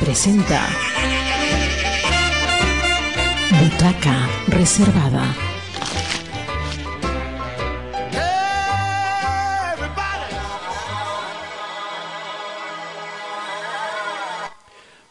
Presenta 0.00 0.58
Butaca 3.60 4.26
Reservada. 4.48 5.36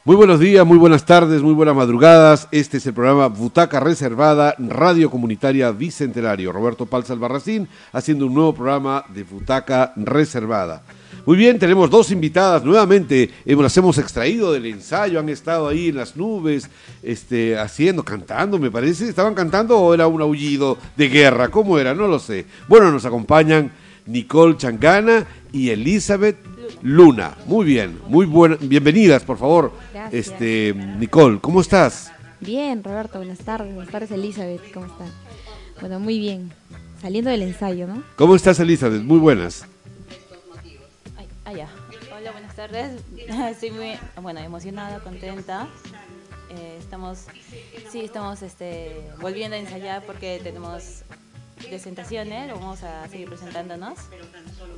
Muy 0.04 0.16
buenos 0.16 0.40
días, 0.40 0.66
muy 0.66 0.80
buenas 0.80 1.06
tardes, 1.06 1.44
muy 1.44 1.54
buenas 1.54 1.76
madrugadas. 1.76 2.48
Este 2.50 2.78
es 2.78 2.88
el 2.88 2.96
programa 2.96 3.28
Butaca 3.28 3.80
Reservada, 3.80 4.56
Radio 4.58 5.12
Comunitaria 5.12 5.70
Bicentenario. 5.70 6.52
Roberto 6.52 6.88
Palza 6.88 7.14
Albarracín 7.14 7.68
haciendo 7.92 8.26
un 8.26 8.34
nuevo 8.34 8.56
programa 8.56 9.06
de 9.10 9.26
Butaca 9.26 9.94
Reservada. 9.96 10.82
Muy 11.26 11.38
bien, 11.38 11.58
tenemos 11.58 11.90
dos 11.90 12.12
invitadas 12.12 12.66
nuevamente, 12.66 13.30
hemos, 13.46 13.64
las 13.64 13.78
hemos 13.78 13.98
extraído 13.98 14.52
del 14.52 14.66
ensayo, 14.66 15.20
han 15.20 15.30
estado 15.30 15.70
ahí 15.70 15.88
en 15.88 15.96
las 15.96 16.18
nubes, 16.18 16.70
este, 17.02 17.58
haciendo, 17.58 18.04
cantando, 18.04 18.60
me 18.60 18.70
parece. 18.70 19.08
¿Estaban 19.08 19.34
cantando 19.34 19.80
o 19.80 19.94
era 19.94 20.06
un 20.06 20.22
aullido 20.22 20.78
de 20.98 21.08
guerra? 21.08 21.48
¿Cómo 21.48 21.80
era? 21.80 21.94
No 21.94 22.08
lo 22.08 22.20
sé. 22.20 22.46
Bueno, 22.68 22.92
nos 22.92 23.06
acompañan 23.06 23.72
Nicole 24.06 24.58
Changana 24.58 25.26
y 25.54 25.70
Elizabeth 25.70 26.36
Luna. 26.82 27.38
Muy 27.46 27.66
bien, 27.66 28.00
muy 28.08 28.26
buenas, 28.26 28.60
bienvenidas, 28.60 29.24
por 29.24 29.38
favor. 29.38 29.72
Gracias. 29.94 30.28
Este, 30.28 30.76
Nicole, 31.00 31.40
¿cómo 31.40 31.62
estás? 31.62 32.12
Bien, 32.42 32.84
Roberto, 32.84 33.20
buenas 33.20 33.40
tardes. 33.40 33.74
Buenas 33.74 33.94
tardes, 33.94 34.12
Elizabeth, 34.12 34.74
¿cómo 34.74 34.88
están? 34.88 35.08
Bueno, 35.80 36.02
muy 36.02 36.20
bien. 36.20 36.52
Saliendo 37.02 37.30
del 37.30 37.44
ensayo, 37.44 37.88
¿no? 37.88 38.04
¿Cómo 38.18 38.36
estás, 38.36 38.60
Elizabeth? 38.60 39.02
Muy 39.02 39.20
buenas. 39.20 39.66
Ah, 41.46 41.52
ya. 41.52 41.68
Hola, 42.16 42.32
buenas 42.32 42.56
tardes. 42.56 43.02
Estoy 43.52 43.72
muy, 43.72 44.00
bueno, 44.22 44.40
emocionada, 44.40 45.00
contenta. 45.00 45.68
Eh, 46.50 46.78
estamos, 46.80 47.26
sí, 47.92 48.02
estamos 48.02 48.42
este, 48.42 48.96
volviendo 49.20 49.56
a 49.58 49.60
ensayar 49.60 50.04
porque 50.06 50.40
tenemos 50.42 51.04
presentaciones. 51.68 52.52
Vamos 52.54 52.84
a 52.84 53.08
seguir 53.10 53.28
presentándonos. 53.28 54.00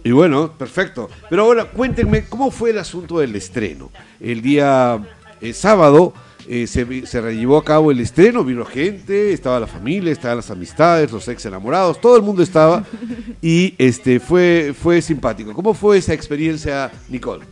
Y 0.04 0.12
bueno, 0.12 0.54
perfecto. 0.58 1.10
Pero 1.30 1.44
ahora 1.44 1.66
cuéntenme, 1.66 2.26
¿cómo 2.26 2.50
fue 2.50 2.72
el 2.72 2.80
asunto 2.80 3.20
del 3.20 3.36
estreno? 3.36 3.92
El 4.20 4.42
día 4.42 5.00
eh, 5.42 5.54
sábado 5.54 6.14
eh, 6.48 6.68
se, 6.68 7.06
se 7.08 7.22
llevó 7.34 7.58
a 7.58 7.64
cabo 7.64 7.90
el 7.90 8.00
estreno, 8.00 8.44
vino 8.44 8.66
gente, 8.66 9.34
estaba 9.34 9.60
la 9.60 9.68
familia, 9.68 10.12
estaban 10.12 10.38
las 10.38 10.52
amistades, 10.52 11.12
los 11.12 11.28
ex 11.28 11.46
enamorados, 11.46 12.00
todo 12.00 12.16
el 12.18 12.22
mundo 12.22 12.44
estaba 12.44 12.84
y 13.42 13.74
este 13.80 14.20
fue, 14.20 14.76
fue 14.80 15.02
simpático. 15.02 15.54
¿Cómo 15.54 15.74
fue 15.74 15.98
esa 15.98 16.14
experiencia, 16.14 16.92
Nicole? 17.10 17.46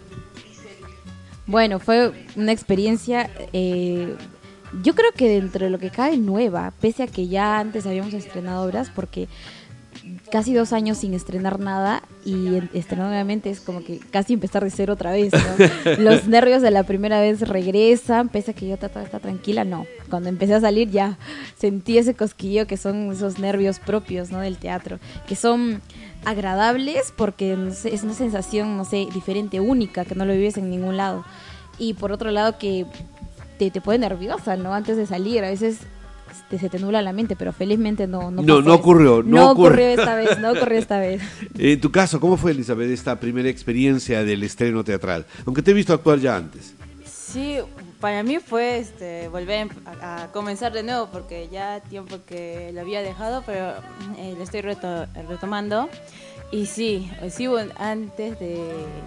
Bueno, 1.48 1.80
fue 1.80 2.12
una 2.36 2.52
experiencia, 2.52 3.32
eh, 3.52 4.16
yo 4.84 4.94
creo 4.94 5.12
que 5.12 5.28
dentro 5.28 5.66
de 5.66 5.72
lo 5.72 5.80
que 5.80 5.90
cabe 5.90 6.18
nueva, 6.18 6.72
pese 6.80 7.04
a 7.04 7.08
que 7.08 7.28
ya 7.28 7.60
antes 7.60 7.88
habíamos 7.88 8.14
estrenado 8.14 8.66
obras, 8.66 8.92
porque 8.94 9.28
casi 10.32 10.54
dos 10.54 10.74
años 10.74 10.98
sin 10.98 11.14
estrenar 11.14 11.60
nada 11.60 12.04
y 12.26 12.56
en- 12.58 12.70
estrenar 12.74 13.08
nuevamente 13.08 13.50
es 13.50 13.62
como 13.62 13.84
que 13.84 14.00
casi 14.00 14.34
empezar 14.34 14.64
de 14.64 14.70
cero 14.70 14.94
otra 14.94 15.12
vez. 15.12 15.32
¿no? 15.34 15.94
Los 16.00 16.28
nervios 16.28 16.62
de 16.62 16.72
la 16.72 16.84
primera 16.84 17.20
vez 17.22 17.48
regresan, 17.48 18.30
pese 18.30 18.52
a 18.52 18.54
que 18.54 18.68
yo 18.68 18.78
trataba 18.78 19.02
de 19.02 19.06
estar 19.06 19.22
tranquila, 19.22 19.64
no. 19.64 19.86
Cuando 20.10 20.30
empecé 20.30 20.54
a 20.56 20.62
salir 20.62 20.90
ya 20.90 21.18
sentí 21.58 21.98
ese 21.98 22.14
cosquillo 22.16 22.68
que 22.68 22.78
son 22.78 23.12
esos 23.12 23.40
nervios 23.40 23.80
propios 23.80 24.32
¿no? 24.32 24.40
del 24.40 24.58
teatro, 24.58 25.00
que 25.28 25.36
son 25.36 25.82
agradables 26.26 27.14
porque 27.16 27.56
no 27.56 27.74
sé, 27.74 27.94
es 27.94 28.04
una 28.04 28.14
sensación, 28.14 28.78
no 28.78 28.86
sé, 28.86 29.08
diferente, 29.14 29.60
única, 29.60 30.06
que 30.06 30.16
no 30.16 30.26
lo 30.26 30.34
vives 30.34 30.58
en 30.58 30.70
ningún 30.70 30.98
lado. 30.98 31.24
Y 31.78 31.94
por 31.96 32.12
otro 32.12 32.32
lado 32.32 32.58
que 32.58 32.86
te, 33.58 33.72
te 33.72 33.82
pone 33.82 34.00
nerviosa, 34.00 34.56
¿no? 34.56 34.74
Antes 34.74 34.98
de 34.98 35.06
salir, 35.06 35.44
a 35.44 35.50
veces 35.50 35.80
te, 36.50 36.58
se 36.60 36.70
te 36.70 36.80
nubla 36.80 37.02
la 37.02 37.14
mente, 37.14 37.36
pero 37.36 37.54
felizmente 37.54 38.08
no 38.08 38.32
No, 38.32 38.42
no 38.42 38.62
no 38.62 38.74
ocurrió, 38.76 39.24
no 39.24 39.38
No, 39.38 39.52
ocurrió. 39.52 39.70
ocurrió 39.70 39.88
esta 39.90 40.16
vez, 40.16 40.40
no 40.40 40.52
ocurrió 40.52 40.80
esta 40.80 41.00
vez. 41.00 41.22
En 41.58 41.80
tu 41.82 41.92
caso, 41.92 42.20
¿cómo 42.20 42.38
fue, 42.38 42.52
Elizabeth, 42.52 42.90
esta 42.92 43.20
primera 43.20 43.50
experiencia 43.50 44.24
del 44.24 44.44
estreno 44.44 44.84
teatral? 44.84 45.26
Aunque 45.46 45.62
te 45.62 45.72
he 45.72 45.74
visto 45.74 45.94
actuar 45.94 46.20
ya 46.20 46.36
antes. 46.36 46.74
Sí, 47.06 47.58
para 48.00 48.22
mí 48.22 48.38
fue 48.40 48.78
este, 48.80 49.28
volver 49.30 49.70
a, 50.02 50.24
a 50.24 50.32
comenzar 50.32 50.72
de 50.74 50.84
nuevo 50.84 51.10
porque 51.12 51.50
ya 51.52 51.80
tiempo 51.80 52.18
que 52.28 52.72
lo 52.74 52.82
había 52.82 53.02
dejado, 53.02 53.44
pero 53.46 53.74
eh, 54.18 54.36
lo 54.38 54.44
estoy 54.44 54.62
reto- 54.62 55.08
retomando. 55.28 55.90
Y 56.54 56.68
sí, 56.68 57.10
sí 57.32 57.48
hubo, 57.48 57.58
antes 57.78 58.40
de, 58.40 58.58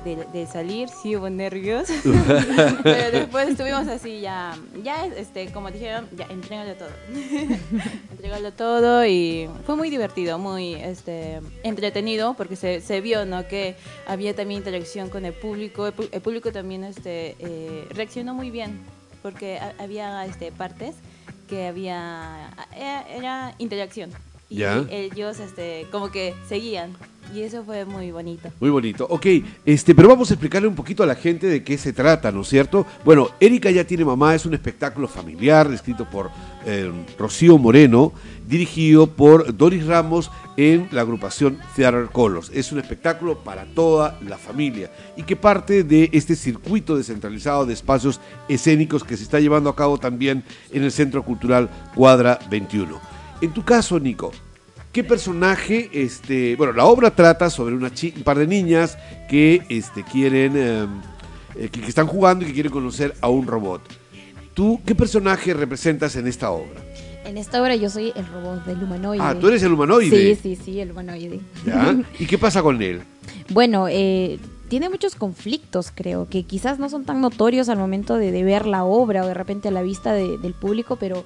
de- 0.04 0.26
de 0.32 0.46
salir, 0.46 0.88
sí 0.88 1.14
hubo 1.14 1.30
nervios. 1.30 1.88
pero 2.82 3.10
después 3.12 3.48
estuvimos 3.50 3.86
así 3.86 4.20
ya, 4.20 4.58
ya 4.82 5.06
este, 5.06 5.52
como 5.52 5.70
dijeron, 5.70 6.08
ya 6.16 6.24
entrégalo 6.28 6.74
todo. 6.74 6.88
entrégalo 8.10 8.52
todo 8.52 9.06
y 9.06 9.48
fue 9.64 9.76
muy 9.76 9.90
divertido, 9.90 10.38
muy 10.38 10.74
este, 10.74 11.40
entretenido 11.62 12.34
porque 12.34 12.56
se, 12.56 12.80
se 12.80 13.00
vio 13.00 13.24
¿no? 13.24 13.46
que 13.46 13.76
había 14.08 14.34
también 14.34 14.58
interacción 14.58 15.08
con 15.08 15.24
el 15.24 15.32
público. 15.32 15.86
El, 15.86 15.94
el 16.10 16.20
público 16.20 16.50
también 16.50 16.82
este, 16.82 17.36
eh, 17.38 17.86
reaccionó 17.90 18.34
muy 18.34 18.50
bien 18.50 18.80
porque 19.22 19.58
ha- 19.58 19.74
había 19.78 20.26
este, 20.26 20.50
partes 20.50 20.96
que 21.48 21.68
había 21.68 22.50
era, 22.76 23.02
era 23.08 23.54
interacción 23.58 24.10
y 24.48 24.56
Ya. 24.58 24.84
ellos 24.90 25.40
este, 25.40 25.86
como 25.90 26.10
que 26.10 26.34
seguían 26.48 26.92
y 27.34 27.42
eso 27.42 27.64
fue 27.64 27.84
muy 27.84 28.10
bonito. 28.10 28.50
Muy 28.60 28.70
bonito. 28.70 29.06
Ok, 29.10 29.26
este, 29.64 29.94
pero 29.94 30.08
vamos 30.08 30.30
a 30.30 30.34
explicarle 30.34 30.68
un 30.68 30.74
poquito 30.74 31.02
a 31.02 31.06
la 31.06 31.14
gente 31.14 31.46
de 31.46 31.64
qué 31.64 31.76
se 31.78 31.92
trata, 31.92 32.30
¿no 32.30 32.42
es 32.42 32.48
cierto? 32.48 32.86
Bueno, 33.04 33.30
Erika 33.40 33.70
ya 33.70 33.84
tiene 33.84 34.04
mamá, 34.04 34.34
es 34.34 34.46
un 34.46 34.54
espectáculo 34.54 35.08
familiar 35.08 35.70
escrito 35.72 36.04
por 36.08 36.30
eh, 36.64 36.90
Rocío 37.18 37.58
Moreno, 37.58 38.12
dirigido 38.46 39.08
por 39.08 39.56
Doris 39.56 39.86
Ramos 39.86 40.30
en 40.56 40.88
la 40.92 41.00
agrupación 41.02 41.58
Theater 41.74 42.06
Colors. 42.12 42.50
Es 42.54 42.70
un 42.72 42.78
espectáculo 42.78 43.38
para 43.38 43.64
toda 43.66 44.18
la 44.26 44.38
familia 44.38 44.90
y 45.16 45.24
que 45.24 45.36
parte 45.36 45.82
de 45.82 46.08
este 46.12 46.36
circuito 46.36 46.96
descentralizado 46.96 47.66
de 47.66 47.74
espacios 47.74 48.20
escénicos 48.48 49.02
que 49.04 49.16
se 49.16 49.24
está 49.24 49.40
llevando 49.40 49.68
a 49.68 49.76
cabo 49.76 49.98
también 49.98 50.44
en 50.70 50.84
el 50.84 50.92
Centro 50.92 51.24
Cultural 51.24 51.68
Cuadra 51.94 52.38
21. 52.48 53.15
En 53.40 53.52
tu 53.52 53.64
caso, 53.64 53.98
Nico, 54.00 54.32
¿Qué 54.92 55.04
personaje, 55.04 55.90
este, 55.92 56.56
bueno, 56.56 56.72
la 56.72 56.86
obra 56.86 57.10
trata 57.14 57.50
sobre 57.50 57.74
una 57.74 57.88
un 58.16 58.22
par 58.22 58.38
de 58.38 58.46
niñas 58.46 58.96
que 59.28 59.60
este, 59.68 60.02
quieren, 60.04 60.54
eh, 60.56 60.86
eh, 61.54 61.68
que, 61.70 61.82
que 61.82 61.86
están 61.88 62.06
jugando 62.06 62.44
y 62.44 62.48
que 62.48 62.54
quieren 62.54 62.72
conocer 62.72 63.14
a 63.20 63.28
un 63.28 63.46
robot. 63.46 63.82
¿Tú 64.54 64.80
qué 64.86 64.94
personaje 64.94 65.52
representas 65.52 66.16
en 66.16 66.26
esta 66.26 66.50
obra? 66.50 66.80
En 67.26 67.36
esta 67.36 67.60
obra 67.60 67.76
yo 67.76 67.90
soy 67.90 68.10
el 68.16 68.26
robot 68.26 68.64
del 68.64 68.82
humanoide. 68.82 69.22
Ah, 69.22 69.36
tú 69.38 69.48
eres 69.48 69.62
el 69.64 69.72
humanoide. 69.74 70.34
Sí, 70.34 70.56
sí, 70.56 70.62
sí, 70.64 70.80
el 70.80 70.92
humanoide. 70.92 71.40
¿Ya? 71.66 71.94
¿Y 72.18 72.24
qué 72.24 72.38
pasa 72.38 72.62
con 72.62 72.80
él? 72.80 73.02
Bueno, 73.50 73.86
eh, 73.88 74.38
tiene 74.68 74.88
muchos 74.88 75.14
conflictos, 75.14 75.92
creo, 75.94 76.26
que 76.28 76.42
quizás 76.44 76.78
no 76.80 76.88
son 76.88 77.04
tan 77.04 77.20
notorios 77.20 77.68
al 77.68 77.78
momento 77.78 78.16
de, 78.16 78.32
de 78.32 78.42
ver 78.42 78.66
la 78.66 78.82
obra 78.82 79.22
o 79.24 79.28
de 79.28 79.34
repente 79.34 79.68
a 79.68 79.70
la 79.70 79.82
vista 79.82 80.12
de- 80.14 80.36
del 80.38 80.52
público, 80.54 80.96
pero 80.96 81.24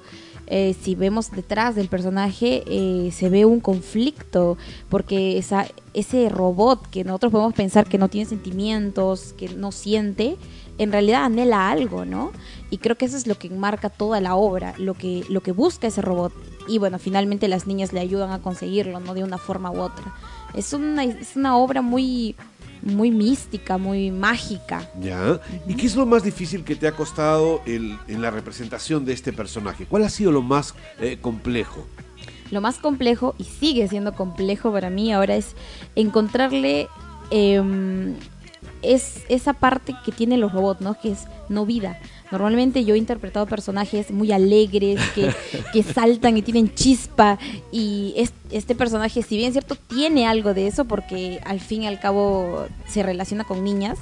eh, 0.53 0.75
si 0.81 0.95
vemos 0.95 1.31
detrás 1.31 1.75
del 1.75 1.87
personaje 1.87 2.63
eh, 2.67 3.11
se 3.13 3.29
ve 3.29 3.45
un 3.45 3.61
conflicto, 3.61 4.57
porque 4.89 5.37
esa, 5.37 5.65
ese 5.93 6.27
robot 6.27 6.89
que 6.89 7.05
nosotros 7.05 7.31
podemos 7.31 7.53
pensar 7.53 7.87
que 7.87 7.97
no 7.97 8.09
tiene 8.09 8.27
sentimientos, 8.27 9.33
que 9.37 9.47
no 9.47 9.71
siente, 9.71 10.35
en 10.77 10.91
realidad 10.91 11.23
anhela 11.23 11.71
algo, 11.71 12.03
¿no? 12.03 12.33
Y 12.69 12.79
creo 12.79 12.97
que 12.97 13.05
eso 13.05 13.15
es 13.15 13.27
lo 13.27 13.39
que 13.39 13.47
enmarca 13.47 13.89
toda 13.89 14.19
la 14.19 14.35
obra, 14.35 14.73
lo 14.77 14.93
que, 14.93 15.23
lo 15.29 15.39
que 15.39 15.53
busca 15.53 15.87
ese 15.87 16.01
robot. 16.01 16.33
Y 16.67 16.79
bueno, 16.79 16.99
finalmente 16.99 17.47
las 17.47 17.65
niñas 17.65 17.93
le 17.93 18.01
ayudan 18.01 18.31
a 18.31 18.41
conseguirlo, 18.41 18.99
¿no? 18.99 19.13
De 19.13 19.23
una 19.23 19.37
forma 19.37 19.71
u 19.71 19.79
otra. 19.79 20.13
Es 20.53 20.73
una, 20.73 21.05
es 21.05 21.37
una 21.37 21.55
obra 21.55 21.81
muy, 21.81 22.35
muy 22.81 23.11
mística, 23.11 23.77
muy 23.77 24.11
mágica. 24.11 24.89
¿Ya? 24.99 25.39
¿Y 25.67 25.75
qué 25.75 25.85
es 25.85 25.95
lo 25.95 26.05
más 26.05 26.23
difícil 26.23 26.63
que 26.63 26.75
te 26.75 26.87
ha 26.87 26.93
costado 26.93 27.61
el- 27.65 27.97
en 28.07 28.21
la 28.21 28.31
representación 28.31 29.05
de 29.05 29.13
este 29.13 29.31
personaje? 29.33 29.85
¿Cuál 29.85 30.03
ha 30.03 30.09
sido 30.09 30.31
lo 30.31 30.41
más 30.41 30.73
eh, 30.99 31.17
complejo? 31.21 31.87
Lo 32.49 32.59
más 32.59 32.79
complejo, 32.79 33.33
y 33.37 33.45
sigue 33.45 33.87
siendo 33.87 34.13
complejo 34.13 34.71
para 34.73 34.89
mí 34.89 35.13
ahora, 35.13 35.35
es 35.35 35.55
encontrarle 35.95 36.87
em, 37.29 38.15
es 38.81 39.23
esa 39.29 39.53
parte 39.53 39.95
que 40.03 40.11
tienen 40.11 40.41
los 40.41 40.51
robots, 40.51 40.81
¿no? 40.81 40.99
Que 40.99 41.11
es 41.11 41.27
no 41.49 41.65
vida. 41.65 41.97
Normalmente 42.31 42.85
yo 42.85 42.95
he 42.95 42.97
interpretado 42.97 43.45
personajes 43.45 44.11
muy 44.11 44.31
alegres, 44.31 44.99
que, 45.13 45.31
que 45.73 45.83
saltan 45.83 46.37
y 46.37 46.41
tienen 46.41 46.73
chispa. 46.73 47.37
Y 47.71 48.13
es- 48.17 48.33
este 48.51 48.73
personaje, 48.75 49.21
si 49.21 49.37
bien 49.37 49.51
cierto, 49.51 49.75
tiene 49.75 50.27
algo 50.27 50.53
de 50.53 50.67
eso, 50.67 50.85
porque 50.85 51.39
al 51.45 51.59
fin 51.59 51.83
y 51.83 51.87
al 51.87 51.99
cabo 51.99 52.65
se 52.87 53.03
relaciona 53.03 53.43
con 53.43 53.63
niñas, 53.63 53.99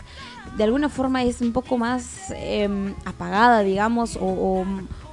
de 0.57 0.63
alguna 0.63 0.89
forma 0.89 1.23
es 1.23 1.41
un 1.41 1.53
poco 1.53 1.77
más 1.77 2.31
em, 2.35 2.93
apagada, 3.05 3.61
digamos, 3.61 4.17
o, 4.19 4.65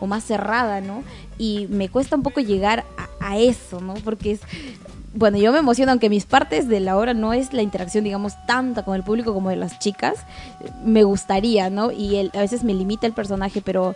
más 0.06 0.24
cerrada, 0.24 0.80
¿no? 0.80 1.02
Y 1.36 1.66
me 1.68 1.88
cuesta 1.88 2.16
un 2.16 2.22
poco 2.22 2.40
llegar 2.40 2.84
a 3.20 3.38
eso, 3.38 3.80
¿no? 3.80 3.94
Porque 3.94 4.32
es 4.32 4.40
bueno, 5.16 5.38
yo 5.38 5.50
me 5.52 5.58
emociono, 5.58 5.92
aunque 5.92 6.08
mis 6.10 6.26
partes 6.26 6.68
de 6.68 6.78
la 6.80 6.96
obra 6.96 7.14
no 7.14 7.32
es 7.32 7.52
la 7.52 7.62
interacción, 7.62 8.04
digamos, 8.04 8.34
tanta 8.46 8.84
con 8.84 8.94
el 8.94 9.02
público 9.02 9.32
como 9.34 9.50
de 9.50 9.56
las 9.56 9.78
chicas, 9.78 10.18
me 10.84 11.02
gustaría, 11.04 11.70
¿no? 11.70 11.90
Y 11.90 12.16
el- 12.16 12.30
a 12.34 12.40
veces 12.40 12.62
me 12.64 12.74
limita 12.74 13.06
el 13.06 13.12
personaje, 13.14 13.62
pero 13.62 13.94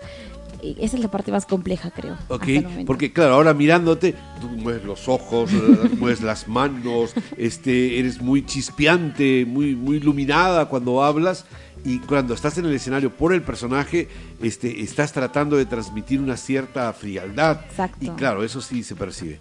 eh, 0.62 0.76
esa 0.80 0.96
es 0.96 1.02
la 1.02 1.10
parte 1.10 1.30
más 1.32 1.46
compleja, 1.46 1.90
creo. 1.90 2.16
Ok, 2.28 2.44
porque 2.86 3.12
claro, 3.12 3.34
ahora 3.34 3.54
mirándote, 3.54 4.14
tú 4.40 4.48
mueves 4.48 4.84
los 4.84 5.08
ojos, 5.08 5.50
eh, 5.52 5.90
mueves 5.98 6.20
las 6.22 6.48
manos, 6.48 7.14
este, 7.38 7.98
eres 7.98 8.20
muy 8.20 8.44
chispeante, 8.44 9.44
muy, 9.46 9.74
muy 9.76 9.96
iluminada 9.98 10.66
cuando 10.66 11.02
hablas 11.02 11.44
y 11.84 11.98
cuando 12.00 12.34
estás 12.34 12.58
en 12.58 12.66
el 12.66 12.74
escenario 12.74 13.10
por 13.10 13.32
el 13.32 13.40
personaje, 13.42 14.08
este, 14.42 14.82
estás 14.82 15.12
tratando 15.14 15.56
de 15.56 15.64
transmitir 15.66 16.20
una 16.20 16.36
cierta 16.36 16.92
frialdad. 16.92 17.60
Exacto. 17.70 17.96
Y 18.04 18.08
claro, 18.10 18.44
eso 18.44 18.60
sí 18.60 18.82
se 18.82 18.94
percibe. 18.96 19.38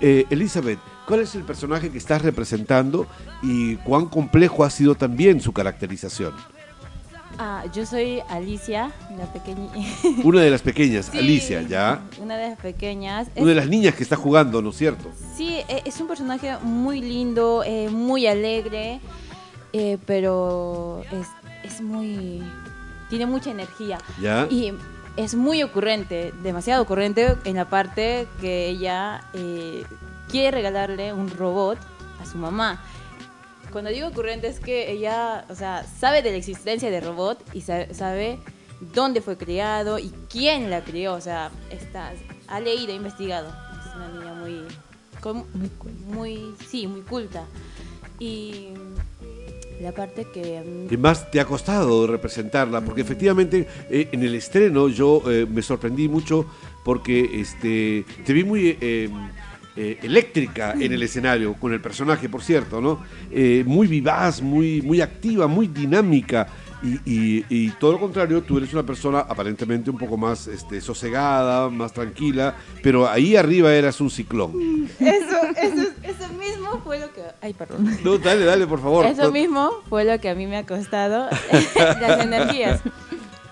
Eh, 0.00 0.26
Elizabeth, 0.30 0.78
¿cuál 1.08 1.20
es 1.20 1.34
el 1.34 1.42
personaje 1.42 1.90
que 1.90 1.96
estás 1.96 2.20
representando 2.22 3.06
y 3.42 3.76
cuán 3.76 4.06
complejo 4.06 4.62
ha 4.62 4.70
sido 4.70 4.94
también 4.94 5.40
su 5.40 5.52
caracterización? 5.52 6.34
Ah, 7.38 7.64
yo 7.72 7.86
soy 7.86 8.20
Alicia, 8.28 8.90
la 9.16 9.32
pequeña. 9.32 9.70
Una 10.24 10.42
de 10.42 10.50
las 10.50 10.60
pequeñas, 10.60 11.06
Sí, 11.06 11.18
Alicia, 11.18 11.62
¿ya? 11.62 12.02
Una 12.20 12.36
de 12.36 12.50
las 12.50 12.58
pequeñas. 12.58 13.28
Una 13.36 13.50
de 13.50 13.54
las 13.54 13.68
niñas 13.68 13.94
que 13.94 14.02
está 14.02 14.16
jugando, 14.16 14.60
¿no 14.60 14.70
es 14.70 14.76
cierto? 14.76 15.08
Sí, 15.36 15.60
e- 15.68 15.82
es 15.84 16.00
un 16.00 16.08
personaje 16.08 16.56
muy 16.62 17.00
lindo, 17.00 17.62
eh, 17.64 17.88
muy 17.90 18.26
alegre, 18.26 19.00
eh, 19.72 19.98
pero 20.04 21.02
es, 21.12 21.28
es 21.62 21.80
muy... 21.80 22.42
tiene 23.08 23.26
mucha 23.26 23.50
energía. 23.50 23.98
¿Ya? 24.20 24.46
Y 24.50 24.72
es 25.16 25.34
muy 25.36 25.62
ocurrente, 25.62 26.32
demasiado 26.42 26.82
ocurrente 26.82 27.36
en 27.44 27.56
la 27.56 27.68
parte 27.68 28.26
que 28.40 28.68
ella 28.68 29.22
eh, 29.32 29.84
quiere 30.30 30.50
regalarle 30.52 31.12
un 31.12 31.28
robot 31.30 31.78
a 32.20 32.26
su 32.26 32.38
mamá. 32.38 32.82
Cuando 33.72 33.90
digo 33.90 34.08
ocurrente 34.08 34.48
es 34.48 34.60
que 34.60 34.90
ella, 34.90 35.44
o 35.50 35.54
sea, 35.54 35.84
sabe 35.84 36.22
de 36.22 36.30
la 36.30 36.36
existencia 36.38 36.90
del 36.90 37.04
robot 37.04 37.38
y 37.52 37.60
sa- 37.60 37.92
sabe 37.92 38.38
dónde 38.94 39.20
fue 39.20 39.36
criado 39.36 39.98
y 39.98 40.10
quién 40.30 40.70
la 40.70 40.82
crió, 40.84 41.14
o 41.14 41.20
sea, 41.20 41.50
está, 41.70 42.12
ha 42.46 42.60
leído, 42.60 42.92
ha 42.92 42.96
investigado. 42.96 43.48
Es 43.86 43.94
una 43.94 44.08
niña 44.08 44.34
muy, 44.34 44.62
Muy 46.06 46.54
sí, 46.68 46.86
muy 46.86 47.02
culta. 47.02 47.44
Y 48.20 48.68
la 49.82 49.92
parte 49.92 50.26
que 50.32 50.60
mm, 50.64 50.88
¿Qué 50.88 50.96
más 50.96 51.30
te 51.30 51.40
ha 51.40 51.44
costado 51.44 52.06
representarla? 52.06 52.80
Porque 52.80 53.02
efectivamente 53.02 53.66
eh, 53.90 54.08
en 54.12 54.22
el 54.22 54.34
estreno 54.34 54.88
yo 54.88 55.22
eh, 55.30 55.46
me 55.48 55.60
sorprendí 55.62 56.08
mucho 56.08 56.46
porque 56.84 57.40
este, 57.40 58.04
te 58.24 58.32
vi 58.32 58.44
muy 58.44 58.76
eh, 58.80 59.08
eh, 59.80 59.98
eléctrica 60.02 60.72
en 60.72 60.92
el 60.92 61.02
escenario, 61.02 61.54
con 61.54 61.72
el 61.72 61.80
personaje, 61.80 62.28
por 62.28 62.42
cierto, 62.42 62.80
¿no? 62.80 63.00
Eh, 63.30 63.62
muy 63.66 63.86
vivaz, 63.86 64.42
muy, 64.42 64.82
muy 64.82 65.00
activa, 65.00 65.46
muy 65.46 65.68
dinámica. 65.68 66.48
Y, 66.82 66.94
y- 67.12 67.44
y 67.48 67.70
todo 67.70 67.92
lo 67.92 67.98
contrario, 68.00 68.42
tú 68.42 68.56
eres 68.58 68.72
una 68.72 68.84
persona 68.84 69.20
aparentemente 69.20 69.90
un 69.90 69.98
poco 69.98 70.16
más 70.16 70.46
este, 70.46 70.80
sosegada, 70.80 71.68
más 71.70 71.92
tranquila, 71.92 72.54
pero 72.82 73.08
ahí 73.08 73.34
arriba 73.36 73.72
eras 73.74 74.00
un 74.00 74.10
ciclón. 74.10 74.88
Eso, 75.00 75.38
eso, 75.60 75.88
eso 76.04 76.32
mismo 76.34 76.80
fue 76.84 77.00
lo 77.00 77.12
que... 77.12 77.22
Ay, 77.40 77.52
perdón. 77.54 77.98
No, 78.04 78.18
dale, 78.18 78.44
dale, 78.44 78.66
por 78.66 78.80
favor. 78.80 79.06
Eso 79.06 79.32
mismo 79.32 79.70
fue 79.88 80.04
lo 80.04 80.20
que 80.20 80.28
a 80.28 80.34
mí 80.36 80.46
me 80.46 80.56
ha 80.56 80.66
costado 80.66 81.28
las 82.00 82.24
energías. 82.24 82.80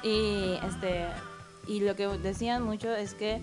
Y 0.02 0.54
este 0.68 1.06
y 1.68 1.80
lo 1.80 1.96
que 1.96 2.06
decían 2.22 2.62
mucho 2.62 2.94
es 2.94 3.14
que 3.14 3.40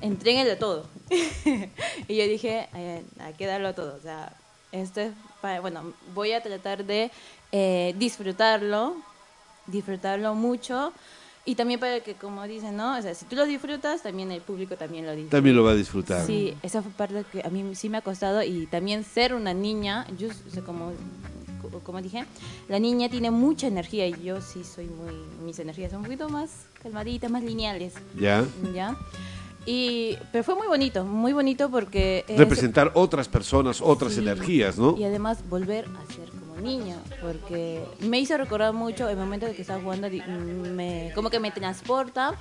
entréguenle 0.00 0.54
todo. 0.56 0.86
y 2.08 2.16
yo 2.16 2.24
dije, 2.24 2.68
eh, 2.74 3.02
hay 3.20 3.32
que 3.34 3.46
darlo 3.46 3.74
todo. 3.74 3.96
O 3.96 4.00
sea, 4.00 4.32
esto 4.72 5.00
es 5.00 5.12
para- 5.40 5.60
bueno, 5.60 5.92
voy 6.14 6.32
a 6.32 6.42
tratar 6.42 6.84
de 6.84 7.10
eh, 7.52 7.94
disfrutarlo, 7.98 8.96
disfrutarlo 9.66 10.34
mucho. 10.34 10.92
Y 11.44 11.54
también 11.54 11.80
para 11.80 12.00
que, 12.00 12.14
como 12.14 12.44
dicen, 12.46 12.76
¿no? 12.76 12.98
O 12.98 13.02
sea, 13.02 13.14
si 13.14 13.24
tú 13.24 13.34
lo 13.34 13.46
disfrutas, 13.46 14.02
también 14.02 14.30
el 14.30 14.42
público 14.42 14.76
también 14.76 15.06
lo 15.06 15.12
disfruta. 15.12 15.38
También 15.38 15.56
lo 15.56 15.64
va 15.64 15.72
a 15.72 15.74
disfrutar. 15.74 16.24
Sí, 16.26 16.54
esa 16.62 16.82
fue 16.82 16.92
parte 16.92 17.24
que 17.32 17.42
a 17.44 17.48
mí 17.50 17.74
sí 17.74 17.88
me 17.88 17.98
ha 17.98 18.02
costado 18.02 18.42
y 18.42 18.66
también 18.66 19.04
ser 19.04 19.34
una 19.34 19.54
niña, 19.54 20.06
yo 20.18 20.28
o 20.28 20.50
sea, 20.50 20.62
como 20.62 20.92
como 21.84 22.02
dije, 22.02 22.24
la 22.68 22.78
niña 22.78 23.08
tiene 23.08 23.30
mucha 23.30 23.66
energía 23.66 24.06
y 24.06 24.22
yo 24.22 24.40
sí 24.40 24.64
soy 24.64 24.86
muy 24.86 25.14
mis 25.44 25.58
energías 25.58 25.90
son 25.90 26.00
un 26.00 26.04
poquito 26.04 26.28
más 26.28 26.50
calmaditas, 26.82 27.30
más 27.30 27.42
lineales, 27.42 27.94
¿Ya? 28.18 28.44
¿ya? 28.74 28.96
Y 29.66 30.16
pero 30.32 30.42
fue 30.42 30.54
muy 30.54 30.66
bonito, 30.66 31.04
muy 31.04 31.32
bonito 31.32 31.70
porque 31.70 32.24
es- 32.26 32.38
Representar 32.38 32.92
otras 32.94 33.28
personas, 33.28 33.80
otras 33.82 34.14
Sí. 34.14 34.20
energías, 34.20 34.78
¿no? 34.78 34.96
Y 34.98 35.04
además 35.04 35.38
volver 35.48 35.84
a 35.86 36.12
ser 36.14 36.30
como 36.30 36.56
niña, 36.60 36.96
porque 37.20 37.82
me 38.00 38.18
hizo 38.20 38.36
recordar 38.38 38.72
mucho 38.72 39.08
el 39.08 39.16
momento 39.16 39.46
en 39.46 39.54
que 39.54 39.60
estaba 39.62 39.80
jugando, 39.82 40.08
me, 40.74 41.12
como 41.14 41.28
que 41.30 41.40
me 41.40 41.50
transporta 41.50 42.34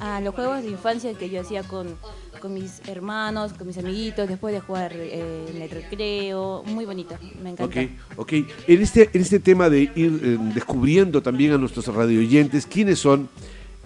a 0.00 0.20
los 0.20 0.34
juegos 0.34 0.62
de 0.62 0.68
infancia 0.70 1.14
que 1.14 1.30
yo 1.30 1.40
hacía 1.40 1.62
con, 1.62 1.96
con 2.40 2.52
mis 2.52 2.80
hermanos, 2.86 3.54
con 3.54 3.66
mis 3.66 3.78
amiguitos, 3.78 4.28
después 4.28 4.52
de 4.54 4.60
jugar 4.60 4.92
eh, 4.94 5.46
en 5.54 5.62
el 5.62 5.70
recreo, 5.70 6.62
muy 6.66 6.84
bonito, 6.84 7.16
me 7.42 7.50
encanta. 7.50 7.80
Ok, 7.80 7.88
ok. 8.18 8.32
En 8.66 8.82
este, 8.82 9.10
en 9.14 9.22
este 9.22 9.40
tema 9.40 9.70
de 9.70 9.80
ir 9.94 10.20
eh, 10.22 10.38
descubriendo 10.54 11.22
también 11.22 11.52
a 11.52 11.58
nuestros 11.58 11.86
radioyentes 11.86 12.66
quiénes 12.66 12.98
son, 12.98 13.28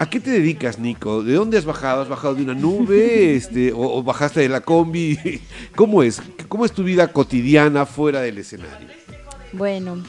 ¿a 0.01 0.09
qué 0.09 0.19
te 0.19 0.31
dedicas, 0.31 0.79
Nico? 0.79 1.23
¿De 1.23 1.35
dónde 1.35 1.59
has 1.59 1.67
bajado? 1.67 2.03
¿Has 2.03 2.09
bajado 2.09 2.35
de 2.35 2.43
una 2.43 2.55
nube 2.55 3.37
este, 3.37 3.73
o, 3.73 3.99
o 3.99 4.03
bajaste 4.03 4.41
de 4.41 4.49
la 4.49 4.63
combi? 4.63 5.19
¿Cómo 5.77 6.03
es? 6.03 6.21
¿Cómo 6.49 6.65
es 6.65 6.73
tu 6.73 6.83
vida 6.83 7.09
cotidiana 7.09 7.87
fuera 7.87 8.23
del 8.23 8.39
escenario? 8.39 8.89
Bueno, 9.53 10.03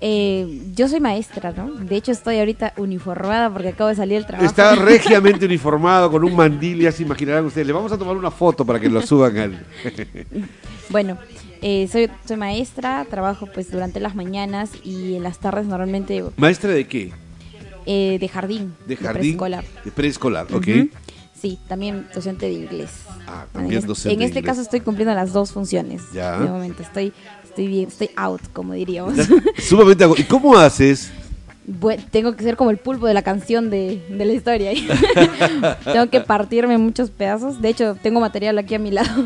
eh, 0.00 0.62
yo 0.74 0.88
soy 0.88 1.00
maestra, 1.00 1.52
¿no? 1.52 1.70
De 1.72 1.96
hecho, 1.96 2.12
estoy 2.12 2.38
ahorita 2.38 2.72
uniformada 2.78 3.50
porque 3.50 3.68
acabo 3.68 3.90
de 3.90 3.96
salir 3.96 4.18
del 4.18 4.26
trabajo. 4.26 4.48
Está 4.48 4.74
regiamente 4.76 5.44
uniformado 5.44 6.10
con 6.10 6.24
un 6.24 6.34
mandil, 6.34 6.80
ya 6.80 6.92
se 6.92 7.02
imaginarán 7.02 7.44
ustedes. 7.44 7.66
Le 7.66 7.74
vamos 7.74 7.92
a 7.92 7.98
tomar 7.98 8.16
una 8.16 8.30
foto 8.30 8.64
para 8.64 8.80
que 8.80 8.88
lo 8.88 9.02
suban 9.02 9.36
al... 9.36 9.66
Bueno, 10.88 11.18
eh, 11.60 11.88
soy, 11.92 12.08
soy 12.26 12.36
maestra, 12.36 13.04
trabajo 13.10 13.48
pues 13.52 13.70
durante 13.70 14.00
las 14.00 14.14
mañanas 14.14 14.70
y 14.82 15.16
en 15.16 15.22
las 15.22 15.40
tardes 15.40 15.66
normalmente 15.66 16.24
¿Maestra 16.36 16.70
de 16.70 16.86
qué? 16.86 17.12
Eh, 17.86 18.18
de 18.20 18.28
jardín. 18.28 18.74
¿De 18.86 18.96
jardín? 18.96 19.22
preescolar. 19.22 19.64
De 19.84 19.90
preescolar, 19.90 20.46
ok. 20.52 20.66
Sí, 21.40 21.58
también 21.68 22.06
docente 22.14 22.46
de 22.46 22.52
inglés. 22.52 22.90
Ah, 23.26 23.46
también 23.52 23.82
en, 23.82 23.86
docente 23.86 24.14
en 24.14 24.18
de 24.20 24.24
este 24.24 24.38
inglés. 24.40 24.52
caso 24.52 24.62
estoy 24.62 24.80
cumpliendo 24.80 25.14
las 25.14 25.32
dos 25.32 25.52
funciones. 25.52 26.02
Ya. 26.12 26.38
De 26.38 26.48
momento 26.48 26.82
estoy, 26.82 27.12
estoy 27.44 27.66
bien, 27.66 27.88
estoy 27.88 28.10
out, 28.16 28.40
como 28.52 28.72
diríamos. 28.72 29.14
Sumamente... 29.58 30.06
¿Y 30.16 30.24
cómo 30.24 30.56
haces? 30.56 31.12
Tengo 32.10 32.36
que 32.36 32.44
ser 32.44 32.56
como 32.56 32.70
el 32.70 32.78
pulpo 32.78 33.06
de 33.06 33.14
la 33.14 33.22
canción 33.22 33.70
de, 33.70 34.02
de 34.08 34.24
la 34.24 34.32
historia. 34.32 34.72
tengo 35.84 36.08
que 36.08 36.20
partirme 36.20 36.74
en 36.74 36.80
muchos 36.80 37.10
pedazos. 37.10 37.60
De 37.60 37.68
hecho, 37.68 37.96
tengo 38.02 38.20
material 38.20 38.56
aquí 38.58 38.74
a 38.74 38.78
mi 38.78 38.90
lado. 38.90 39.24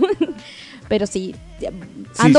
Pero 0.91 1.07
sí, 1.07 1.37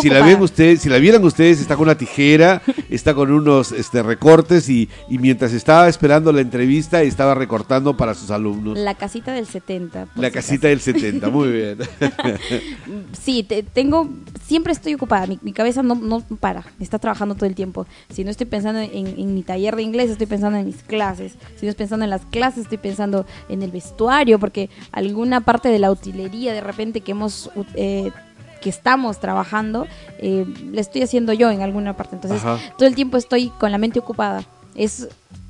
si 0.01 0.10
la 0.10 0.25
ven 0.25 0.41
ustedes, 0.41 0.81
si 0.81 0.89
la 0.89 0.98
vieran 0.98 1.24
ustedes, 1.24 1.62
está 1.62 1.75
con 1.77 1.84
una 1.84 1.96
tijera, 1.98 2.62
está 2.89 3.13
con 3.13 3.31
unos 3.31 3.72
este, 3.72 4.03
recortes 4.03 4.67
y, 4.67 4.89
y 5.10 5.17
mientras 5.20 5.53
estaba 5.53 5.88
esperando 5.88 6.34
la 6.34 6.41
entrevista 6.41 7.01
estaba 7.01 7.34
recortando 7.34 7.96
para 7.96 8.13
sus 8.13 8.29
alumnos. 8.29 8.77
La, 8.77 8.91
La 8.91 8.96
casita 8.96 9.31
del 9.31 9.48
70. 9.48 10.05
por 10.08 10.25
si 10.25 10.31
casita 10.31 10.67
del 10.67 10.81
70, 10.81 11.29
muy 11.29 11.50
bien. 11.50 11.77
Sí, 13.13 13.43
te- 13.43 13.63
tengo, 13.63 14.10
siempre 14.46 14.74
estoy 14.74 14.96
ocupada, 14.96 15.27
mi, 15.27 15.39
mi 15.41 15.53
cabeza 15.53 15.81
no, 15.81 15.96
no 15.96 16.20
para, 16.39 16.65
está 16.81 17.00
trabajando 17.00 17.36
todo 17.36 17.46
el 17.46 17.55
tiempo. 17.55 17.88
Si 18.10 18.24
no 18.25 18.31
estoy 18.31 18.48
pensando 18.48 18.81
en, 18.81 19.08
en 19.08 19.34
mi 19.34 19.43
taller 19.43 19.75
de 19.77 19.84
inglés, 19.84 20.10
estoy 20.10 20.27
pensando 20.27 20.58
en 20.60 20.65
mis 20.65 20.84
clases. 20.84 21.34
Si 21.58 21.65
no 21.65 21.70
estoy 21.70 21.84
pensando 21.86 22.03
en 22.03 22.10
las 22.10 22.25
clases, 22.25 22.63
estoy 22.63 22.79
pensando 22.79 23.25
en 23.48 23.62
el 23.62 23.72
vestuario, 23.72 24.39
porque 24.39 24.70
alguna 24.91 25.39
parte 25.41 25.70
de 25.70 25.79
la 25.79 25.89
utilería 25.89 26.53
de 26.53 26.60
repente 26.62 27.00
que 27.00 27.12
hemos... 27.12 27.50
eh, 27.75 28.12
que 28.61 28.69
estamos 28.69 29.19
trabajando, 29.19 29.87
eh, 30.19 30.45
la 30.71 30.79
estoy 30.81 31.01
haciendo 31.01 31.33
yo 31.33 31.49
en 31.51 31.61
alguna 31.61 31.97
parte. 31.97 32.15
Entonces, 32.15 32.39
Ajá. 32.43 32.59
todo 32.77 32.87
el 32.87 32.95
tiempo 32.95 33.17
estoy 33.17 33.49
con 33.59 33.71
la 33.71 33.77
mente 33.77 33.99
ocupada. 33.99 34.43
Es, 34.75 35.07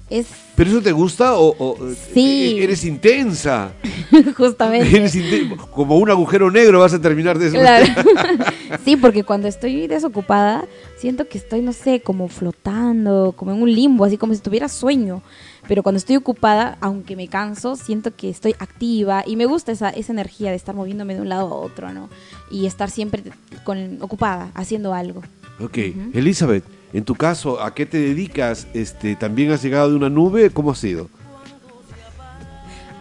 es 0.10 0.28
¿Pero 0.56 0.70
eso 0.72 0.82
te 0.82 0.92
gusta 0.92 1.38
o, 1.38 1.56
o- 1.58 1.78
Sí. 2.14 2.58
e- 2.60 2.64
eres 2.64 2.84
intensa? 2.86 3.72
justamente... 4.38 4.98
Eres 4.98 5.16
inte- 5.16 5.56
como 5.72 5.98
un 5.98 6.10
agujero 6.10 6.50
negro 6.52 6.80
vas 6.80 6.94
a 6.94 7.02
terminar 7.02 7.38
de 7.38 7.48
eso. 7.48 7.58
Claro. 7.58 7.86
sí, 8.86 8.96
porque 8.96 9.24
cuando 9.24 9.48
estoy 9.48 9.88
desocupada, 9.88 10.66
siento 10.98 11.28
que 11.28 11.38
estoy, 11.38 11.62
no 11.62 11.74
sé, 11.74 12.02
como 12.02 12.28
flotando, 12.28 13.34
como 13.36 13.52
en 13.52 13.62
un 13.62 13.72
limbo, 13.74 14.06
así 14.06 14.18
como 14.18 14.34
si 14.34 14.40
tuviera 14.40 14.68
sueño. 14.70 15.22
Pero 15.68 15.84
cuando 15.84 15.98
estoy 15.98 16.16
ocupada, 16.16 16.78
aunque 16.82 17.16
me 17.16 17.28
canso, 17.28 17.76
siento 17.76 18.16
que 18.16 18.30
estoy 18.30 18.56
activa 18.60 19.24
y 19.26 19.36
me 19.36 19.46
gusta 19.46 19.72
esa, 19.72 19.90
esa 19.90 20.12
energía 20.12 20.50
de 20.50 20.56
estar 20.56 20.76
moviéndome 20.76 21.16
de 21.16 21.22
un 21.22 21.30
lado 21.30 21.48
a 21.48 21.56
otro, 21.56 21.94
¿no? 21.94 22.10
Y 22.50 22.66
estar 22.66 22.90
siempre 22.90 23.24
con, 23.64 24.02
ocupada, 24.02 24.52
haciendo 24.54 24.94
algo. 24.94 25.22
Ok, 25.60 25.78
Elizabeth, 26.14 26.64
en 26.94 27.06
tu 27.06 27.16
caso, 27.16 27.62
¿a 27.62 27.74
qué 27.74 27.86
te 27.86 27.98
dedicas? 27.98 28.68
Este, 28.74 29.16
¿También 29.16 29.52
has 29.52 29.62
llegado 29.62 29.90
de 29.90 29.96
una 29.96 30.10
nube? 30.10 30.50
¿Cómo 30.50 30.72
ha 30.72 30.76
sido? 30.76 31.10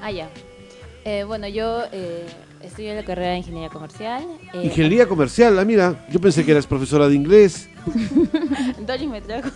Ah, 0.02 0.10
ya. 0.10 0.28
Eh, 1.04 1.24
bueno, 1.24 1.48
yo 1.48 1.82
eh, 1.92 2.26
Estudio 2.62 2.94
la 2.94 3.04
carrera 3.04 3.30
de 3.30 3.38
Ingeniería 3.38 3.70
Comercial. 3.70 4.22
eh, 4.52 4.64
Ingeniería 4.64 5.08
comercial, 5.08 5.58
ah, 5.58 5.64
mira, 5.64 6.06
yo 6.10 6.20
pensé 6.20 6.44
que 6.44 6.50
eras 6.52 6.66
profesora 6.66 7.08
de 7.08 7.14
inglés. 7.14 7.70
Doris 8.86 9.08
me 9.08 9.20
trajo. 9.22 9.48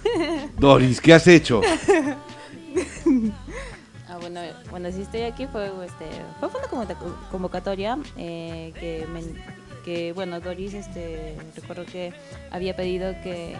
Doris, 0.58 1.00
¿qué 1.02 1.12
has 1.12 1.26
hecho? 1.26 1.60
Ah, 4.06 4.18
bueno, 4.20 4.40
bueno, 4.70 4.92
si 4.92 5.00
estoy 5.00 5.22
aquí 5.22 5.46
fue, 5.46 5.64
este, 5.86 6.04
fue 6.38 6.50
una 6.50 6.68
convoca- 6.68 6.98
convocatoria 7.30 7.98
eh, 8.18 8.70
que, 8.78 9.06
me- 9.10 9.34
que, 9.82 10.12
bueno, 10.12 10.40
Doris, 10.40 10.74
este, 10.74 11.34
recuerdo 11.56 11.86
que 11.86 12.12
había 12.50 12.76
pedido 12.76 13.14
que 13.22 13.56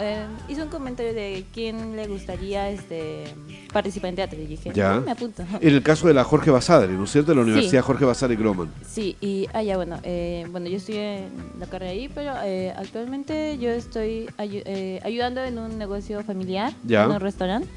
eh, 0.00 0.24
hizo 0.48 0.62
un 0.62 0.70
comentario 0.70 1.12
de 1.12 1.44
quién 1.52 1.96
le 1.96 2.06
gustaría 2.08 2.70
este, 2.70 3.24
participar 3.70 4.08
en 4.08 4.16
teatro 4.16 4.40
y 4.40 4.46
dije, 4.46 4.72
Ya. 4.72 4.94
"Ah, 4.94 5.00
me 5.00 5.10
apunto. 5.10 5.42
En 5.60 5.68
el 5.74 5.82
caso 5.82 6.08
de 6.08 6.14
la 6.14 6.24
Jorge 6.24 6.50
Basadre, 6.50 6.94
¿no 6.94 7.04
es 7.04 7.10
cierto? 7.12 7.32
De 7.32 7.36
la 7.36 7.42
Sí. 7.44 7.50
Universidad 7.50 7.82
Jorge 7.82 8.06
Basadre 8.06 8.36
Groman. 8.36 8.72
Sí, 8.88 9.18
y 9.20 9.48
ah, 9.52 9.62
ya, 9.62 9.76
bueno, 9.76 9.98
eh, 10.02 10.46
bueno, 10.50 10.66
yo 10.68 10.78
estoy 10.78 10.96
en 10.96 11.28
la 11.60 11.66
carrera 11.66 11.92
ahí, 11.92 12.08
pero 12.08 12.32
eh, 12.42 12.72
actualmente 12.74 13.58
yo 13.58 13.68
estoy 13.68 14.30
ayu- 14.38 14.62
eh, 14.64 14.98
ayudando 15.04 15.44
en 15.44 15.58
un 15.58 15.76
negocio 15.76 16.22
familiar, 16.24 16.72
Ya. 16.84 17.04
en 17.04 17.10
un 17.10 17.20
restaurante. 17.20 17.68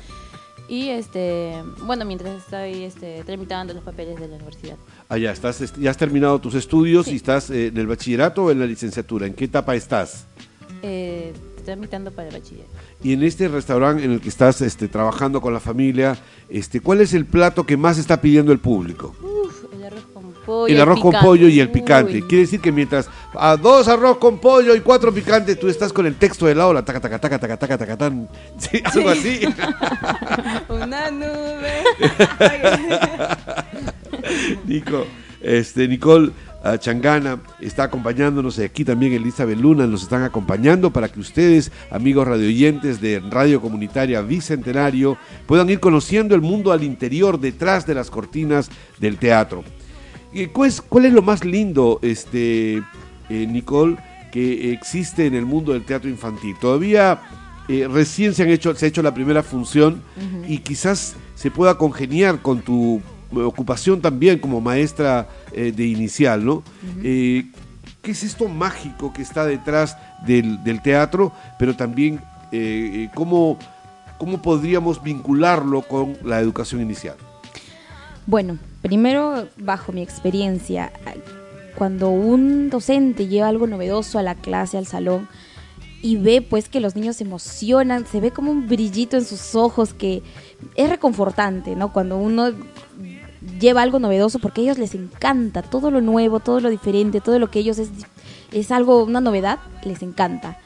Y 0.71 0.87
este, 0.87 1.53
bueno, 1.85 2.05
mientras 2.05 2.37
estoy 2.37 2.85
este, 2.85 3.23
tramitando 3.25 3.73
los 3.73 3.83
papeles 3.83 4.17
de 4.17 4.29
la 4.29 4.35
universidad. 4.37 4.77
Ah, 5.09 5.17
ya, 5.17 5.33
estás, 5.33 5.59
est- 5.59 5.77
ya 5.77 5.91
has 5.91 5.97
terminado 5.97 6.39
tus 6.39 6.53
estudios 6.55 7.07
Sí. 7.07 7.11
y 7.11 7.15
estás 7.17 7.49
eh, 7.49 7.67
en 7.67 7.77
el 7.77 7.87
bachillerato 7.87 8.45
o 8.45 8.51
en 8.51 8.59
la 8.59 8.65
licenciatura. 8.65 9.27
¿En 9.27 9.33
qué 9.33 9.43
etapa 9.45 9.75
estás? 9.75 10.27
Eh, 10.81 11.33
tramitando 11.65 12.09
para 12.11 12.29
el 12.29 12.35
bachiller. 12.35 12.65
Y 13.03 13.11
en 13.11 13.23
este 13.23 13.49
restaurante 13.49 14.05
en 14.05 14.11
el 14.13 14.21
que 14.21 14.29
estás 14.29 14.61
este, 14.61 14.87
trabajando 14.87 15.41
con 15.41 15.53
la 15.53 15.59
familia, 15.59 16.17
este, 16.49 16.79
¿cuál 16.79 17.01
es 17.01 17.13
el 17.13 17.25
plato 17.25 17.65
que 17.65 17.75
más 17.75 17.97
está 17.97 18.21
pidiendo 18.21 18.53
el 18.53 18.59
público? 18.59 19.13
El 20.67 20.69
arroz 20.69 20.69
con 20.69 20.71
pollo. 20.71 20.73
el 20.75 20.81
arroz 20.81 20.99
con 20.99 21.11
picante. 21.11 21.25
pollo 21.25 21.47
y 21.47 21.59
el 21.59 21.69
picante. 21.69 22.13
Uy. 22.13 22.21
Quiere 22.23 22.43
decir 22.43 22.59
que 22.59 22.71
mientras 22.71 23.09
a 23.33 23.55
dos 23.57 23.87
arroz 23.87 24.17
con 24.17 24.39
pollo 24.39 24.75
y 24.75 24.81
cuatro 24.81 25.13
picantes, 25.13 25.59
tú 25.59 25.67
estás 25.67 25.93
con 25.93 26.05
el 26.05 26.15
texto 26.15 26.45
de 26.45 26.55
la 26.55 26.67
ola, 26.67 26.83
taca, 26.83 26.99
taca, 26.99 27.19
taca, 27.19 27.39
taca, 27.39 27.57
taca, 27.57 27.77
taca, 27.77 27.97
tan. 27.97 28.27
Sí, 28.57 28.81
algo 28.83 29.09
así. 29.09 29.41
Una 30.69 31.11
nube. 31.11 31.83
Nico, 34.65 35.05
este, 35.41 35.87
Nicole 35.87 36.31
ah, 36.63 36.77
Changana 36.77 37.39
está 37.59 37.83
acompañándonos 37.83 38.57
y 38.59 38.63
aquí 38.63 38.85
también 38.85 39.13
Elizabeth 39.13 39.57
Luna 39.57 39.87
nos 39.87 40.03
están 40.03 40.23
acompañando 40.23 40.91
para 40.91 41.09
que 41.09 41.19
ustedes, 41.19 41.71
amigos 41.89 42.27
radioyentes 42.27 43.01
de 43.01 43.19
Radio 43.19 43.61
Comunitaria 43.61 44.21
Bicentenario, 44.21 45.17
puedan 45.47 45.69
ir 45.69 45.79
conociendo 45.79 46.35
el 46.35 46.41
mundo 46.41 46.71
al 46.71 46.83
interior, 46.83 47.39
detrás 47.39 47.85
de 47.85 47.95
las 47.95 48.11
cortinas 48.11 48.69
del 48.99 49.17
teatro. 49.17 49.63
¿Y 50.33 50.47
cuál, 50.47 50.69
es, 50.69 50.81
cuál 50.81 51.05
es 51.05 51.13
lo 51.13 51.21
más 51.21 51.43
lindo, 51.43 51.99
este, 52.01 52.77
eh, 52.77 53.47
Nicole, 53.47 53.97
que 54.31 54.71
existe 54.71 55.25
en 55.25 55.35
el 55.35 55.45
mundo 55.45 55.73
del 55.73 55.83
teatro 55.83 56.09
infantil? 56.09 56.55
Todavía 56.59 57.21
eh, 57.67 57.87
recién 57.91 58.33
se, 58.33 58.43
han 58.43 58.49
hecho, 58.49 58.73
se 58.75 58.85
ha 58.85 58.89
hecho 58.89 59.01
la 59.01 59.13
primera 59.13 59.43
función 59.43 60.01
y 60.47 60.59
quizás 60.59 61.15
se 61.35 61.51
pueda 61.51 61.77
congeniar 61.77 62.41
con 62.41 62.61
tu 62.61 63.01
eh, 63.31 63.39
ocupación 63.41 64.01
también 64.01 64.39
como 64.39 64.61
maestra 64.61 65.27
eh, 65.53 65.71
de 65.75 65.85
inicial, 65.85 66.45
¿no? 66.45 66.63
Eh, 67.03 67.45
¿Qué 68.01 68.11
es 68.11 68.23
esto 68.23 68.47
mágico 68.47 69.13
que 69.13 69.21
está 69.21 69.45
detrás 69.45 69.95
del, 70.25 70.63
del 70.63 70.81
teatro? 70.81 71.31
Pero 71.59 71.75
también, 71.75 72.15
eh, 72.51 72.91
eh, 72.93 73.09
¿cómo, 73.13 73.59
¿cómo 74.17 74.41
podríamos 74.41 75.03
vincularlo 75.03 75.83
con 75.83 76.17
la 76.23 76.39
educación 76.39 76.81
inicial? 76.81 77.15
Bueno, 78.31 78.59
primero, 78.81 79.49
bajo 79.57 79.91
mi 79.91 80.01
experiencia, 80.01 80.93
cuando 81.75 82.11
un 82.11 82.69
docente 82.69 83.27
lleva 83.27 83.49
algo 83.49 83.67
novedoso 83.67 84.19
a 84.19 84.23
la 84.23 84.35
clase, 84.35 84.77
al 84.77 84.85
salón, 84.85 85.27
y 86.01 86.15
ve 86.15 86.41
pues 86.41 86.69
que 86.69 86.79
los 86.79 86.95
niños 86.95 87.17
se 87.17 87.25
emocionan, 87.25 88.05
se 88.05 88.21
ve 88.21 88.31
como 88.31 88.49
un 88.49 88.69
brillito 88.69 89.17
en 89.17 89.25
sus 89.25 89.53
ojos 89.53 89.93
que 89.93 90.23
es 90.75 90.89
reconfortante, 90.89 91.75
¿no? 91.75 91.91
Cuando 91.91 92.15
uno 92.15 92.53
lleva 93.59 93.81
algo 93.81 93.99
novedoso 93.99 94.39
porque 94.39 94.61
a 94.61 94.63
ellos 94.63 94.77
les 94.77 94.95
encanta 94.95 95.61
todo 95.61 95.91
lo 95.91 95.99
nuevo, 95.99 96.39
todo 96.39 96.61
lo 96.61 96.69
diferente, 96.69 97.19
todo 97.19 97.37
lo 97.37 97.51
que 97.51 97.59
ellos 97.59 97.79
es, 97.79 97.89
es 98.53 98.71
algo, 98.71 99.03
una 99.03 99.19
novedad, 99.19 99.59
les 99.83 100.01
encanta. 100.03 100.57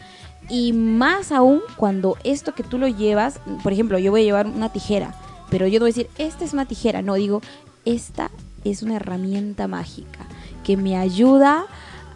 Y 0.50 0.72
más 0.74 1.32
aún 1.32 1.62
cuando 1.78 2.16
esto 2.24 2.54
que 2.54 2.62
tú 2.62 2.78
lo 2.78 2.88
llevas, 2.88 3.40
por 3.64 3.74
ejemplo, 3.74 3.98
yo 3.98 4.12
voy 4.12 4.22
a 4.22 4.26
llevar 4.26 4.46
una 4.46 4.72
tijera, 4.72 5.16
pero 5.50 5.68
yo 5.68 5.80
no 5.80 5.84
voy 5.84 5.92
a 5.92 5.94
decir, 5.94 6.10
esta 6.18 6.44
es 6.46 6.54
una 6.54 6.66
tijera, 6.66 7.02
no, 7.02 7.16
digo, 7.16 7.42
esta 7.86 8.32
es 8.64 8.82
una 8.82 8.96
herramienta 8.96 9.68
mágica 9.68 10.26
que 10.64 10.78
me 10.78 10.98
ayuda 10.98 11.66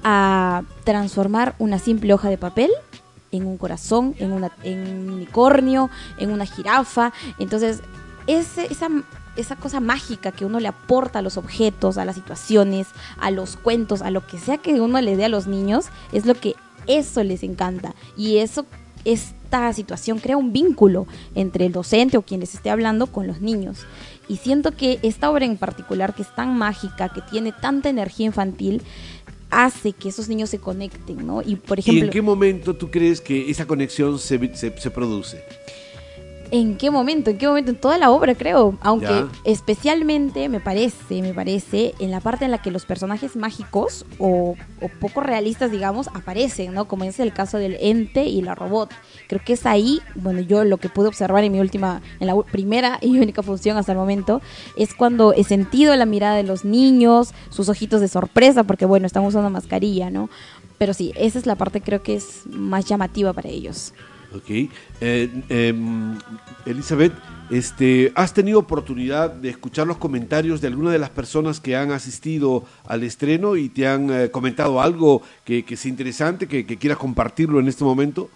a 0.04 0.64
transformar 0.84 1.56
una 1.60 1.78
simple 1.78 2.14
hoja 2.14 2.30
de 2.30 2.38
papel 2.38 2.72
en 3.32 3.46
un 3.46 3.58
corazón, 3.58 4.16
en, 4.20 4.32
una, 4.32 4.52
un 4.64 5.10
unicornio, 5.10 5.90
en 6.18 6.32
una 6.32 6.46
jirafa. 6.46 7.14
Entonces, 7.38 7.82
ese, 8.28 8.66
esa, 8.72 8.90
esa 9.36 9.56
cosa 9.56 9.80
mágica 9.80 10.32
que 10.32 10.46
uno 10.46 10.60
le 10.60 10.68
aporta 10.68 11.20
a 11.20 11.22
los 11.22 11.38
objetos, 11.38 11.98
a 11.98 12.06
las 12.06 12.16
situaciones, 12.16 12.88
a 13.20 13.32
los 13.32 13.56
cuentos, 13.56 14.02
a 14.02 14.12
lo 14.12 14.26
que 14.26 14.40
sea 14.40 14.58
que 14.58 14.82
uno 14.82 15.00
le 15.02 15.16
dé 15.16 15.26
a 15.26 15.30
los 15.30 15.48
niños, 15.48 15.88
es 16.12 16.26
lo 16.26 16.34
que 16.34 16.56
eso 16.88 17.24
les 17.24 17.44
encanta. 17.44 17.94
Y 18.18 18.38
eso, 18.38 18.66
esta 19.12 19.72
situación 19.74 20.20
crea 20.20 20.38
un 20.38 20.54
vínculo 20.54 21.08
entre 21.36 21.66
el 21.66 21.72
docente 21.72 22.18
o 22.18 22.22
quien 22.22 22.40
les 22.42 22.54
esté 22.54 22.70
hablando 22.70 23.08
con 23.08 23.28
los 23.28 23.42
niños. 23.42 23.86
Y 24.28 24.38
siento 24.38 24.72
que 24.76 25.00
esta 25.02 25.30
obra 25.32 25.46
en 25.46 25.58
particular, 25.58 26.14
que 26.14 26.22
es 26.22 26.36
tan 26.36 26.58
mágica, 26.58 27.10
que 27.10 27.22
tiene 27.32 27.52
tanta 27.52 27.90
energía 27.90 28.28
infantil, 28.28 28.84
hace 29.50 29.94
que 29.94 30.10
esos 30.10 30.30
niños 30.30 30.52
se 30.52 30.60
conecten, 30.60 31.26
¿no? 31.26 31.42
Y 31.42 31.56
por 31.56 31.80
¿Y 31.80 31.82
ejemplo, 31.82 32.06
en 32.06 32.12
qué 32.12 32.22
momento 32.22 32.76
tú 32.76 32.92
crees 32.92 33.20
que 33.22 33.50
esa 33.50 33.66
conexión 33.66 34.20
se, 34.20 34.56
se- 34.56 34.78
se 34.78 34.92
produce? 34.92 35.44
¿En 36.52 36.78
qué 36.78 36.90
momento? 36.90 37.30
¿En 37.30 37.38
qué 37.38 37.48
momento? 37.48 37.72
En 37.72 37.78
toda 37.80 37.98
la 37.98 38.10
obra, 38.10 38.34
creo. 38.36 38.78
Aunque 38.82 39.06
Ya. 39.08 39.28
especialmente 39.44 40.50
me 40.50 40.60
parece, 40.60 41.22
me 41.22 41.34
parece, 41.34 41.94
en 42.00 42.10
la 42.12 42.20
parte 42.22 42.46
en 42.46 42.52
la 42.52 42.60
que 42.62 42.72
los 42.72 42.86
personajes 42.86 43.36
mágicos 43.36 44.06
o, 44.18 44.56
o 44.82 44.88
poco 45.00 45.22
realistas, 45.22 45.70
digamos, 45.72 46.08
aparecen, 46.10 46.74
¿no? 46.74 46.88
Como 46.88 47.04
es 47.04 47.20
el 47.20 47.34
caso 47.34 47.58
del 47.58 47.78
ente 47.80 48.26
y 48.26 48.42
la 48.42 48.56
robot. 48.56 48.90
Creo 49.28 49.42
que 49.46 49.54
es 49.54 49.66
ahí, 49.66 50.02
bueno, 50.16 50.42
yo 50.42 50.64
lo 50.64 50.78
que 50.78 50.90
pude 50.90 51.08
observar 51.08 51.44
en 51.44 51.52
mi 51.52 51.60
última, 51.60 52.02
en 52.20 52.28
la 52.28 52.36
primera 52.42 52.98
y 53.02 53.20
única 53.20 53.44
función 53.44 53.78
hasta 53.78 53.92
el 53.92 53.98
momento, 53.98 54.42
es 54.76 54.94
cuando 54.96 55.34
he 55.34 55.44
sentido 55.44 55.96
la 55.96 56.06
mirada 56.06 56.36
de 56.36 56.44
los 56.44 56.66
niños, 56.66 57.34
sus 57.52 57.70
ojitos 57.70 58.02
de 58.02 58.08
sorpresa, 58.08 58.64
porque 58.64 58.86
bueno, 58.86 59.06
están 59.06 59.24
usando 59.24 59.50
mascarilla, 59.52 60.10
¿no? 60.10 60.30
Pero 60.80 60.94
sí, 60.94 61.12
esa 61.16 61.38
es 61.38 61.46
la 61.46 61.56
parte 61.56 61.82
creo 61.82 62.02
que 62.02 62.16
es 62.16 62.42
más 62.48 62.86
llamativa 62.86 63.34
para 63.34 63.50
ellos. 63.50 63.94
Ok. 64.36 64.70
Eh, 65.02 65.30
em, 65.50 66.18
Elizabeth, 66.66 67.14
este, 67.50 68.12
¿has 68.16 68.34
tenido 68.34 68.60
oportunidad 68.60 69.30
de 69.32 69.50
escuchar 69.50 69.88
los 69.88 69.98
comentarios 69.98 70.60
de 70.62 70.68
alguna 70.68 70.92
de 70.92 71.00
las 71.00 71.10
personas 71.10 71.60
que 71.60 71.76
han 71.78 71.92
asistido 71.92 72.66
al 72.86 73.04
estreno 73.04 73.56
y 73.56 73.70
te 73.70 73.88
han 73.88 74.10
eh, 74.12 74.30
comentado 74.30 74.82
algo 74.82 75.22
que, 75.46 75.64
que 75.64 75.78
sea 75.78 75.90
interesante, 75.90 76.48
que, 76.48 76.66
que 76.66 76.78
quieras 76.78 76.98
compartirlo 77.00 77.60
en 77.60 77.68
este 77.70 77.84
momento? 77.84 78.30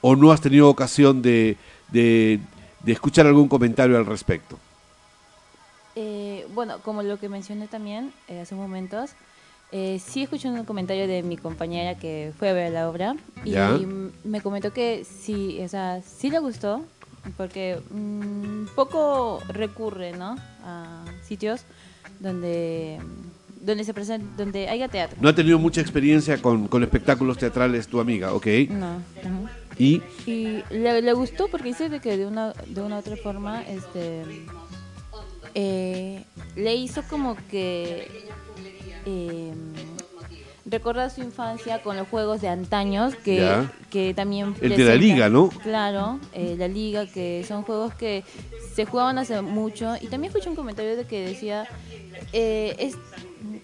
¿O 0.00 0.16
no 0.16 0.32
has 0.32 0.40
tenido 0.40 0.68
ocasión 0.68 1.22
de, 1.22 1.56
de- 1.92 2.40
de 2.82 2.92
escuchar 2.92 3.26
algún 3.28 3.46
comentario 3.48 3.96
al 3.96 4.04
respecto? 4.06 4.58
Eh, 5.94 6.46
bueno, 6.52 6.78
como 6.82 7.02
lo 7.04 7.18
que 7.20 7.28
mencioné 7.28 7.68
también 7.68 8.12
eh, 8.26 8.40
hace 8.40 8.56
momentos, 8.56 9.10
eh, 9.72 9.98
sí 10.04 10.22
escuché 10.22 10.48
un 10.48 10.64
comentario 10.64 11.06
de 11.08 11.22
mi 11.22 11.36
compañera 11.36 11.96
que 11.98 12.32
fue 12.38 12.50
a 12.50 12.52
ver 12.52 12.72
la 12.72 12.88
obra 12.88 13.16
y 13.44 13.50
Ya. 13.52 13.78
me 14.24 14.40
comentó 14.40 14.72
que 14.72 15.04
sí, 15.04 15.58
o 15.62 15.68
sea, 15.68 16.02
sí 16.02 16.30
le 16.30 16.38
gustó 16.38 16.84
porque 17.36 17.78
mm, 17.90 18.66
poco 18.74 19.40
recurre, 19.48 20.12
¿no? 20.12 20.36
A 20.64 21.04
sitios 21.26 21.62
donde 22.20 22.98
donde 23.60 23.84
se 23.84 23.94
presenta, 23.94 24.26
donde 24.36 24.68
haya 24.68 24.88
teatro. 24.88 25.18
No 25.20 25.28
ha 25.28 25.34
tenido 25.36 25.56
mucha 25.56 25.80
experiencia 25.80 26.42
con, 26.42 26.66
con 26.66 26.82
espectáculos 26.82 27.38
teatrales 27.38 27.86
tu 27.86 28.00
amiga, 28.00 28.34
¿ok? 28.34 28.46
No. 28.70 28.96
ujú. 28.96 29.48
Y 29.78 30.02
Y 30.26 30.64
le, 30.70 31.00
le 31.00 31.12
gustó 31.12 31.46
porque 31.48 31.68
dice 31.68 31.88
de 31.88 32.00
que 32.00 32.16
de 32.16 32.26
una, 32.26 32.52
de 32.66 32.80
una 32.82 32.98
otra 32.98 33.16
forma, 33.16 33.62
este, 33.62 34.24
eh, 35.54 36.24
le 36.56 36.74
hizo 36.74 37.02
como 37.08 37.36
que 37.50 38.08
eh, 39.06 39.51
recordar 40.72 41.10
su 41.10 41.20
infancia 41.20 41.82
con 41.82 41.96
los 41.96 42.08
juegos 42.08 42.40
de 42.40 42.48
antaños 42.48 43.14
que, 43.14 43.36
Ya. 43.36 43.70
que 43.90 44.14
también 44.14 44.54
El 44.60 44.74
de 44.74 44.84
la 44.84 44.94
liga, 44.96 45.28
¿no? 45.28 45.50
Claro, 45.50 46.18
eh, 46.32 46.56
la 46.58 46.66
liga, 46.66 47.06
que 47.06 47.44
son 47.46 47.62
juegos 47.62 47.94
que 47.94 48.24
se 48.74 48.86
jugaban 48.86 49.18
hace 49.18 49.40
mucho. 49.42 49.94
Y 50.00 50.06
también 50.08 50.30
escuché 50.32 50.48
un 50.48 50.56
comentario 50.56 50.96
de 50.96 51.04
que 51.06 51.26
decía, 51.26 51.68
eh, 52.32 52.74
es, 52.78 52.96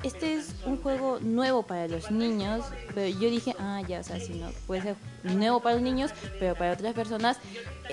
este 0.09 0.35
es 0.35 0.55
un 0.67 0.77
juego 0.79 1.19
nuevo 1.21 1.63
para 1.63 1.87
los 1.87 2.11
niños, 2.11 2.65
pero 2.95 3.07
yo 3.21 3.31
dije, 3.31 3.55
ah, 3.59 3.81
ya, 3.89 4.01
o 4.01 4.03
sea, 4.05 4.19
si 4.19 4.33
no, 4.35 4.47
puede 4.67 4.83
ser 4.83 4.97
nuevo 5.23 5.61
para 5.61 5.75
los 5.77 5.85
niños, 5.85 6.11
pero 6.41 6.55
para 6.57 6.73
otras 6.73 6.95
personas 6.95 7.37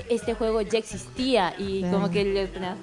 este 0.10 0.34
juego 0.34 0.62
ya 0.62 0.78
existía 0.80 1.54
y 1.58 1.80
Claro. 1.80 1.98
como 1.98 2.12
que 2.12 2.26
le 2.26 2.48
posta, 2.48 2.76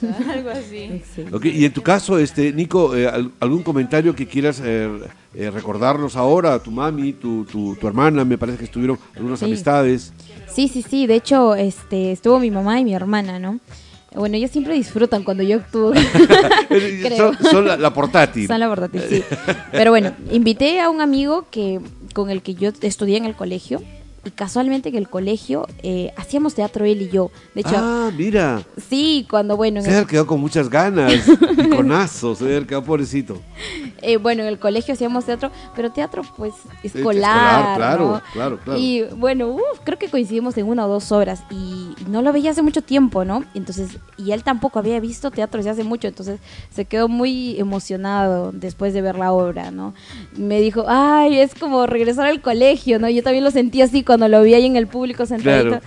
algo 0.32 0.50
así. 0.50 1.00
Y 1.44 1.64
en 1.64 1.72
tu 1.72 1.82
caso, 1.82 2.18
este, 2.18 2.52
Nico, 2.52 2.94
eh, 2.96 3.06
al- 3.08 3.30
¿algún 3.40 3.62
comentario 3.62 4.14
que 4.14 4.26
quieras 4.26 4.60
eh, 4.64 4.88
eh, 5.34 5.50
recordarnos 5.50 6.16
ahora? 6.16 6.62
Tu 6.62 6.70
mami, 6.70 7.12
tu, 7.14 7.44
tu, 7.44 7.74
tu 7.76 7.86
hermana, 7.86 8.24
me 8.24 8.36
parece 8.36 8.58
que 8.58 8.64
estuvieron 8.64 8.98
algunas 9.16 9.38
Sí. 9.38 9.44
amistades. 9.46 10.12
Sí, 10.46 10.68
sí, 10.68 10.82
sí. 10.82 11.06
De 11.06 11.14
hecho, 11.14 11.54
este, 11.54 12.12
estuvo 12.12 12.38
mi 12.38 12.50
mamá 12.50 12.80
y 12.80 12.84
mi 12.84 12.94
hermana, 12.94 13.38
¿no? 13.38 13.60
Bueno, 14.14 14.36
ellos 14.36 14.50
siempre 14.50 14.74
disfrutan 14.74 15.22
cuando 15.22 15.42
yo 15.42 15.56
actúo. 15.56 15.92
Creo. 16.68 17.34
son 17.34 17.50
son 17.50 17.66
la, 17.66 17.76
la 17.76 17.92
portátil. 17.92 18.46
Son 18.46 18.58
la 18.58 18.68
portátil, 18.68 19.02
sí. 19.08 19.22
Pero 19.72 19.90
bueno, 19.90 20.12
invité 20.30 20.80
a 20.80 20.88
un 20.90 21.00
amigo 21.00 21.46
que 21.50 21.80
con 22.14 22.30
el 22.30 22.42
que 22.42 22.54
yo 22.54 22.70
estudié 22.80 23.16
en 23.18 23.26
el 23.26 23.34
colegio 23.34 23.82
y 24.24 24.30
casualmente 24.30 24.88
en 24.88 24.96
el 24.96 25.08
colegio 25.08 25.66
eh, 25.82 26.12
hacíamos 26.16 26.54
teatro 26.54 26.84
él 26.84 27.02
y 27.02 27.08
yo. 27.08 27.30
De 27.54 27.60
hecho, 27.62 27.76
ah, 27.76 28.10
mira. 28.16 28.62
sí, 28.88 29.26
cuando 29.30 29.56
bueno, 29.56 29.78
en 29.80 29.86
Se 29.86 29.98
el- 29.98 30.06
quedado 30.06 30.26
con 30.26 30.40
muchas 30.40 30.68
ganas 30.68 31.28
y 31.58 31.68
con 31.70 31.92
azos, 31.92 32.38
se 32.38 32.66
quedado 32.66 32.84
pobrecito. 32.84 33.40
Eh, 34.02 34.16
bueno, 34.16 34.42
en 34.42 34.48
el 34.48 34.58
colegio 34.58 34.94
hacíamos 34.94 35.24
teatro, 35.24 35.50
pero 35.74 35.90
teatro 35.90 36.22
pues 36.36 36.54
escolar. 36.82 37.74
escolar, 37.74 37.76
claro, 37.76 38.06
¿no? 38.08 38.22
claro, 38.32 38.58
claro. 38.64 38.78
Y 38.78 39.02
bueno, 39.16 39.48
uf, 39.48 39.80
creo 39.84 39.98
que 39.98 40.08
coincidimos 40.08 40.56
en 40.56 40.66
una 40.66 40.86
o 40.86 40.88
dos 40.88 41.10
obras 41.12 41.42
y 41.50 41.94
no 42.08 42.22
lo 42.22 42.32
veía 42.32 42.50
hace 42.52 42.62
mucho 42.62 42.82
tiempo, 42.82 43.24
¿no? 43.24 43.44
Entonces, 43.54 43.98
y 44.16 44.32
él 44.32 44.42
tampoco 44.44 44.78
había 44.78 45.00
visto 45.00 45.30
teatro 45.30 45.58
desde 45.58 45.70
hace 45.70 45.84
mucho, 45.84 46.06
entonces 46.08 46.38
se 46.74 46.84
quedó 46.84 47.08
muy 47.08 47.58
emocionado 47.58 48.52
después 48.52 48.94
de 48.94 49.02
ver 49.02 49.16
la 49.16 49.32
obra, 49.32 49.70
¿no? 49.70 49.94
Me 50.36 50.60
dijo, 50.60 50.84
ay, 50.86 51.38
es 51.40 51.54
como 51.54 51.86
regresar 51.86 52.26
al 52.26 52.40
colegio, 52.40 52.98
¿no? 52.98 53.08
Yo 53.08 53.22
también 53.22 53.44
lo 53.44 53.50
sentí 53.50 53.82
así 53.82 54.02
cuando 54.08 54.26
lo 54.26 54.42
vi 54.42 54.54
ahí 54.54 54.64
en 54.64 54.76
el 54.76 54.86
público 54.86 55.26
sentadito. 55.26 55.68
Claro. 55.68 55.84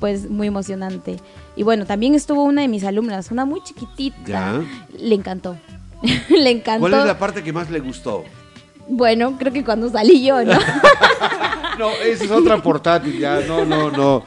Pues 0.00 0.30
muy 0.30 0.46
emocionante. 0.46 1.18
Y 1.54 1.64
bueno, 1.64 1.84
también 1.84 2.14
estuvo 2.14 2.42
una 2.44 2.62
de 2.62 2.68
mis 2.68 2.82
alumnas, 2.82 3.30
una 3.30 3.44
muy 3.44 3.62
chiquitita. 3.62 4.16
Ya. 4.24 4.62
Le 4.98 5.14
encantó. 5.14 5.58
Le 6.30 6.50
encantó. 6.50 6.88
¿Cuál 6.88 6.94
es 6.94 7.04
la 7.04 7.18
parte 7.18 7.42
que 7.42 7.52
más 7.52 7.68
le 7.68 7.80
gustó? 7.80 8.24
Bueno, 8.88 9.36
creo 9.38 9.52
que 9.52 9.62
cuando 9.62 9.90
salí 9.90 10.24
yo, 10.24 10.42
¿no? 10.44 10.58
No, 11.78 11.90
esa 11.90 12.24
es 12.24 12.30
otra 12.32 12.60
portátil, 12.60 13.20
ya, 13.20 13.40
no, 13.46 13.64
no, 13.64 13.88
no. 13.92 14.24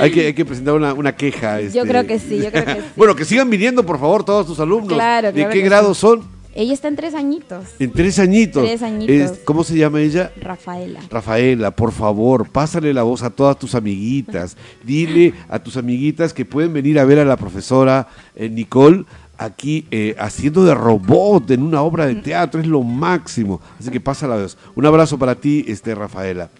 Hay 0.00 0.10
que, 0.10 0.26
hay 0.26 0.34
que 0.34 0.44
presentar 0.44 0.74
una, 0.74 0.94
una 0.94 1.14
queja. 1.14 1.60
Yo 1.60 1.66
este. 1.66 1.80
creo 1.82 2.06
que 2.08 2.18
sí, 2.18 2.38
yo 2.42 2.50
creo 2.50 2.64
que 2.64 2.74
sí. 2.82 2.88
bueno, 2.96 3.14
que 3.14 3.24
sigan 3.24 3.48
viniendo, 3.48 3.86
por 3.86 4.00
favor, 4.00 4.24
todos 4.24 4.46
tus 4.46 4.58
alumnos. 4.58 4.94
Claro, 4.94 5.28
¿De 5.28 5.34
claro 5.34 5.50
qué 5.52 5.60
grado 5.60 5.94
sí. 5.94 6.00
son? 6.00 6.37
Ella 6.60 6.74
está 6.74 6.88
en 6.88 6.96
tres 6.96 7.14
añitos. 7.14 7.66
En 7.78 7.92
tres 7.92 8.18
añitos. 8.18 8.64
Tres 8.64 8.82
añitos. 8.82 9.14
Es- 9.14 9.38
¿Cómo 9.44 9.62
se 9.62 9.76
llama 9.78 10.00
ella? 10.00 10.32
Rafaela. 10.40 10.98
Rafaela, 11.08 11.70
por 11.70 11.92
favor, 11.92 12.48
pásale 12.50 12.92
la 12.92 13.04
voz 13.04 13.22
a 13.22 13.30
todas 13.30 13.56
tus 13.60 13.76
amiguitas. 13.76 14.56
Dile 14.82 15.34
a 15.48 15.60
tus 15.60 15.76
amiguitas 15.76 16.34
que 16.34 16.44
pueden 16.44 16.72
venir 16.72 16.98
a 16.98 17.04
ver 17.04 17.20
a 17.20 17.24
la 17.24 17.36
profesora 17.36 18.08
eh, 18.34 18.48
Nicole 18.48 19.04
aquí 19.36 19.86
eh, 19.92 20.16
haciendo 20.18 20.64
de 20.64 20.74
robot 20.74 21.48
en 21.52 21.62
una 21.62 21.80
obra 21.82 22.06
de 22.06 22.16
teatro. 22.16 22.60
Es 22.60 22.66
lo 22.66 22.82
máximo. 22.82 23.60
Así 23.78 23.90
que 23.90 24.00
pasa 24.00 24.26
la 24.26 24.34
voz. 24.34 24.58
Un 24.74 24.84
abrazo 24.84 25.16
para 25.16 25.36
ti, 25.36 25.64
este, 25.68 25.94
Rafaela. 25.94 26.50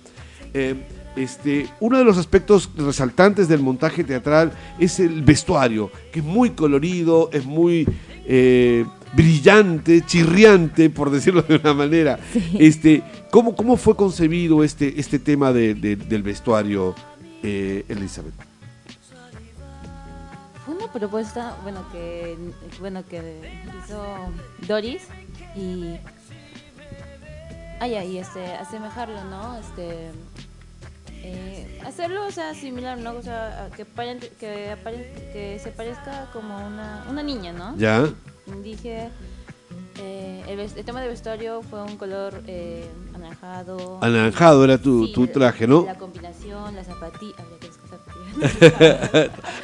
Eh, 0.54 0.76
este, 1.16 1.66
uno 1.80 1.98
de 1.98 2.04
los 2.04 2.18
aspectos 2.18 2.70
resaltantes 2.76 3.48
del 3.48 3.58
montaje 3.62 4.04
teatral 4.04 4.52
es 4.78 5.00
el 5.00 5.22
vestuario, 5.22 5.90
que 6.12 6.20
es 6.20 6.24
muy 6.24 6.50
colorido, 6.50 7.30
es 7.32 7.44
muy 7.44 7.84
eh, 8.30 8.84
brillante, 9.14 10.02
chirriante, 10.04 10.90
por 10.90 11.10
decirlo 11.10 11.42
de 11.42 11.56
una 11.56 11.74
manera. 11.74 12.18
Este, 12.58 13.02
¿cómo, 13.30 13.54
¿Cómo 13.56 13.76
fue 13.76 13.96
concebido 13.96 14.62
este, 14.64 14.98
este 15.00 15.18
tema 15.18 15.52
de- 15.52 15.74
de- 15.74 15.96
del 15.96 16.22
vestuario, 16.22 16.94
eh, 17.42 17.84
Elizabeth? 17.88 18.34
Fue 20.64 20.74
una 20.74 20.92
propuesta, 20.92 21.56
bueno, 21.62 21.84
que 21.92 22.36
bueno 22.80 23.02
que 23.06 23.40
hizo 23.84 24.04
Doris 24.66 25.02
y 25.56 25.94
ah 27.80 27.86
ya, 27.86 28.04
y 28.04 28.18
este 28.18 28.44
asemejarlo, 28.54 29.24
¿no? 29.24 29.56
Este 29.58 30.10
eh, 31.22 31.80
hacerlo, 31.86 32.26
o 32.26 32.30
sea, 32.30 32.54
similar, 32.54 32.98
¿no? 32.98 33.12
O 33.12 33.22
sea, 33.22 33.70
que 33.76 33.84
que, 34.38 34.70
apare- 34.72 35.10
que 35.32 35.58
se 35.62 35.70
parezca 35.70 36.28
como 36.32 36.54
una, 36.66 37.04
una 37.10 37.22
niña, 37.22 37.52
¿no? 37.52 37.74
¿Ya? 37.78 38.06
Dije 38.62 39.08
eh, 40.00 40.42
el, 40.48 40.60
el 40.60 40.84
tema 40.84 41.02
de 41.02 41.08
vestuario 41.08 41.60
fue 41.68 41.82
un 41.82 41.96
color 41.96 42.42
eh, 42.46 42.88
anaranjado. 43.14 43.98
Anaranjado 44.00 44.64
era 44.64 44.78
tu, 44.78 45.06
Sí, 45.06 45.12
tu 45.12 45.26
traje, 45.26 45.66
¿no? 45.66 45.84
La 45.84 45.94
combinación, 45.96 46.74
las 46.74 46.86
zapatillas. 46.86 47.36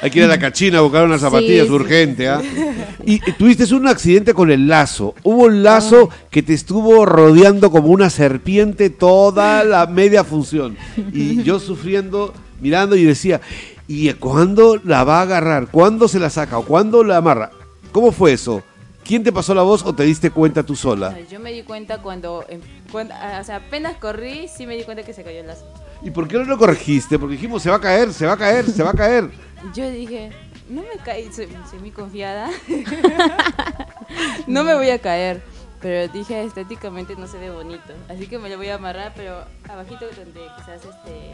Hay 0.03 0.11
que 0.11 0.19
ir 0.19 0.25
a 0.25 0.29
la 0.29 0.39
cachina 0.39 0.79
a 0.79 0.81
buscar 0.81 1.05
unas 1.05 1.21
Sí, 1.21 1.27
zapatillas 1.27 1.67
sí, 1.67 1.73
urgente, 1.73 2.29
¿ah? 2.29 2.43
Y 3.05 3.21
tuviste 3.33 3.73
un 3.75 3.87
accidente 3.87 4.35
con 4.35 4.51
el 4.51 4.67
lazo. 4.67 5.15
Hubo 5.23 5.45
un 5.45 5.63
lazo 5.63 6.11
que 6.31 6.43
te 6.43 6.55
estuvo 6.55 7.07
rodeando 7.07 7.71
como 7.71 7.89
una 7.89 8.11
serpiente 8.11 8.91
toda 8.91 9.63
la 9.65 9.87
media 9.87 10.25
función. 10.25 10.77
Y 11.13 11.43
yo 11.43 11.61
sufriendo, 11.61 12.35
mirando 12.61 12.97
y 12.97 13.05
decía, 13.05 13.41
¿y 13.87 14.13
cuándo 14.15 14.81
la 14.83 15.05
va 15.05 15.21
a 15.21 15.23
agarrar? 15.23 15.69
¿Cuándo 15.71 16.09
se 16.09 16.19
la 16.19 16.31
saca? 16.31 16.59
¿O 16.59 16.65
cuándo 16.65 17.05
la 17.05 17.19
amarra? 17.19 17.51
¿Cómo 17.93 18.11
fue 18.11 18.33
eso? 18.33 18.63
¿Quién 19.05 19.23
te 19.23 19.33
pasó 19.33 19.55
la 19.55 19.63
voz 19.63 19.85
o 19.85 19.95
te 19.95 20.03
diste 20.05 20.31
cuenta 20.31 20.63
tú 20.63 20.75
sola? 20.75 21.11
No, 21.11 21.19
Yo 21.29 21.39
me 21.39 21.53
di 21.53 21.63
cuenta 21.63 22.01
cuando, 22.01 22.45
em, 22.49 22.61
cuando- 22.91 23.15
o 23.15 23.45
sea, 23.45 23.57
apenas 23.57 23.97
corrí, 23.99 24.49
sí 24.49 24.67
me 24.67 24.77
di 24.77 24.85
cuenta 24.85 25.03
que 25.03 25.13
se 25.13 25.23
cayó 25.23 25.41
el 25.41 25.47
lazo. 25.47 25.67
¿Y 26.03 26.11
por 26.11 26.27
qué 26.27 26.39
no 26.39 26.45
lo 26.45 26.59
corregiste? 26.59 27.19
Porque 27.19 27.35
dijimos, 27.35 27.63
se 27.63 27.71
va 27.71 27.77
a 27.77 27.81
caer, 27.81 28.13
se 28.13 28.27
va 28.27 28.33
a 28.33 28.37
caer, 28.37 28.65
se 28.67 28.83
va 28.83 28.91
a 28.91 28.95
caer. 28.95 29.31
Yo 29.75 29.91
dije, 29.91 30.31
no 30.69 30.83
me 30.83 30.97
caí, 31.05 31.31
soy, 31.33 31.49
soy 31.71 31.79
muy 31.81 31.91
confiada. 31.91 32.51
no 34.47 34.65
me 34.65 34.75
voy 34.75 34.91
a 34.91 34.99
caer. 34.99 35.43
Pero 35.81 36.11
dije, 36.13 36.43
estéticamente 36.45 37.15
no 37.17 37.27
se 37.27 37.39
ve 37.39 37.51
bonito. 37.51 37.93
Así 38.09 38.27
que 38.27 38.39
me 38.39 38.49
lo 38.49 38.57
voy 38.57 38.69
a 38.69 38.77
amarrar, 38.77 39.13
pero 39.15 39.45
abajito 39.69 40.07
donde 40.17 40.41
quizás 40.57 40.83
este... 40.83 41.33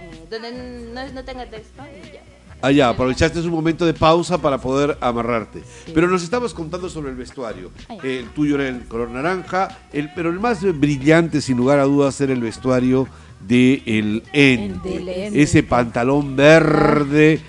eh, 0.00 0.24
donde 0.30 0.50
no, 0.94 1.12
no 1.12 1.24
tenga 1.24 1.44
texto 1.46 1.82
y 2.02 2.12
ya. 2.14 2.22
Ah, 2.62 2.70
ya, 2.70 2.88
aprovechaste 2.90 3.40
un 3.40 3.50
momento 3.50 3.84
de 3.84 3.92
pausa 3.92 4.38
para 4.38 4.58
poder 4.58 4.96
amarrarte. 5.00 5.62
Pero 5.92 6.06
nos 6.08 6.22
estabas 6.22 6.54
contando 6.54 6.88
sobre 6.88 7.10
el 7.10 7.16
vestuario. 7.16 7.70
Eh, 8.04 8.20
el 8.20 8.30
tuyo 8.30 8.54
era 8.54 8.68
el 8.68 8.84
color 8.86 9.10
naranja, 9.10 9.68
el, 9.92 10.10
pero 10.14 10.30
el 10.30 10.38
más 10.38 10.62
brillante, 10.78 11.40
sin 11.40 11.56
lugar 11.56 11.80
a 11.80 11.84
dudas, 11.84 12.20
era 12.20 12.32
el 12.32 12.40
vestuario 12.40 13.08
de 13.40 13.82
el 13.86 14.22
ente. 14.32 14.88
del. 15.00 15.08
Ese 15.36 15.64
pantalón 15.64 16.36
verde, 16.36 17.40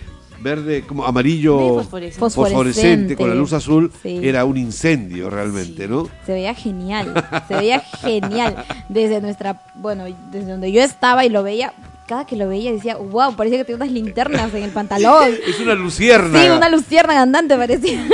verde 0.41 0.81
como 0.87 1.05
amarillo 1.05 1.75
fosforescente. 1.83 2.19
fosforescente 2.19 3.15
con 3.15 3.29
la 3.29 3.35
luz 3.35 3.53
azul, 3.53 3.91
Sí. 4.01 4.19
era 4.23 4.43
un 4.45 4.57
incendio 4.57 5.29
realmente, 5.29 5.87
¿no? 5.87 6.09
Se 6.25 6.33
veía 6.33 6.55
genial, 6.55 7.13
se 7.47 7.55
veía 7.55 7.79
genial. 8.01 8.65
Desde 8.89 9.21
nuestra, 9.21 9.61
bueno, 9.75 10.05
desde 10.31 10.49
donde 10.51 10.71
yo 10.71 10.81
estaba 10.81 11.23
y 11.25 11.29
lo 11.29 11.43
veía, 11.43 11.71
cada 12.07 12.25
que 12.25 12.35
lo 12.35 12.47
veía 12.49 12.71
decía, 12.71 12.97
wow, 12.97 13.35
parecía 13.35 13.59
que 13.59 13.65
tenía 13.65 13.77
unas 13.77 13.91
linternas 13.91 14.53
en 14.53 14.63
el 14.63 14.71
pantalón. 14.71 15.29
Es 15.47 15.59
una 15.59 15.73
lucierna. 15.73 16.41
Sí, 16.43 16.49
una 16.49 16.69
lucierna 16.69 17.21
andante 17.21 17.55
parecía. 17.57 18.05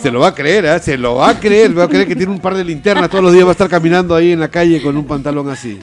Se 0.00 0.10
lo 0.10 0.20
va 0.20 0.28
a 0.28 0.34
creer, 0.34 0.64
¿eh? 0.64 0.78
se 0.80 0.96
lo 0.96 1.16
va 1.16 1.30
a 1.30 1.40
creer, 1.40 1.78
va 1.78 1.84
a 1.84 1.88
creer 1.88 2.06
que 2.08 2.16
tiene 2.16 2.32
un 2.32 2.40
par 2.40 2.54
de 2.54 2.64
linternas 2.64 3.08
todos 3.10 3.22
los 3.24 3.32
días, 3.32 3.44
va 3.44 3.50
a 3.50 3.52
estar 3.52 3.68
caminando 3.68 4.14
ahí 4.14 4.32
en 4.32 4.40
la 4.40 4.48
calle 4.48 4.80
con 4.82 4.96
un 4.96 5.06
pantalón 5.06 5.48
así. 5.50 5.78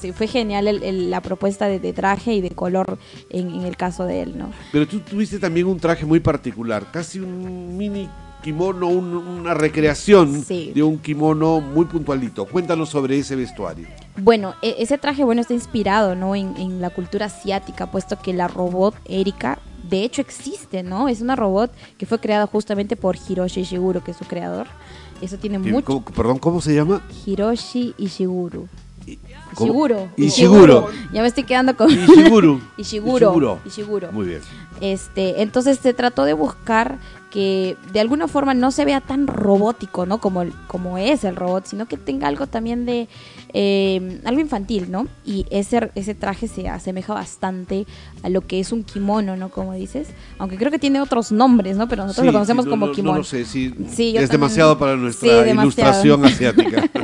Sí, 0.00 0.12
fue 0.12 0.26
genial 0.26 0.68
el- 0.68 0.82
el- 0.82 1.10
la 1.10 1.22
propuesta 1.22 1.66
de, 1.66 1.78
de 1.80 1.92
traje 1.94 2.34
y 2.34 2.40
de 2.42 2.50
color 2.50 2.98
en, 3.30 3.54
en 3.54 3.62
el 3.64 3.76
caso 3.76 4.04
de 4.04 4.20
él, 4.22 4.36
¿no? 4.36 4.50
Pero 4.70 4.86
tú 4.86 5.00
tuviste 5.00 5.38
también 5.38 5.66
un 5.66 5.78
traje 5.80 6.04
muy 6.04 6.20
particular, 6.20 6.84
casi 6.90 7.20
un 7.20 7.76
mini 7.76 8.08
kimono, 8.52 8.88
un- 8.88 9.14
una 9.14 9.52
recreación 9.52 10.42
Sí. 10.42 10.72
de 10.74 10.82
un 10.82 10.98
kimono 10.98 11.60
muy 11.60 11.84
puntualito. 11.84 12.46
Cuéntanos 12.46 12.88
sobre 12.88 13.18
ese 13.18 13.36
vestuario. 13.36 13.86
Bueno, 14.16 14.54
e- 14.62 14.76
ese 14.78 14.96
traje 14.96 15.22
bueno 15.22 15.42
está 15.42 15.52
inspirado, 15.52 16.14
¿no? 16.14 16.34
En, 16.34 16.56
en 16.56 16.80
la 16.80 16.88
cultura 16.90 17.26
asiática, 17.26 17.90
puesto 17.90 18.18
que 18.18 18.32
la 18.32 18.48
robot 18.48 18.94
Erika, 19.04 19.58
de 19.88 20.02
hecho 20.02 20.22
existe, 20.22 20.82
¿no? 20.82 21.08
Es 21.08 21.20
una 21.20 21.36
robot 21.36 21.70
que 21.98 22.06
fue 22.06 22.18
creada 22.20 22.46
justamente 22.46 22.96
por 22.96 23.16
Hiroshi 23.28 23.60
Ishiguro, 23.60 24.02
que 24.02 24.12
es 24.12 24.16
su 24.16 24.24
creador. 24.24 24.66
Eso 25.20 25.36
tiene 25.36 25.60
¿Qué- 25.60 25.70
mucho. 25.72 25.84
cómo- 25.84 26.04
perdón, 26.04 26.38
¿cómo 26.38 26.60
se 26.62 26.74
llama? 26.74 27.02
Hiroshi 27.26 27.94
Ishiguro. 27.98 28.66
¿Cómo? 29.54 29.70
Ishiguro. 29.72 30.08
Ishiguro. 30.16 30.88
Ya 31.12 31.22
me 31.22 31.28
estoy 31.28 31.44
quedando 31.44 31.74
con 31.76 31.90
Ishiguro. 31.90 32.60
Ishiguro. 32.78 33.28
Ishiguro. 33.28 33.58
Ishiguro. 33.66 34.12
Muy 34.12 34.26
bien. 34.26 34.40
Este, 34.80 35.40
entonces 35.42 35.78
se 35.78 35.94
trató 35.94 36.24
de 36.24 36.34
buscar 36.34 36.98
que 37.30 37.76
de 37.92 38.00
alguna 38.00 38.26
forma 38.26 38.54
no 38.54 38.70
se 38.70 38.84
vea 38.84 39.00
tan 39.00 39.26
robótico, 39.26 40.06
¿no? 40.06 40.18
Como, 40.18 40.44
como 40.66 40.96
es 40.98 41.24
el 41.24 41.36
robot, 41.36 41.66
sino 41.66 41.86
que 41.86 41.96
tenga 41.96 42.26
algo 42.28 42.46
también 42.46 42.86
de 42.86 43.06
eh, 43.52 44.20
algo 44.24 44.40
infantil, 44.40 44.90
¿no? 44.90 45.06
Y 45.24 45.44
ese, 45.50 45.90
ese 45.94 46.14
traje 46.14 46.48
se 46.48 46.68
asemeja 46.68 47.12
bastante 47.14 47.86
a 48.22 48.28
lo 48.30 48.40
que 48.42 48.60
es 48.60 48.72
un 48.72 48.82
kimono, 48.82 49.36
¿no? 49.36 49.50
Como 49.50 49.74
dices, 49.74 50.08
aunque 50.38 50.56
creo 50.56 50.70
que 50.70 50.78
tiene 50.78 51.00
otros 51.00 51.30
nombres, 51.32 51.76
¿no? 51.76 51.86
Pero 51.88 52.04
nosotros 52.04 52.22
Sí, 52.24 52.26
lo 52.26 52.32
conocemos 52.32 52.64
sí, 52.64 52.68
no, 52.68 52.72
como 52.72 52.86
no, 52.86 52.92
kimono. 52.92 53.12
No 53.12 53.18
lo 53.18 53.24
sé, 53.24 53.44
sí, 53.44 53.66
es 53.66 53.74
también- 53.86 54.28
demasiado 54.28 54.78
para 54.78 54.96
nuestra 54.96 55.48
ilustración 55.48 56.24
asiática. 56.24 56.88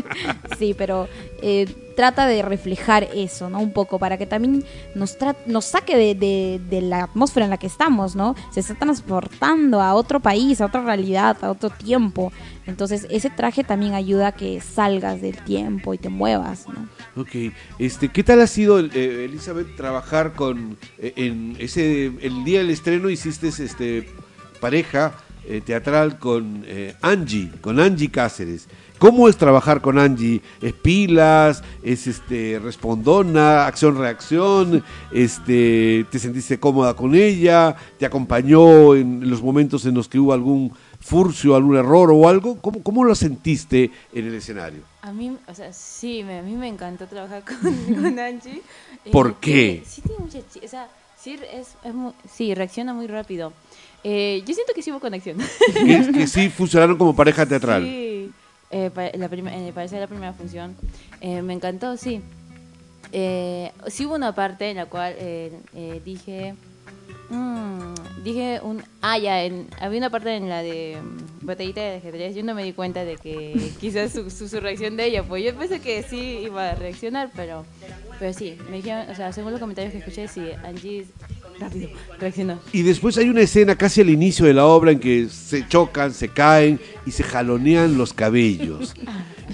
Sí, 0.59 0.75
pero 0.77 1.09
eh, 1.43 1.67
trata 1.97 2.27
de 2.27 2.43
reflejar 2.43 3.09
eso, 3.15 3.49
¿no? 3.51 3.61
Un 3.61 3.73
poco, 3.73 3.99
para 3.99 4.19
que 4.19 4.27
también 4.27 4.65
nos, 4.95 5.17
nos 5.47 5.65
saque 5.65 5.97
de, 5.97 6.15
de- 6.15 6.61
de 6.69 6.81
la 6.81 7.05
atmósfera 7.05 7.45
en 7.47 7.51
la 7.51 7.59
que 7.59 7.67
estamos, 7.67 8.15
¿no? 8.17 8.35
Se 8.51 8.61
está 8.61 8.75
transportando 8.75 9.81
a 9.81 9.95
otro 9.95 10.21
país, 10.21 10.61
a 10.61 10.67
otra 10.67 10.83
realidad, 10.83 11.37
a 11.43 11.51
otro 11.51 11.71
tiempo. 11.71 12.33
Entonces, 12.67 13.07
ese 13.11 13.31
traje 13.31 13.63
también 13.65 13.95
ayuda 13.95 14.29
a 14.29 14.33
que 14.33 14.61
salgas 14.61 15.21
del 15.21 15.37
tiempo 15.45 15.95
y 15.95 15.99
te 15.99 16.09
muevas, 16.09 16.67
¿no? 16.69 16.89
Ok, 17.21 17.53
este, 17.79 18.09
¿qué 18.09 18.25
tal 18.25 18.41
ha 18.41 18.47
sido, 18.47 18.81
eh, 18.81 19.25
Elizabeth, 19.27 19.77
trabajar 19.77 20.33
con, 20.33 20.77
eh, 20.99 21.13
en 21.17 21.57
ese, 21.59 22.07
el 22.21 22.45
día 22.45 22.59
del 22.61 22.71
estreno 22.71 23.09
hiciste 23.11 23.49
este, 23.49 24.09
pareja 24.61 25.13
eh, 25.47 25.61
teatral 25.65 26.19
con 26.19 26.63
eh, 26.67 26.95
Angie, 27.03 27.51
con 27.61 27.79
Angie 27.81 28.11
Cáceres. 28.11 28.67
¿Cómo 28.99 29.29
es 29.29 29.37
trabajar 29.37 29.81
con 29.81 29.99
Angie? 29.99 30.41
¿Es 30.63 30.73
pilas? 30.73 31.63
¿Es 31.83 32.07
este, 32.07 32.59
respondona? 32.63 33.67
¿Acción-reacción? 33.67 34.83
Este, 35.13 36.07
¿Te 36.11 36.19
sentiste 36.19 36.59
cómoda 36.61 36.95
con 36.95 37.15
ella? 37.15 37.75
¿Te 37.99 38.07
acompañó 38.07 38.95
en 38.95 39.29
los 39.29 39.43
momentos 39.43 39.85
en 39.87 39.95
los 39.95 40.09
que 40.09 40.19
hubo 40.19 40.33
algún 40.33 40.73
furcio, 41.01 41.55
algún 41.57 41.77
error 41.77 42.11
o 42.13 42.29
algo? 42.29 42.57
¿Cómo, 42.61 42.83
cómo 42.83 43.05
lo 43.05 43.15
sentiste 43.15 43.91
en 44.13 44.27
el 44.27 44.35
escenario? 44.35 44.83
A 45.03 45.13
mí, 45.13 45.37
o 45.49 45.55
sea, 45.55 45.73
sí, 45.73 46.23
me, 46.25 46.39
a 46.39 46.43
mí 46.43 46.55
me 46.55 46.69
encantó 46.69 47.07
trabajar 47.07 47.43
con, 47.63 47.95
con 48.03 48.19
Angie. 48.19 48.63
Eh, 49.05 49.11
¿Por 49.11 49.35
tiene- 49.35 49.81
qué? 49.81 49.83
Sí, 49.87 50.03
tiene 50.03 50.19
mucha 50.23 50.39
o 50.39 50.69
sea, 50.69 50.89
sí, 51.21 51.37
es, 51.53 51.69
es 51.85 51.95
mu- 51.95 52.13
sí, 52.33 52.55
reacciona 52.55 52.95
muy 52.95 53.07
rápido. 53.07 53.53
Eh, 54.05 54.43
yo 54.47 54.55
siento 54.55 54.73
que 54.75 54.83
sí 54.83 54.91
hubo 54.91 55.01
conexión. 55.01 55.39
que, 55.75 56.13
que 56.13 56.27
sí 56.27 56.51
funcionaron 56.51 56.97
como 56.99 57.17
pareja 57.17 57.47
teatral. 57.47 57.83
Sí, 57.83 58.31
eh, 58.71 58.91
pa- 58.95 59.11
la 59.15 59.27
eh, 59.27 59.73
parece 59.75 59.99
la 59.99 60.07
primera 60.07 60.33
función. 60.35 60.77
Eh, 61.21 61.41
me 61.43 61.55
encantó, 61.55 61.97
sí. 61.97 62.21
Eh, 63.13 63.73
sí 63.89 64.05
hubo 64.07 64.15
una 64.15 64.35
parte 64.35 64.71
en 64.71 64.77
la 64.77 64.87
cual 64.87 65.15
eh, 65.19 65.53
eh, 65.75 66.01
dije... 66.05 66.55
mm, 67.35 68.23
dije 68.25 68.61
un... 68.63 68.83
Ah, 69.03 69.19
ya, 69.19 69.45
en- 69.45 69.67
había 69.81 69.99
una 69.99 70.11
parte 70.11 70.35
en 70.37 70.49
la 70.49 70.63
de 70.63 70.97
mm, 71.03 71.47
botellita 71.47 71.81
de 71.81 71.97
ajedrez. 71.97 72.35
Yo 72.35 72.43
no 72.43 72.55
me 72.55 72.65
di 72.65 72.73
cuenta 72.73 73.05
de 73.05 73.17
que 73.17 73.73
quizás 73.81 74.13
su, 74.13 74.31
su, 74.31 74.49
su 74.49 74.61
reacción 74.61 74.97
de 74.97 75.07
ella, 75.07 75.23
pues 75.23 75.45
yo 75.45 75.55
pensé 75.55 75.81
que 75.81 76.03
sí 76.03 76.41
iba 76.45 76.71
a 76.71 76.75
reaccionar, 76.75 77.31
pero, 77.35 77.65
pero 78.19 78.33
sí, 78.33 78.57
me 78.71 78.77
dijeron, 78.77 79.09
o 79.11 79.15
sea, 79.15 79.33
según 79.33 79.51
los 79.53 79.61
comentarios 79.61 79.93
que 79.93 79.99
escuché, 79.99 80.29
sí, 80.29 80.43
Angie 80.65 81.07
rápido 81.61 81.89
reaccionó. 82.19 82.59
Y 82.73 82.83
después 82.83 83.17
hay 83.19 83.29
una 83.29 83.43
escena 83.43 83.77
casi 83.77 84.01
al 84.01 84.11
inicio 84.11 84.45
de 84.47 84.55
la 84.55 84.67
obra 84.67 84.91
en 84.93 84.99
que 85.01 85.29
se 85.29 85.67
chocan, 85.69 86.13
se 86.13 86.29
caen 86.29 86.81
y 87.07 87.11
se 87.13 87.23
jalonean 87.23 87.97
los 87.99 88.13
cabellos. 88.13 88.95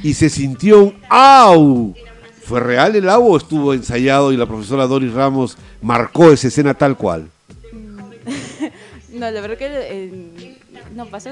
Y 0.04 0.14
se 0.14 0.30
sintió 0.30 0.84
un 0.84 0.94
¡au! 1.10 1.94
¿Fue 2.44 2.60
real 2.60 2.94
el 2.96 3.08
au 3.08 3.32
o 3.32 3.36
estuvo 3.36 3.74
ensayado 3.74 4.32
y 4.32 4.36
la 4.36 4.46
profesora 4.46 4.86
Doris 4.86 5.12
Ramos 5.12 5.58
marcó 5.82 6.30
esa 6.30 6.46
escena 6.48 6.74
tal 6.74 6.96
cual? 6.96 7.28
No, 9.20 9.30
la 9.30 9.40
verdad 9.40 9.56
que 9.58 9.66
eh, 9.70 10.56
no 10.94 11.06
pasó, 11.06 11.30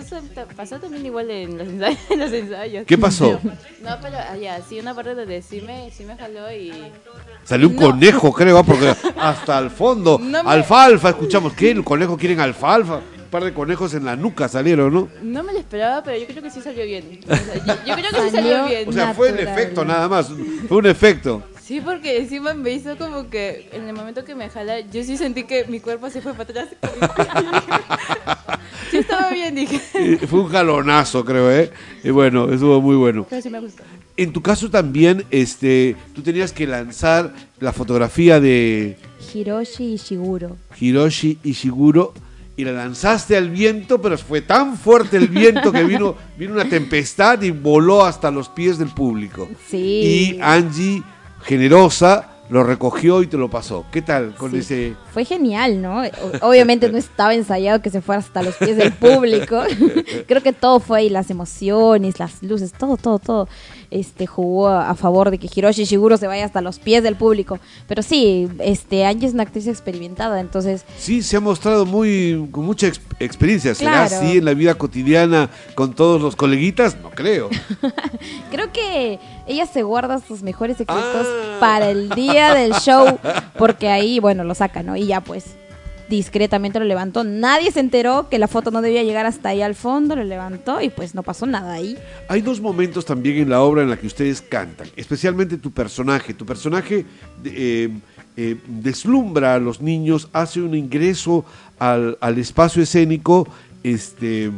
pasó 0.57 0.79
también 0.79 1.07
igual 1.07 1.31
en 1.31 1.57
los 1.59 1.67
ensayos. 1.69 1.99
En 2.11 2.21
los 2.21 2.33
ensayos. 2.33 2.85
¿Qué 2.87 2.99
pasó? 2.99 3.41
No, 3.83 3.97
pero 4.03 4.17
allá, 4.19 4.61
sí, 4.69 4.79
una 4.79 4.95
parte 4.95 5.15
donde 5.15 5.41
sí 5.43 5.61
me, 5.63 5.91
sí 5.91 6.05
me 6.05 6.17
jaló 6.17 6.53
y... 6.53 6.71
Salió 7.45 7.69
un 7.69 7.77
No. 7.77 7.81
conejo, 7.91 8.33
creo, 8.33 8.63
porque 8.63 8.95
hasta 9.19 9.59
el 9.59 9.71
fondo. 9.71 10.19
No 10.23 10.45
me- 10.45 10.51
Alfalfa, 10.51 11.09
escuchamos 11.11 11.55
que 11.55 11.71
el 11.71 11.83
conejo 11.83 12.17
quieren 12.17 12.41
alfalfa. 12.41 12.97
Un 12.97 13.31
par 13.31 13.45
de 13.45 13.53
conejos 13.53 13.93
en 13.95 14.05
la 14.07 14.17
nuca 14.17 14.49
salieron, 14.49 14.93
¿no? 14.93 15.09
No 15.23 15.43
me 15.43 15.53
lo 15.53 15.59
esperaba, 15.59 16.03
pero 16.03 16.17
yo 16.19 16.27
creo 16.27 16.43
que 16.43 16.51
sí 16.51 16.61
salió 16.63 16.85
bien. 16.85 17.21
O 17.29 17.35
sea, 17.37 17.55
yo, 17.57 17.75
yo 17.87 17.95
creo 17.95 18.11
que 18.11 18.31
sí 18.31 18.31
salió 18.37 18.65
bien. 18.67 18.89
O 18.89 18.93
sea, 18.93 19.13
fue 19.15 19.29
el 19.31 19.39
efecto 19.41 19.85
nada 19.85 20.09
más. 20.09 20.31
Fue 20.69 20.77
un 20.79 20.87
efecto. 20.87 21.43
Sí, 21.69 21.83
porque 21.83 22.17
encima 22.17 22.55
me 22.55 22.71
hizo 22.71 22.97
como 22.97 23.29
que 23.29 23.69
en 23.73 23.87
el 23.87 23.95
momento 23.95 24.25
que 24.25 24.35
me 24.35 24.49
jala, 24.49 24.81
yo 24.81 25.05
sí 25.05 25.19
sentí 25.19 25.43
que 25.43 25.67
mi 25.67 25.81
cuerpo 25.81 26.09
se 26.09 26.23
fue 26.23 26.33
para 26.33 26.45
atrás. 26.45 26.69
sí, 28.91 28.97
estaba 28.97 29.29
bien, 29.31 29.55
dije. 29.55 29.79
Fue 30.27 30.41
un 30.41 30.49
jalonazo, 30.49 31.27
creo, 31.27 31.53
¿eh? 31.53 31.71
Y 32.03 32.09
bueno, 32.09 32.51
estuvo 32.51 32.81
muy 32.81 32.97
bueno. 32.97 33.27
Pero 33.29 33.43
sí 33.43 33.51
me 33.51 33.61
gustó. 33.61 33.83
En 34.17 34.33
tu 34.33 34.41
caso 34.41 34.71
también, 34.71 35.27
este, 35.31 35.95
tú 36.15 36.23
tenías 36.23 36.55
que 36.55 36.67
lanzar 36.67 37.35
la 37.61 37.75
fotografía 37.75 38.41
de 38.41 38.97
Hiroshi 39.35 39.93
Ishiguro. 39.93 40.57
Hiroshi 40.81 41.39
Ishiguro 41.45 42.15
y 42.57 42.65
la 42.65 42.73
lanzaste 42.73 43.37
al 43.37 43.51
viento, 43.51 44.01
pero 44.01 44.17
fue 44.17 44.41
tan 44.41 44.79
fuerte 44.79 45.19
el 45.19 45.29
viento 45.29 45.71
que 45.71 45.85
vino, 45.85 46.17
vino 46.39 46.55
una 46.55 46.67
tempestad 46.67 47.43
y 47.43 47.51
voló 47.51 48.07
hasta 48.07 48.31
los 48.31 48.49
pies 48.49 48.79
del 48.79 48.89
público. 48.89 49.51
Sí. 49.69 50.33
Y 50.35 50.41
Angie, 50.41 51.03
generosa, 51.49 52.29
lo 52.51 52.63
recogió 52.63 53.23
y 53.23 53.27
te 53.27 53.37
lo 53.37 53.49
pasó. 53.51 53.85
¿Qué 53.91 54.01
tal 54.03 54.35
con 54.35 54.51
Sí. 54.53 54.59
ese? 54.59 54.95
Fue 55.13 55.25
genial, 55.25 55.83
¿no? 55.83 56.03
Obviamente 56.43 56.91
no 56.91 56.97
estaba 56.97 57.35
ensayado 57.35 57.83
que 57.83 57.91
se 57.91 58.01
fuera 58.01 58.21
hasta 58.21 58.43
los 58.43 58.55
pies 58.57 58.77
del 58.77 58.93
público. 58.93 59.63
Creo 60.29 60.43
que 60.43 60.53
todo 60.55 60.79
fue 60.81 61.01
ahí, 61.01 61.11
las 61.11 61.31
emociones, 61.31 62.19
las 62.19 62.43
luces, 62.43 62.73
todo, 62.73 62.97
todo, 62.97 63.19
todo. 63.19 63.49
Este 63.91 64.27
jugó 64.27 64.69
a 64.69 64.95
favor 64.95 65.31
de 65.31 65.39
que 65.39 65.49
Hiroshi 65.55 65.85
Shiguro 65.85 66.17
se 66.19 66.27
vaya 66.27 66.45
hasta 66.45 66.61
los 66.61 66.79
pies 66.79 67.03
del 67.03 67.17
público. 67.17 67.59
Pero 67.87 68.03
sí, 68.03 68.49
este 68.61 69.05
Angie 69.07 69.27
es 69.29 69.35
una 69.35 69.43
actriz 69.45 69.67
experimentada, 69.67 70.41
entonces 70.41 70.85
Sí, 70.99 71.23
se 71.23 71.37
ha 71.39 71.41
mostrado 71.41 71.85
muy 71.87 72.49
con 72.51 72.65
mucha 72.65 72.87
ex- 72.87 73.01
experiencia. 73.19 73.75
¿Será 73.75 74.07
Claro. 74.07 74.17
así 74.25 74.39
en 74.39 74.45
la 74.47 74.55
vida 74.55 74.75
cotidiana 74.75 75.51
con 75.75 75.95
todos 75.95 76.21
los 76.21 76.37
coleguitas? 76.37 76.97
No 77.03 77.11
creo. 77.11 77.49
creo 78.51 78.73
que 78.73 79.19
ella 79.49 79.67
se 79.67 79.83
guarda 79.83 80.21
sus 80.21 80.43
mejores 80.43 80.77
secretos 80.77 81.27
Ah. 81.27 81.57
para 81.61 81.91
el 81.91 82.09
día 82.11 82.55
del 82.55 82.73
show, 82.75 83.19
porque 83.59 83.89
ahí, 83.89 84.19
bueno, 84.21 84.45
lo 84.45 84.55
saca, 84.55 84.83
¿no? 84.83 84.97
Y 84.97 85.07
ya 85.07 85.21
pues 85.21 85.45
discretamente 86.09 86.79
lo 86.79 86.85
levantó. 86.87 87.23
Nadie 87.25 87.71
se 87.71 87.81
enteró 87.81 88.29
que 88.31 88.39
la 88.39 88.49
foto 88.49 88.71
no 88.71 88.81
debía 88.81 89.03
llegar 89.03 89.27
hasta 89.27 89.51
ahí 89.51 89.61
al 89.61 89.75
fondo, 89.75 90.17
lo 90.17 90.25
levantó 90.25 90.81
y 90.81 90.89
pues 90.89 91.15
no 91.15 91.23
pasó 91.23 91.45
nada 91.47 91.73
ahí. 91.75 91.99
Hay 92.29 92.41
dos 92.41 92.61
momentos 92.61 93.05
también 93.05 93.37
en 93.37 93.51
la 93.51 93.61
obra 93.61 93.83
en 93.83 93.91
la 93.91 93.97
que 93.99 94.07
ustedes 94.07 94.41
cantan, 94.41 94.89
especialmente 94.97 95.59
tu 95.59 95.71
personaje. 95.71 96.33
Tu 96.33 96.47
personaje 96.47 97.05
eh, 97.45 97.91
eh, 98.37 98.57
deslumbra 98.67 99.55
a 99.55 99.59
los 99.59 99.83
niños, 99.83 100.29
hace 100.33 100.63
un 100.63 100.75
ingreso 100.75 101.45
al, 101.79 102.17
al 102.23 102.39
espacio 102.39 102.83
escénico 102.83 103.47
este, 103.83 104.51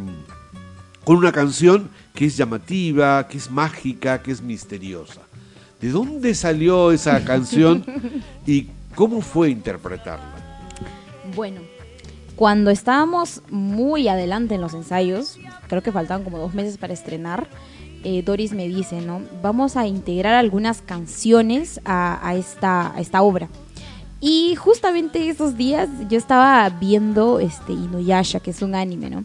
con 1.04 1.16
una 1.16 1.32
canción 1.32 1.90
que 2.14 2.26
es 2.26 2.36
llamativa, 2.36 3.26
que 3.28 3.38
es 3.38 3.50
mágica, 3.50 4.22
que 4.22 4.32
es 4.32 4.42
misteriosa. 4.42 5.20
¿De 5.80 5.90
dónde 5.90 6.34
salió 6.34 6.92
esa 6.92 7.24
canción 7.24 7.84
y 8.46 8.68
cómo 8.94 9.20
fue 9.20 9.50
interpretarla? 9.50 10.34
Bueno, 11.34 11.60
cuando 12.36 12.70
estábamos 12.70 13.42
muy 13.50 14.08
adelante 14.08 14.54
en 14.54 14.60
los 14.60 14.74
ensayos, 14.74 15.38
creo 15.68 15.82
que 15.82 15.92
faltaban 15.92 16.24
como 16.24 16.38
dos 16.38 16.54
meses 16.54 16.78
para 16.78 16.92
estrenar, 16.92 17.48
eh, 18.02 18.22
Doris 18.22 18.52
me 18.52 18.66
dice, 18.66 19.02
¿no? 19.02 19.20
Vamos 19.42 19.76
a 19.76 19.86
integrar 19.86 20.34
algunas 20.34 20.80
canciones 20.80 21.80
a, 21.84 22.26
a 22.26 22.34
esta, 22.34 22.94
a 22.94 23.00
esta 23.00 23.20
obra. 23.20 23.48
Y 24.20 24.54
justamente 24.54 25.28
esos 25.28 25.56
días 25.56 25.88
yo 26.08 26.18
estaba 26.18 26.68
viendo 26.68 27.40
este 27.40 27.72
Inuyasha, 27.72 28.40
que 28.40 28.50
es 28.50 28.62
un 28.62 28.74
anime, 28.74 29.10
¿no? 29.10 29.24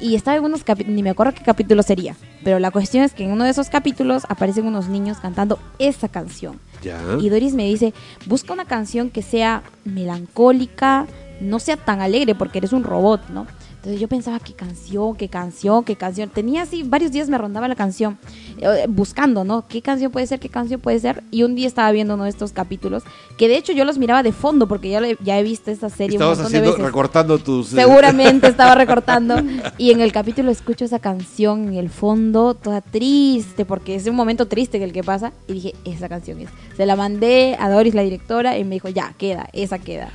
Y 0.00 0.14
estaba 0.14 0.36
en 0.36 0.44
unos 0.44 0.62
capítulos, 0.62 0.94
ni 0.94 1.02
me 1.02 1.10
acuerdo 1.10 1.32
qué 1.34 1.42
capítulo 1.42 1.82
sería, 1.82 2.16
pero 2.44 2.58
la 2.58 2.70
cuestión 2.70 3.02
es 3.02 3.14
que 3.14 3.24
en 3.24 3.30
uno 3.32 3.44
de 3.44 3.50
esos 3.50 3.70
capítulos 3.70 4.24
aparecen 4.28 4.66
unos 4.66 4.88
niños 4.88 5.18
cantando 5.18 5.58
esa 5.78 6.08
canción. 6.08 6.60
¿Ya? 6.82 7.00
Y 7.20 7.28
Doris 7.30 7.54
me 7.54 7.64
dice, 7.64 7.94
busca 8.26 8.52
una 8.52 8.66
canción 8.66 9.10
que 9.10 9.22
sea 9.22 9.62
melancólica, 9.84 11.06
no 11.40 11.58
sea 11.58 11.76
tan 11.76 12.00
alegre 12.00 12.34
porque 12.34 12.58
eres 12.58 12.72
un 12.72 12.84
robot, 12.84 13.28
¿no? 13.30 13.46
Entonces 13.86 14.00
yo 14.00 14.08
pensaba, 14.08 14.40
¿qué 14.40 14.52
canción, 14.52 15.14
qué 15.14 15.28
canción, 15.28 15.84
qué 15.84 15.94
canción? 15.94 16.28
Tenía 16.28 16.62
así, 16.62 16.82
varios 16.82 17.12
días 17.12 17.28
me 17.28 17.38
rondaba 17.38 17.68
la 17.68 17.76
canción, 17.76 18.18
eh, 18.58 18.86
buscando, 18.88 19.44
¿no? 19.44 19.64
¿Qué 19.68 19.80
canción 19.80 20.10
puede 20.10 20.26
ser, 20.26 20.40
qué 20.40 20.48
canción 20.48 20.80
puede 20.80 20.98
ser? 20.98 21.22
Y 21.30 21.44
un 21.44 21.54
día 21.54 21.68
estaba 21.68 21.92
viendo 21.92 22.14
uno 22.14 22.24
de 22.24 22.30
estos 22.30 22.50
capítulos, 22.50 23.04
que 23.38 23.46
de 23.46 23.56
hecho 23.56 23.72
yo 23.72 23.84
los 23.84 23.96
miraba 23.98 24.24
de 24.24 24.32
fondo 24.32 24.66
porque 24.66 24.90
ya, 24.90 25.00
le- 25.00 25.16
ya 25.22 25.38
he 25.38 25.44
visto 25.44 25.70
esta 25.70 25.88
serie 25.88 26.16
Estabas 26.16 26.38
un 26.38 26.42
montón 26.42 26.52
de 26.52 26.58
haciendo, 26.58 26.72
veces. 26.72 26.84
recortando 26.84 27.38
tus... 27.38 27.72
eh, 27.74 27.76
Seguramente 27.76 28.48
estaba 28.48 28.74
recortando. 28.74 29.36
Y 29.78 29.92
en 29.92 30.00
el 30.00 30.10
capítulo 30.10 30.50
escucho 30.50 30.84
esa 30.84 30.98
canción 30.98 31.68
en 31.68 31.74
el 31.74 31.88
fondo, 31.88 32.54
toda 32.54 32.80
triste, 32.80 33.64
porque 33.64 33.94
es 33.94 34.08
un 34.08 34.16
momento 34.16 34.46
triste 34.48 34.82
el 34.82 34.92
que 34.92 35.04
pasa. 35.04 35.32
Y 35.46 35.52
dije, 35.52 35.74
esa 35.84 36.08
canción 36.08 36.40
es. 36.40 36.48
Se 36.76 36.86
la 36.86 36.96
mandé 36.96 37.56
a 37.60 37.70
Doris, 37.70 37.94
la 37.94 38.02
directora, 38.02 38.58
y 38.58 38.64
me 38.64 38.74
dijo, 38.74 38.88
ya, 38.88 39.14
queda, 39.16 39.48
esa 39.52 39.78
queda. 39.78 40.08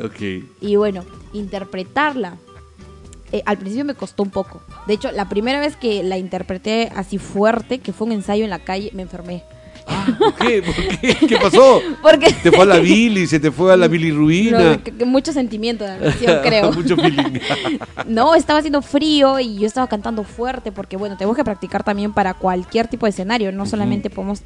Ok. 0.00 0.44
Y 0.60 0.76
bueno, 0.76 1.02
interpretarla 1.32 2.36
eh, 3.32 3.42
al 3.46 3.58
principio 3.58 3.84
me 3.84 3.94
costó 3.94 4.22
un 4.22 4.30
poco. 4.30 4.62
De 4.86 4.94
hecho, 4.94 5.10
la 5.12 5.28
primera 5.28 5.60
vez 5.60 5.76
que 5.76 6.02
la 6.02 6.18
interpreté 6.18 6.90
así 6.94 7.18
fuerte, 7.18 7.78
que 7.78 7.92
fue 7.92 8.06
un 8.06 8.12
ensayo 8.12 8.44
en 8.44 8.50
la 8.50 8.60
calle, 8.60 8.90
me 8.94 9.02
enfermé. 9.02 9.42
¿Por 10.18 10.34
qué? 10.34 10.62
¿Por 10.62 10.74
qué? 10.74 11.26
¿Qué 11.26 11.36
pasó? 11.40 11.80
Porque 12.02 12.32
Te 12.42 12.50
fue 12.50 12.62
a 12.62 12.66
la 12.66 12.78
Billy, 12.78 13.26
se 13.26 13.38
te 13.38 13.50
fue 13.50 13.72
a 13.72 13.76
la 13.76 13.88
bilirruina. 13.88 14.80
No, 14.98 15.06
mucho 15.06 15.32
sentimiento 15.32 15.84
de 15.84 15.90
la 15.90 15.98
canción, 15.98 16.40
creo. 16.42 16.72
Mucho 16.72 16.96
feeling. 16.96 17.40
No, 18.06 18.34
estaba 18.34 18.60
haciendo 18.60 18.82
frío 18.82 19.40
y 19.40 19.58
yo 19.58 19.66
estaba 19.66 19.88
cantando 19.88 20.22
fuerte 20.22 20.70
porque, 20.70 20.96
bueno, 20.96 21.16
tenemos 21.16 21.36
que 21.36 21.44
practicar 21.44 21.82
también 21.82 22.12
para 22.12 22.34
cualquier 22.34 22.86
tipo 22.88 23.06
de 23.06 23.10
escenario. 23.10 23.50
No 23.52 23.66
solamente 23.66 24.10
podemos 24.10 24.42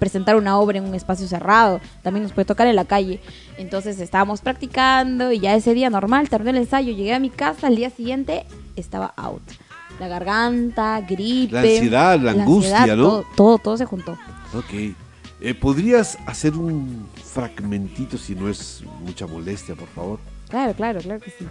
presentar 0.00 0.34
una 0.34 0.58
obra 0.58 0.78
en 0.78 0.84
un 0.84 0.96
espacio 0.96 1.28
cerrado, 1.28 1.80
también 2.02 2.24
nos 2.24 2.32
puede 2.32 2.46
tocar 2.46 2.66
en 2.66 2.74
la 2.74 2.84
calle. 2.86 3.20
Entonces 3.58 4.00
estábamos 4.00 4.40
practicando 4.40 5.30
y 5.30 5.38
ya 5.38 5.54
ese 5.54 5.74
día 5.74 5.90
normal, 5.90 6.28
terminó 6.28 6.50
el 6.50 6.56
ensayo, 6.56 6.92
llegué 6.92 7.14
a 7.14 7.20
mi 7.20 7.30
casa, 7.30 7.68
al 7.68 7.76
día 7.76 7.90
siguiente 7.90 8.46
estaba 8.74 9.12
out. 9.16 9.42
La 10.00 10.08
garganta, 10.08 11.00
gripe. 11.02 11.52
La 11.52 11.60
ansiedad, 11.60 12.18
la 12.18 12.32
angustia, 12.32 12.96
¿no? 12.96 13.02
Todo, 13.04 13.24
todo, 13.36 13.58
todo 13.58 13.76
se 13.76 13.84
juntó. 13.84 14.18
Ok. 14.54 14.94
Eh, 15.42 15.54
¿Podrías 15.54 16.18
hacer 16.26 16.54
un 16.54 17.06
fragmentito 17.22 18.18
si 18.18 18.34
no 18.34 18.48
es 18.48 18.82
mucha 19.04 19.26
molestia, 19.26 19.74
por 19.74 19.88
favor? 19.88 20.18
Claro, 20.48 20.74
claro, 20.74 21.00
claro 21.00 21.20
que 21.20 21.30
sí. 21.30 21.46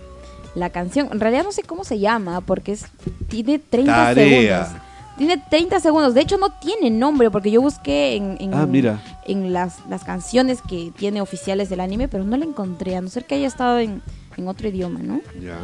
La 0.55 0.71
canción, 0.71 1.09
en 1.11 1.19
realidad 1.19 1.43
no 1.43 1.51
sé 1.51 1.63
cómo 1.63 1.83
se 1.83 1.99
llama 1.99 2.41
porque 2.41 2.71
es 2.73 2.87
tiene 3.27 3.59
30 3.59 3.91
Tarea. 3.93 4.65
segundos. 4.65 4.88
Tiene 5.19 5.37
30 5.37 5.79
segundos. 5.81 6.13
De 6.15 6.21
hecho, 6.21 6.37
no 6.37 6.49
tiene 6.53 6.89
nombre 6.89 7.29
porque 7.29 7.51
yo 7.51 7.61
busqué 7.61 8.15
en, 8.15 8.37
en, 8.39 8.53
Ah, 8.55 8.65
mira. 8.65 8.99
en 9.27 9.53
las, 9.53 9.85
las 9.89 10.03
canciones 10.03 10.61
que 10.61 10.91
tiene 10.97 11.21
oficiales 11.21 11.69
del 11.69 11.81
anime, 11.81 12.07
pero 12.07 12.23
no 12.23 12.35
la 12.37 12.45
encontré, 12.45 12.95
a 12.95 13.01
no 13.01 13.09
ser 13.09 13.25
que 13.25 13.35
haya 13.35 13.47
estado 13.47 13.79
en, 13.79 14.01
en 14.37 14.47
otro 14.47 14.67
idioma, 14.69 14.99
¿no? 15.03 15.19
Ya. 15.41 15.57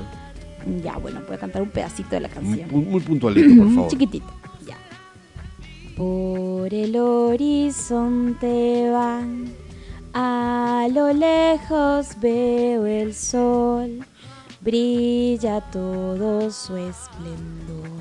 Ya, 0.83 0.97
bueno, 0.97 1.21
voy 1.25 1.37
a 1.37 1.39
cantar 1.39 1.61
un 1.61 1.69
pedacito 1.69 2.09
de 2.11 2.19
la 2.19 2.27
canción. 2.29 2.67
muy- 2.69 2.83
muy 2.83 2.99
puntualito, 3.01 3.55
por 3.63 3.73
favor. 3.73 3.89
Chiquitito, 3.91 4.27
ya. 4.67 4.75
Por 5.95 6.73
el 6.73 6.95
horizonte 6.97 8.89
van, 8.91 9.53
a 10.13 10.87
lo 10.91 11.13
lejos 11.13 12.07
veo 12.19 12.85
el 12.85 13.13
sol, 13.13 13.99
brilla 14.59 15.61
todo 15.71 16.51
su 16.51 16.75
esplendor 16.75 17.94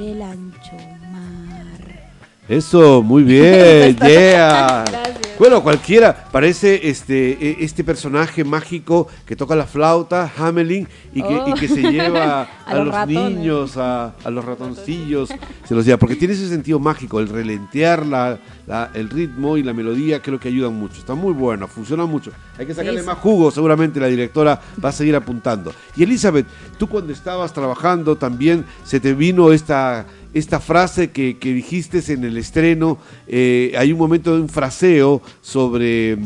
por 0.00 0.08
el 0.08 0.22
ancho 0.22 0.72
mar. 1.12 2.00
Eso, 2.48 3.02
muy 3.02 3.22
bien, 3.22 3.96
yeah. 4.06 4.99
Bueno, 5.40 5.62
cualquiera, 5.62 6.26
parece 6.30 6.86
este 6.90 7.30
e- 7.32 7.64
este 7.64 7.82
personaje 7.82 8.44
mágico 8.44 9.08
que 9.24 9.34
toca 9.36 9.56
la 9.56 9.64
flauta, 9.64 10.30
Hamelin, 10.36 10.86
y 11.14 11.22
que, 11.22 11.42
y 11.46 11.54
que 11.54 11.66
se 11.66 11.80
lleva 11.90 12.42
a, 12.66 12.70
A 12.70 12.74
los 12.74 13.06
niños, 13.08 13.78
a, 13.78 14.12
a 14.22 14.28
los 14.30 14.44
ratoncillos, 14.44 15.30
se 15.64 15.74
los 15.74 15.86
lleva, 15.86 15.96
porque 15.96 16.16
tiene 16.16 16.34
ese 16.34 16.46
sentido 16.46 16.78
mágico, 16.78 17.20
el 17.20 17.28
relentear 17.30 18.04
la, 18.04 18.38
la- 18.66 18.90
el 18.92 19.08
ritmo 19.08 19.56
y 19.56 19.62
la 19.62 19.72
melodía 19.72 20.20
creo 20.20 20.38
que 20.38 20.48
ayudan 20.48 20.74
mucho, 20.74 20.98
está 21.00 21.14
muy 21.14 21.32
bueno, 21.32 21.66
funciona 21.68 22.04
mucho, 22.04 22.32
hay 22.58 22.66
que 22.66 22.74
sacarle 22.74 22.98
Sí, 23.00 23.04
sí. 23.04 23.06
más 23.06 23.16
jugo, 23.18 23.50
seguramente 23.50 23.98
la 23.98 24.08
directora 24.08 24.60
va 24.84 24.90
a 24.90 24.92
seguir 24.92 25.16
apuntando. 25.16 25.72
Y 25.96 26.02
Elizabeth, 26.02 26.46
tú 26.78 26.86
cuando 26.86 27.14
estabas 27.14 27.54
trabajando 27.54 28.14
también 28.16 28.66
se 28.84 29.00
te 29.00 29.14
vino 29.14 29.52
esta 29.52 30.04
esta 30.34 30.60
frase 30.60 31.10
que, 31.10 31.38
que 31.38 31.52
dijiste 31.52 32.00
en 32.12 32.24
el 32.24 32.36
estreno, 32.36 32.98
eh, 33.26 33.72
hay 33.76 33.92
un 33.92 33.98
momento 33.98 34.34
de 34.34 34.42
un 34.42 34.48
fraseo 34.48 35.22
sobre 35.40 36.12
eh, 36.12 36.18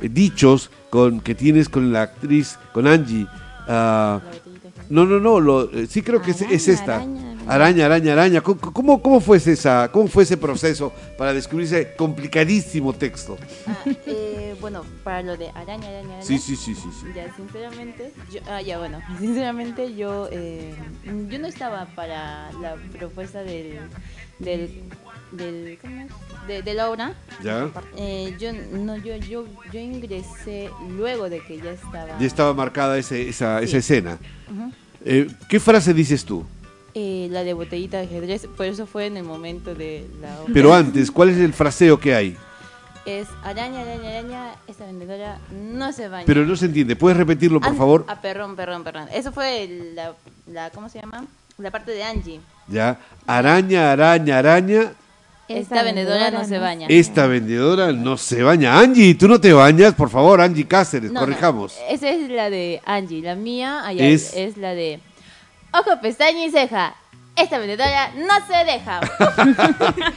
dichos 0.00 0.70
con, 0.88 1.20
que 1.20 1.34
tienes 1.34 1.68
con 1.68 1.92
la 1.92 2.02
actriz, 2.02 2.58
con 2.72 2.86
Angie. 2.86 3.26
Ah, 3.68 4.20
no, 4.88 5.04
no, 5.04 5.20
no, 5.20 5.40
lo, 5.40 5.70
eh, 5.72 5.86
sí 5.86 6.02
creo 6.02 6.20
que 6.20 6.32
es, 6.32 6.42
es 6.42 6.68
esta. 6.68 7.04
Araña, 7.54 7.86
araña. 7.86 8.12
Araña. 8.12 8.40
¿Cómo, 8.40 9.00
cómo, 9.02 9.20
fue 9.20 9.36
esa, 9.38 9.88
¿Cómo 9.92 10.06
fue 10.08 10.22
ese 10.22 10.36
proceso 10.36 10.92
para 11.18 11.32
descubrir 11.32 11.66
ese 11.66 11.94
complicadísimo 11.96 12.92
texto? 12.92 13.36
Ah, 13.66 13.76
eh, 14.06 14.54
bueno, 14.60 14.84
para 15.04 15.22
lo 15.22 15.36
de 15.36 15.48
araña, 15.50 15.88
araña, 15.88 16.08
araña. 16.16 16.22
Sí, 16.22 16.38
sí, 16.38 16.56
sí, 16.56 16.74
sí. 16.74 16.88
sí. 17.00 17.06
Ya, 17.14 17.34
sinceramente, 17.34 18.12
yo, 18.32 18.40
ah, 18.48 18.60
ya, 18.62 18.78
bueno, 18.78 19.00
sinceramente 19.18 19.94
yo, 19.94 20.28
eh, 20.30 20.74
yo 21.28 21.38
no 21.38 21.46
estaba 21.46 21.86
para 21.94 22.50
la 22.60 22.76
propuesta 22.98 23.42
del, 23.42 23.78
del, 24.38 24.82
del 25.32 25.78
¿cómo 25.80 26.00
es? 26.02 26.08
De, 26.46 26.62
de 26.62 26.74
la 26.74 26.90
obra. 26.90 27.14
¿Ya? 27.42 27.68
Eh, 27.96 28.34
yo, 28.38 28.52
no, 28.52 28.96
yo, 28.96 29.16
yo, 29.16 29.44
yo 29.72 29.78
ingresé 29.80 30.70
luego 30.96 31.28
de 31.28 31.40
que 31.40 31.58
ya 31.58 31.72
estaba. 31.72 32.18
Ya 32.18 32.26
estaba 32.26 32.54
marcada 32.54 32.98
ese- 32.98 33.28
esa, 33.28 33.58
Sí. 33.60 33.64
esa 33.66 33.76
escena. 33.78 34.18
Eh, 35.04 35.28
¿Qué 35.48 35.60
frase 35.60 35.94
dices 35.94 36.24
tú? 36.24 36.44
Eh, 36.94 37.28
la 37.30 37.44
de 37.44 37.52
botellita 37.54 37.98
de 37.98 38.04
ajedrez, 38.04 38.46
por 38.56 38.66
eso 38.66 38.86
fue 38.86 39.06
en 39.06 39.16
el 39.16 39.22
momento 39.24 39.74
de 39.74 40.06
la 40.20 40.40
obra. 40.40 40.52
Pero 40.52 40.74
antes, 40.74 41.10
¿cuál 41.10 41.30
es 41.30 41.38
el 41.38 41.52
fraseo 41.52 42.00
que 42.00 42.14
hay? 42.14 42.36
Es 43.06 43.28
araña, 43.42 43.80
araña, 43.80 44.08
araña, 44.10 44.54
esta 44.66 44.84
vendedora 44.86 45.38
no 45.52 45.92
se 45.92 46.08
baña. 46.08 46.24
Pero 46.26 46.44
no 46.44 46.54
se 46.56 46.66
entiende. 46.66 46.96
¿Puedes 46.96 47.16
repetirlo, 47.16 47.60
por 47.60 47.76
favor? 47.76 48.04
Ah, 48.08 48.20
perdón, 48.20 48.56
perdón, 48.56 48.84
perdón. 48.84 49.06
Eso 49.12 49.32
fue 49.32 49.92
la, 49.94 50.12
la, 50.46 50.70
¿cómo 50.70 50.88
se 50.88 51.00
llama? 51.00 51.24
La 51.58 51.70
parte 51.70 51.92
de 51.92 52.02
Angie. 52.02 52.40
Ya. 52.68 52.98
Araña, 53.26 53.92
araña, 53.92 54.38
araña. 54.38 54.92
Esta 55.48 55.82
vendedora 55.82 56.30
no 56.30 56.44
se 56.44 56.58
baña. 56.58 56.86
Esta 56.88 57.26
vendedora 57.26 57.90
no 57.92 58.16
se 58.16 58.42
baña. 58.42 58.78
Angie, 58.78 59.14
¿tú 59.16 59.26
no 59.26 59.40
te 59.40 59.52
bañas? 59.52 59.94
Por 59.94 60.08
favor, 60.08 60.40
Angie 60.40 60.66
Cáceres, 60.66 61.10
No, 61.10 61.20
no, 61.20 61.26
corrijamos. 61.26 61.76
Esa 61.88 62.08
es 62.10 62.30
la 62.30 62.50
de 62.50 62.80
Angie. 62.84 63.20
La 63.22 63.34
mía 63.34 63.84
allá 63.84 64.06
Es- 64.06 64.32
es... 64.34 64.56
la 64.56 64.74
de 64.74 65.00
ojo, 65.72 66.00
pestaña 66.00 66.44
y 66.44 66.50
ceja. 66.50 66.94
Esta 67.36 67.58
vendedora 67.58 68.12
no 68.16 68.34
se 68.46 68.64
deja. 68.70 69.00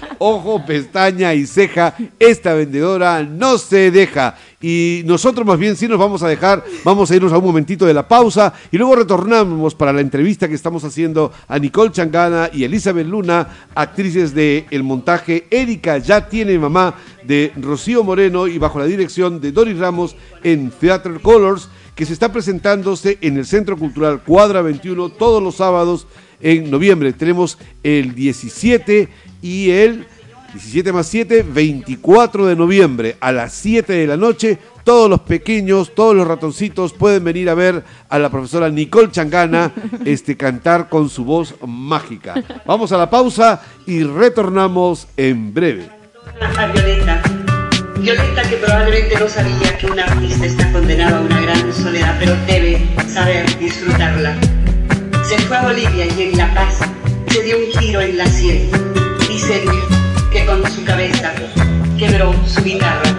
Ojo, 0.17 0.65
pestaña 0.65 1.33
y 1.33 1.45
ceja. 1.45 1.95
Esta 2.19 2.53
vendedora 2.53 3.23
no 3.23 3.57
se 3.57 3.91
deja. 3.91 4.35
Y 4.59 5.03
nosotros 5.05 5.47
más 5.47 5.57
bien 5.57 5.77
sí 5.77 5.87
nos 5.87 5.99
vamos 5.99 6.21
a 6.21 6.27
dejar. 6.27 6.65
Vamos 6.83 7.09
a 7.09 7.15
irnos 7.15 7.31
a 7.31 7.37
un 7.37 7.45
momentito 7.45 7.85
de 7.85 7.93
la 7.93 8.07
pausa 8.07 8.53
y 8.71 8.77
luego 8.77 8.97
retornamos 8.97 9.73
para 9.73 9.93
la 9.93 10.01
entrevista 10.01 10.49
que 10.49 10.55
estamos 10.55 10.83
haciendo 10.83 11.31
a 11.47 11.59
Nicole 11.59 11.91
Changana 11.91 12.49
y 12.51 12.65
Elizabeth 12.65 13.07
Luna, 13.07 13.47
actrices 13.73 14.33
de 14.33 14.65
el 14.69 14.83
montaje 14.83 15.47
Erika 15.49 15.99
ya 15.99 16.27
tiene 16.27 16.59
mamá 16.59 16.95
de 17.23 17.53
Rocío 17.55 18.03
Moreno 18.03 18.47
y 18.47 18.57
bajo 18.57 18.79
la 18.79 18.85
dirección 18.85 19.39
de 19.39 19.53
Doris 19.53 19.77
Ramos 19.77 20.17
en 20.43 20.71
Theater 20.71 21.21
Colors 21.21 21.69
que 21.95 22.05
se 22.05 22.13
está 22.13 22.31
presentándose 22.31 23.17
en 23.21 23.37
el 23.37 23.45
Centro 23.45 23.77
Cultural 23.77 24.23
Cuadra 24.23 24.61
21 24.61 25.09
todos 25.09 25.41
los 25.41 25.55
sábados 25.55 26.07
en 26.41 26.69
noviembre. 26.69 27.13
Tenemos 27.13 27.57
el 27.83 28.15
17 28.15 29.09
y 29.41 29.69
el 29.71 30.07
17 30.53 30.93
más 30.93 31.07
7, 31.07 31.45
24 31.49 32.45
de 32.45 32.55
noviembre 32.55 33.17
a 33.19 33.31
las 33.31 33.53
7 33.53 33.91
de 33.91 34.07
la 34.07 34.17
noche. 34.17 34.59
Todos 34.83 35.09
los 35.09 35.21
pequeños, 35.21 35.95
todos 35.95 36.15
los 36.15 36.27
ratoncitos 36.27 36.93
pueden 36.93 37.23
venir 37.23 37.49
a 37.49 37.55
ver 37.55 37.83
a 38.09 38.19
la 38.19 38.29
profesora 38.29 38.69
Nicole 38.69 39.09
Changana 39.09 39.71
este, 40.05 40.37
cantar 40.37 40.89
con 40.89 41.09
su 41.09 41.25
voz 41.25 41.55
mágica. 41.65 42.35
Vamos 42.65 42.91
a 42.91 42.97
la 42.97 43.09
pausa 43.09 43.61
y 43.87 44.03
retornamos 44.03 45.07
en 45.17 45.53
breve. 45.53 45.89
Violeta. 47.99 48.41
Que 48.43 48.57
probablemente 48.57 49.17
no 49.19 49.27
sabía 49.27 49.77
que 49.77 49.87
un 49.87 49.99
artista 49.99 50.45
está 50.45 50.71
condenado 50.71 51.17
a 51.17 51.21
una 51.21 51.41
gran 51.41 51.73
soledad, 51.73 52.15
pero 52.19 52.35
debe 52.45 52.87
saber 53.07 53.57
disfrutarla. 53.57 54.35
Se 55.23 55.37
fue 55.39 55.57
a 55.57 55.63
Bolivia 55.63 56.05
y 56.05 56.21
en 56.23 56.37
La 56.37 56.53
Paz 56.53 56.79
se 57.29 57.41
dio 57.43 57.57
un 57.57 57.71
giro 57.79 58.01
en 58.01 58.17
la 58.17 58.27
sien. 58.27 58.69
Dicen 59.27 59.63
que 60.31 60.45
con 60.45 60.69
su 60.69 60.83
cabeza 60.83 61.33
quebró 61.97 62.33
su 62.47 62.63
guitarra. 62.63 63.09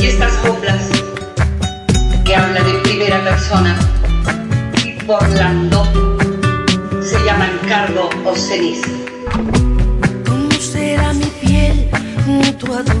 Y 0.00 0.06
estas 0.06 0.32
coplas 0.38 0.88
que 2.24 2.34
hablan 2.34 2.66
en 2.66 2.82
primera 2.82 3.22
persona 3.22 3.76
y 4.84 4.96
Orlando 5.10 5.84
se 7.02 7.18
llaman 7.24 7.50
cardo 7.68 8.08
o 8.24 8.34
ceniza. 8.34 8.88
Junto 12.30 12.72
a 12.72 12.84
tu? 12.84 13.00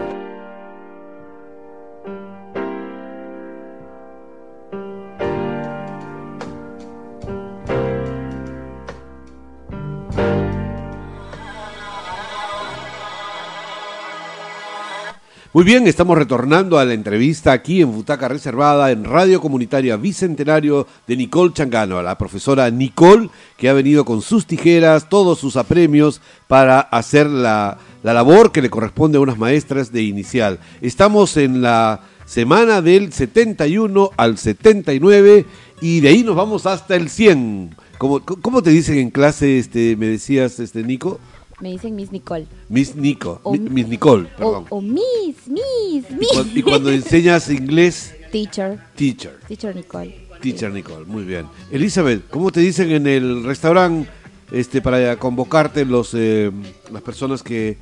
Muy 15.53 15.65
bien, 15.65 15.85
estamos 15.85 16.17
retornando 16.17 16.79
a 16.79 16.85
la 16.85 16.93
entrevista 16.93 17.51
aquí 17.51 17.81
en 17.81 17.91
Butaca 17.91 18.29
Reservada, 18.29 18.89
en 18.89 19.03
Radio 19.03 19.41
Comunitaria 19.41 19.97
Bicentenario 19.97 20.87
de 21.07 21.17
Nicole 21.17 21.51
Changano, 21.51 21.97
a 21.97 22.03
la 22.03 22.17
profesora 22.17 22.69
Nicole, 22.69 23.29
que 23.57 23.67
ha 23.67 23.73
venido 23.73 24.05
con 24.05 24.21
sus 24.21 24.45
tijeras, 24.45 25.09
todos 25.09 25.39
sus 25.39 25.57
apremios 25.57 26.21
para 26.47 26.79
hacer 26.79 27.27
la, 27.27 27.77
la 28.01 28.13
labor 28.13 28.53
que 28.53 28.61
le 28.61 28.69
corresponde 28.69 29.17
a 29.17 29.21
unas 29.21 29.37
maestras 29.37 29.91
de 29.91 30.03
inicial. 30.03 30.59
Estamos 30.79 31.35
en 31.35 31.61
la 31.61 31.99
semana 32.23 32.81
del 32.81 33.11
71 33.11 34.11
al 34.15 34.37
79 34.37 35.45
y 35.81 35.99
de 35.99 36.07
ahí 36.07 36.23
nos 36.23 36.37
vamos 36.37 36.65
hasta 36.65 36.95
el 36.95 37.09
100. 37.09 37.75
¿Cómo, 37.97 38.21
cómo 38.21 38.63
te 38.63 38.69
dicen 38.69 38.99
en 38.99 39.09
clase, 39.09 39.59
este, 39.59 39.97
me 39.97 40.07
decías, 40.07 40.61
este, 40.61 40.81
Nico? 40.81 41.19
Me 41.61 41.69
dicen 41.71 41.95
Miss 41.95 42.11
Nicole. 42.11 42.47
Miss 42.69 42.95
Nico, 42.95 43.39
O- 43.43 43.53
Mi- 43.53 43.59
Miss 43.59 43.87
Nicole, 43.87 44.25
perdón. 44.37 44.65
o 44.69 44.81
Miss, 44.81 45.35
Miss, 45.47 46.05
Y 46.09 46.13
Miss. 46.15 46.29
cuando, 46.33 46.59
y 46.59 46.61
cuando 46.63 46.91
enseñas 46.91 47.49
inglés, 47.49 48.13
Teacher. 48.31 48.79
teacher. 48.95 49.39
Teacher 49.47 49.75
Nicole. 49.75 50.27
Teacher 50.41 50.71
Nicole, 50.71 51.05
muy 51.05 51.23
bien. 51.23 51.45
Elizabeth, 51.71 52.27
¿cómo 52.29 52.51
te 52.51 52.61
dicen 52.61 52.89
en 52.91 53.05
el 53.05 53.43
restaurante 53.43 54.09
este, 54.51 54.81
para 54.81 55.15
convocarte 55.17 55.85
los, 55.85 56.13
eh, 56.15 56.51
las 56.91 57.01
personas 57.03 57.43
que... 57.43 57.77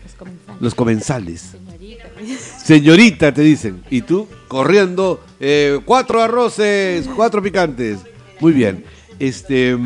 Los 0.59 0.75
comensales. 0.75 1.53
Los 1.53 1.61
comensales. 1.61 2.61
Señorita, 2.63 3.33
te 3.33 3.41
dicen. 3.41 3.81
Y 3.89 4.01
tú, 4.01 4.27
corriendo, 4.49 5.21
eh, 5.39 5.79
cuatro 5.85 6.21
arroces, 6.21 7.07
cuatro 7.15 7.41
picantes. 7.41 7.99
Muy 8.41 8.51
bien. 8.51 8.83
Este... 9.19 9.77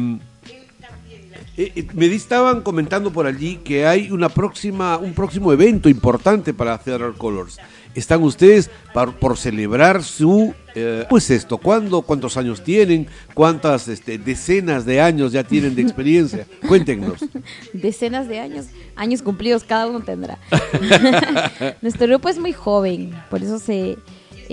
eh, 1.58 1.72
eh, 1.76 1.88
me 1.94 2.08
estaban 2.08 2.62
comentando 2.62 3.12
por 3.12 3.26
allí 3.28 3.58
que 3.58 3.86
hay 3.86 4.12
una 4.12 4.30
próxima, 4.30 4.98
un 4.98 5.14
próximo 5.14 5.52
evento 5.54 5.90
importante 5.90 6.54
para 6.54 6.78
Theater 6.78 7.14
Colors. 7.18 7.60
¿Están 7.96 8.24
ustedes 8.24 8.72
par- 8.92 9.20
por 9.20 9.38
celebrar 9.38 10.02
su... 10.04 10.56
eh, 10.74 11.06
¿Cómo 11.08 11.20
es 11.20 11.30
esto? 11.30 11.60
¿Cuándo, 11.60 12.02
¿Cuántos 12.02 12.38
años 12.38 12.64
tienen? 12.64 13.06
¿Cuántas 13.36 13.88
este, 13.88 14.18
decenas 14.18 14.84
de 14.84 15.00
años 15.00 15.32
ya 15.32 15.44
tienen 15.44 15.76
de 15.76 15.84
experiencia? 15.84 16.48
Cuéntenos. 16.68 17.20
Decenas 17.72 18.28
de 18.28 18.40
años, 18.40 18.66
años 18.96 19.22
cumplidos 19.22 19.64
cada 19.64 19.86
uno 19.86 20.00
tendrá. 20.00 20.40
Nuestro 21.84 22.08
grupo 22.08 22.30
es 22.30 22.40
muy 22.40 22.52
joven, 22.54 23.14
por 23.30 23.44
eso 23.44 23.60
se, 23.60 23.98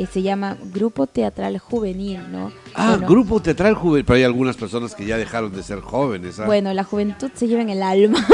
eh, 0.03 0.09
se 0.13 0.23
llama 0.23 0.57
Grupo 0.73 1.07
Teatral 1.07 1.59
Juvenil, 1.59 2.21
¿no? 2.31 2.53
Ah, 2.75 2.93
Bueno, 2.93 3.09
grupo 3.09 3.41
teatral 3.41 3.75
juvenil. 3.75 4.05
Pero 4.05 4.17
hay 4.17 4.23
algunas 4.25 4.57
personas 4.57 4.95
que 4.95 5.05
ya 5.05 5.17
dejaron 5.17 5.53
de 5.53 5.63
ser 5.63 5.81
jóvenes. 5.81 6.39
¿ah? 6.39 6.47
Bueno, 6.47 6.73
la 6.73 6.85
juventud 6.85 7.31
se 7.35 7.49
lleva 7.49 7.63
en 7.63 7.71
el 7.71 7.83
alma. 7.83 8.25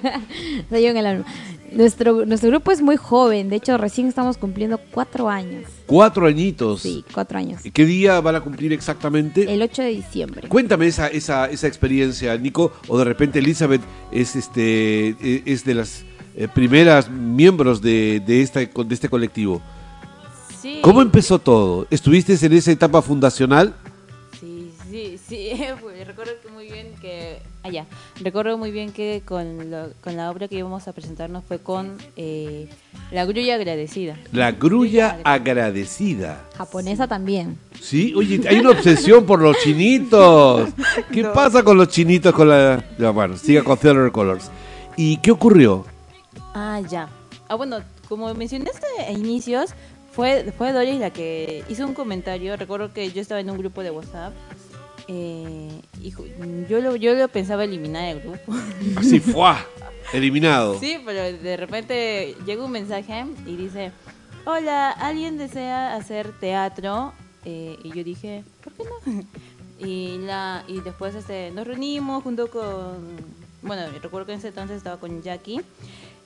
se 0.70 0.80
lleva 0.80 0.90
en 0.90 0.96
el 0.96 1.06
alma. 1.06 1.24
Nuestro, 1.72 2.26
nuestro 2.26 2.50
grupo 2.50 2.70
es 2.70 2.82
muy 2.82 2.96
joven, 2.96 3.48
de 3.48 3.56
hecho 3.56 3.78
recién 3.78 4.06
estamos 4.06 4.36
cumpliendo 4.36 4.78
cuatro 4.90 5.30
años. 5.30 5.64
Cuatro 5.86 6.26
añitos. 6.26 6.82
Sí, 6.82 7.02
cuatro 7.14 7.38
años. 7.38 7.62
¿Qué 7.72 7.86
día 7.86 8.20
van 8.20 8.36
a 8.36 8.40
cumplir 8.42 8.74
exactamente? 8.74 9.50
El 9.52 9.62
8 9.62 9.82
de 9.82 9.88
diciembre. 9.88 10.48
Cuéntame 10.48 10.86
esa, 10.86 11.08
esa, 11.08 11.46
esa 11.46 11.66
experiencia, 11.66 12.36
Nico, 12.36 12.72
o 12.88 12.98
de 12.98 13.04
repente 13.04 13.38
Elizabeth 13.38 13.80
es 14.10 14.36
este 14.36 15.16
eh, 15.22 15.42
es 15.46 15.64
de 15.64 15.74
las 15.74 16.04
eh, 16.36 16.46
primeras 16.46 17.10
miembros 17.10 17.80
de, 17.80 18.20
de, 18.26 18.42
esta, 18.42 18.60
de 18.60 18.94
este 18.94 19.08
colectivo. 19.08 19.62
Sí. 20.62 20.78
¿Cómo 20.82 21.02
empezó 21.02 21.38
todo? 21.40 21.86
¿Estuviste 21.90 22.34
en 22.46 22.52
esa 22.52 22.70
etapa 22.70 23.02
fundacional? 23.02 23.74
Sí, 24.38 24.72
sí, 24.90 25.18
sí. 25.28 25.50
pues, 25.82 26.06
recuerdo 26.06 26.32
que 26.42 26.50
muy 26.50 26.66
bien 26.70 26.94
que. 27.00 27.42
Allá. 27.64 27.86
recuerdo 28.20 28.56
muy 28.58 28.70
bien 28.70 28.92
que 28.92 29.22
con, 29.24 29.70
lo- 29.70 29.90
con 30.02 30.16
la 30.16 30.30
obra 30.30 30.48
que 30.48 30.56
íbamos 30.56 30.86
a 30.88 30.92
presentarnos 30.92 31.44
fue 31.44 31.58
con 31.60 31.96
eh, 32.16 32.68
La 33.12 33.24
Grulla 33.24 33.54
Agradecida. 33.56 34.16
La 34.32 34.50
grulla 34.52 35.18
agradecida. 35.24 36.44
Japonesa 36.56 37.06
también. 37.06 37.58
Sí, 37.80 38.14
oye, 38.16 38.40
hay 38.48 38.58
una 38.58 38.70
obsesión 38.70 39.24
por 39.26 39.40
los 39.40 39.56
chinitos. 39.58 40.70
¿Qué 41.12 41.24
pasa 41.24 41.62
con 41.62 41.76
los 41.76 41.88
chinitos 41.88 42.32
con 42.34 42.48
la... 42.48 42.84
Ya, 42.98 43.10
bueno, 43.10 43.36
siga 43.36 43.62
con 43.62 43.76
Theater 43.78 44.10
Colors. 44.12 44.50
¿Y 44.96 45.16
qué 45.18 45.30
ocurrió? 45.30 45.84
Ah, 46.54 46.80
ya. 46.88 47.08
Ah, 47.48 47.54
bueno, 47.54 47.78
como 48.08 48.32
mencionaste 48.34 48.86
a 49.06 49.12
inicios, 49.12 49.70
fue, 50.12 50.52
fue 50.56 50.72
Doris 50.72 50.98
la 51.00 51.10
que 51.10 51.64
hizo 51.68 51.86
un 51.86 51.94
comentario. 51.94 52.56
Recuerdo 52.56 52.92
que 52.92 53.10
yo 53.12 53.20
estaba 53.20 53.40
en 53.40 53.50
un 53.50 53.58
grupo 53.58 53.82
de 53.82 53.90
WhatsApp. 53.90 54.32
eh, 55.08 55.68
y 56.00 56.10
yo 56.68 56.80
lo, 56.80 56.96
yo 56.96 57.14
lo 57.14 57.28
pensaba 57.28 57.64
eliminar 57.64 58.04
el 58.04 58.20
grupo. 58.20 58.54
Así, 58.96 59.20
¡fuá! 59.20 59.64
Eliminado. 60.12 60.78
Sí, 60.78 60.98
pero 61.04 61.22
de 61.22 61.56
repente 61.56 62.36
llega 62.44 62.64
un 62.64 62.70
mensaje 62.72 63.24
y 63.46 63.56
dice, 63.56 63.92
hola, 64.44 64.90
¿alguien 64.90 65.38
desea 65.38 65.94
hacer 65.96 66.32
teatro? 66.38 67.12
Eh, 67.44 67.76
y 67.82 67.92
yo 67.96 68.04
dije, 68.04 68.44
¿por 68.62 68.72
qué 68.74 68.84
no? 68.84 69.22
Y, 69.78 70.18
la, 70.18 70.62
y 70.68 70.80
después 70.80 71.12
este, 71.16 71.50
nos 71.50 71.66
reunimos 71.66 72.22
junto 72.22 72.48
con, 72.48 73.16
bueno, 73.62 73.82
recuerdo 74.00 74.26
que 74.26 74.32
en 74.34 74.38
ese 74.38 74.48
entonces 74.48 74.76
estaba 74.76 74.98
con 75.00 75.22
Jackie. 75.22 75.60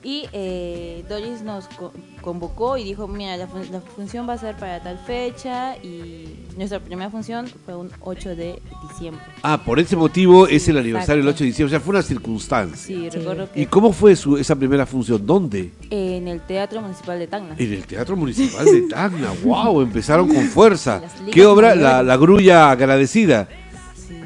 Y 0.09 0.29
eh, 0.33 1.05
Doris 1.09 1.43
nos 1.43 1.67
co- 1.67 1.93
convocó 2.21 2.77
y 2.79 2.85
dijo, 2.85 3.09
mira, 3.09 3.37
la, 3.37 3.49
fun- 3.49 3.67
la 3.73 3.81
función 3.81 4.29
va 4.29 4.35
a 4.35 4.39
ser 4.39 4.55
para 4.57 4.81
tal 4.81 4.99
fecha 5.05 5.77
y 5.79 6.29
nuestra 6.57 6.79
primera 6.79 7.11
función 7.11 7.49
fue 7.65 7.75
un 7.75 7.91
8 8.01 8.37
de 8.37 8.63
diciembre. 8.89 9.21
Ah, 9.43 9.61
por 9.65 9.81
ese 9.81 9.97
motivo 9.97 10.47
es 10.47 10.69
el 10.69 10.79
aniversario 10.79 11.23
del 11.25 11.31
Exacto. 11.31 11.39
8 11.39 11.45
de 11.45 11.47
diciembre. 11.49 11.77
O 11.77 11.79
sea, 11.79 11.85
fue 11.85 11.91
una 11.97 12.03
circunstancia. 12.05 12.77
Sí, 12.87 13.11
recuerdo 13.11 13.51
que 13.53 13.63
¿Y 13.63 13.67
cómo 13.67 13.93
fue 13.93 14.15
su, 14.15 14.37
esa 14.37 14.55
primera 14.55 14.87
función? 14.87 15.27
¿Dónde? 15.27 15.73
en 15.91 16.29
el 16.29 16.41
Teatro 16.43 16.81
Municipal 16.81 17.19
de 17.19 17.27
Tacna. 17.27 17.57
En 17.59 17.73
el 17.73 17.85
Teatro 17.85 18.15
Municipal 18.17 18.65
de 18.65 18.83
Tacna. 18.83 19.33
¡Wow! 19.45 19.81
Empezaron 19.81 20.29
con 20.29 20.45
fuerza. 20.45 21.03
¿Qué 21.33 21.45
obra? 21.45 21.75
La, 21.75 22.17
grulla 22.17 22.71
agradecida. 22.71 23.49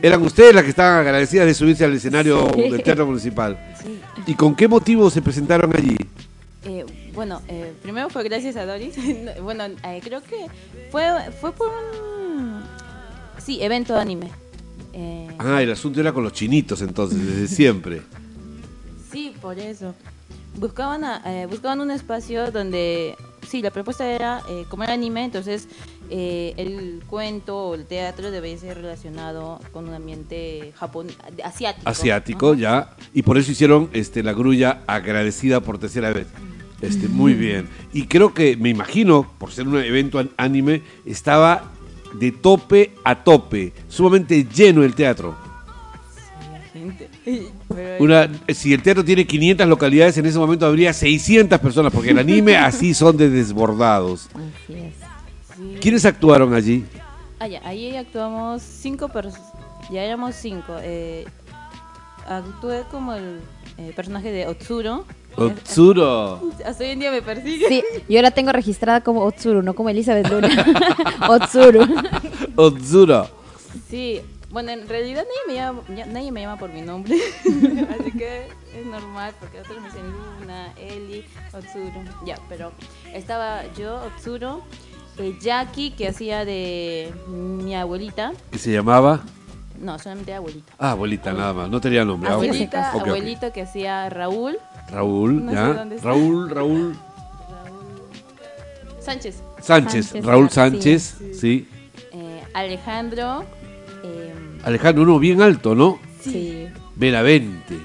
Eran 0.02 0.22
ustedes 0.22 0.54
las 0.54 0.64
que 0.64 0.70
estaban 0.70 0.98
agradecidas 1.00 1.46
de 1.46 1.54
subirse 1.54 1.84
al 1.86 1.94
escenario 1.94 2.50
Sí. 2.54 2.68
del 2.70 2.82
Teatro 2.82 3.06
Municipal. 3.06 3.69
Sí. 3.82 4.00
¿Y 4.26 4.34
con 4.34 4.54
qué 4.54 4.68
motivo 4.68 5.08
se 5.10 5.22
presentaron 5.22 5.74
allí? 5.76 5.96
Eh, 6.64 6.84
bueno, 7.14 7.40
eh, 7.48 7.72
primero 7.82 8.10
fue 8.10 8.22
gracias 8.24 8.56
a 8.56 8.66
Doris. 8.66 8.96
No, 8.98 9.42
bueno, 9.42 9.64
eh, 9.64 10.00
creo 10.02 10.22
que 10.22 10.46
fue, 10.90 11.02
fue 11.40 11.52
por 11.52 11.68
un 11.68 12.62
sí, 13.38 13.62
evento 13.62 13.94
de 13.94 14.00
anime. 14.00 14.30
Eh, 14.92 15.28
Ah, 15.38 15.62
el 15.62 15.70
asunto 15.72 16.00
era 16.00 16.12
con 16.12 16.22
los 16.24 16.32
chinitos 16.34 16.82
entonces, 16.82 17.24
desde 17.24 17.48
siempre. 17.54 18.02
sí, 19.10 19.34
por 19.40 19.58
eso. 19.58 19.94
Buscaban, 20.56 21.04
a- 21.04 21.22
eh, 21.24 21.46
buscaban 21.46 21.80
un 21.80 21.90
espacio 21.90 22.50
donde, 22.50 23.16
sí, 23.48 23.62
la 23.62 23.70
propuesta 23.70 24.04
era 24.06 24.42
eh, 24.48 24.64
como 24.68 24.82
era 24.84 24.92
anime, 24.94 25.24
entonces 25.24 25.68
eh, 26.10 26.54
el 26.56 27.02
cuento 27.06 27.68
o 27.68 27.74
el 27.74 27.86
teatro 27.86 28.30
debía 28.30 28.58
ser 28.58 28.76
relacionado 28.78 29.60
con 29.72 29.88
un 29.88 29.94
ambiente 29.94 30.72
japon 30.76 31.06
asiático. 31.44 31.88
Asiático, 31.88 32.54
ya. 32.54 32.96
Y 33.14 33.22
por 33.22 33.38
eso 33.38 33.52
hicieron 33.52 33.88
este, 33.92 34.22
la 34.22 34.32
grulla 34.32 34.82
agradecida 34.86 35.60
por 35.60 35.78
tercera 35.78 36.12
vez. 36.12 36.26
Este, 36.82 37.08
muy 37.08 37.34
bien. 37.34 37.68
Y 37.92 38.06
creo 38.06 38.32
que, 38.34 38.56
me 38.56 38.70
imagino, 38.70 39.30
por 39.38 39.52
ser 39.52 39.68
un 39.68 39.76
evento 39.76 40.18
an- 40.18 40.30
anime, 40.36 40.82
estaba 41.06 41.70
de 42.18 42.32
tope 42.32 42.92
a 43.04 43.22
tope, 43.22 43.72
sumamente 43.88 44.44
lleno 44.52 44.82
el 44.82 44.94
teatro. 44.94 45.36
Una, 47.98 48.28
si 48.48 48.72
el 48.72 48.82
teatro 48.82 49.04
tiene 49.04 49.26
500 49.26 49.68
localidades, 49.68 50.16
en 50.18 50.26
ese 50.26 50.38
momento 50.38 50.66
habría 50.66 50.92
600 50.92 51.58
personas, 51.60 51.92
porque 51.92 52.10
el 52.10 52.18
anime 52.18 52.56
así 52.56 52.94
son 52.94 53.16
de 53.16 53.28
desbordados. 53.28 54.28
Así 54.34 54.74
es. 54.74 54.94
¿Quiénes 55.80 56.04
actuaron 56.04 56.54
allí? 56.54 56.84
Ah, 57.38 57.46
ya, 57.48 57.60
ahí 57.64 57.96
actuamos 57.96 58.62
cinco 58.62 59.08
personas. 59.08 59.52
Ya 59.90 60.02
éramos 60.04 60.34
cinco. 60.34 60.76
Eh, 60.80 61.24
actué 62.28 62.84
como 62.90 63.14
el 63.14 63.40
eh, 63.78 63.92
personaje 63.96 64.30
de 64.30 64.46
Otsuro. 64.46 65.04
Otsuro. 65.36 66.40
Hasta 66.66 66.84
hoy 66.84 66.90
en 66.90 67.00
día 67.00 67.10
me 67.10 67.22
persigue. 67.22 67.66
Sí, 67.68 67.82
yo 68.08 68.20
la 68.22 68.30
tengo 68.30 68.52
registrada 68.52 69.00
como 69.02 69.24
Otsuru, 69.24 69.62
no 69.62 69.74
como 69.74 69.88
Elizabeth 69.88 70.28
Luna. 70.28 70.48
Otsuru. 71.28 71.86
Otsuro. 72.56 73.28
Sí, 73.88 74.20
bueno, 74.50 74.70
en 74.72 74.88
realidad 74.88 75.24
nadie 75.24 75.40
me 75.46 75.54
llama, 75.54 75.82
ya- 75.96 76.06
nadie 76.06 76.32
me 76.32 76.40
llama 76.42 76.58
por 76.58 76.72
mi 76.72 76.82
nombre. 76.82 77.16
Así 77.98 78.12
que 78.12 78.48
es 78.76 78.86
normal 78.86 79.32
porque 79.40 79.60
otros 79.60 79.78
me 79.80 79.86
dicen 79.86 80.02
Luna, 80.40 80.72
Eli, 80.76 81.24
Otsuro. 81.52 82.02
Ya, 82.26 82.36
pero 82.48 82.72
estaba 83.14 83.62
yo, 83.78 84.00
Otsuro, 84.04 84.62
eh, 85.18 85.36
Jackie, 85.40 85.90
que 85.92 86.08
hacía 86.08 86.44
de 86.44 87.12
mi 87.28 87.74
abuelita. 87.74 88.32
¿Qué 88.50 88.58
se 88.58 88.72
llamaba? 88.72 89.20
No, 89.78 89.98
solamente 89.98 90.34
abuelita. 90.34 90.72
Ah, 90.78 90.90
abuelita, 90.92 91.32
nada 91.32 91.52
más. 91.54 91.70
No 91.70 91.80
tenía 91.80 92.04
nombre. 92.04 92.28
Ah. 92.30 92.34
Abuelita, 92.34 92.90
Ok, 92.94 93.00
ok. 93.02 93.08
abuelito 93.08 93.52
que 93.52 93.62
hacía 93.62 94.08
Raúl. 94.10 94.58
Raúl, 94.90 95.44
No 95.46 95.52
¿ya? 95.52 95.70
está. 95.70 96.06
Raúl, 96.08 96.50
Raúl 96.50 96.96
Sánchez. 99.00 99.42
Sánchez. 99.60 100.06
Sánchez, 100.06 100.24
Raúl. 100.24 100.50
Sánchez, 100.50 101.16
sí. 101.38 101.66
eh, 102.12 102.42
Alejandro. 102.54 103.44
eh, 104.04 104.32
Alejandro, 104.62 105.02
uno 105.04 105.18
bien 105.18 105.40
alto, 105.42 105.74
¿no? 105.74 105.98
Sí. 106.20 106.66
Benavente. 106.96 107.78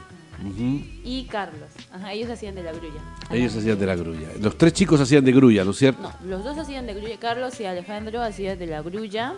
Y 1.04 1.26
Carlos. 1.26 1.70
Ajá, 1.92 2.12
ellos 2.14 2.30
hacían 2.30 2.54
de 2.56 2.64
la 2.64 2.72
grulla. 2.74 3.00
Ellos 3.32 3.56
hacían 3.56 3.80
de 3.80 3.86
la 3.86 3.96
grulla. 3.96 4.30
Los 4.40 4.58
tres 4.58 4.74
chicos 4.74 5.00
hacían 5.02 5.26
de 5.26 5.32
grulla, 5.32 5.64
¿no 5.64 5.72
es 5.72 5.78
cierto? 5.78 6.02
No, 6.02 6.14
los 6.24 6.44
dos 6.44 6.58
hacían 6.58 6.86
de 6.86 6.94
grulla. 6.94 7.18
Carlos 7.18 7.60
y 7.60 7.66
Alejandro 7.66 8.22
hacían 8.22 8.60
de 8.60 8.68
la 8.68 8.82
grulla. 8.82 9.34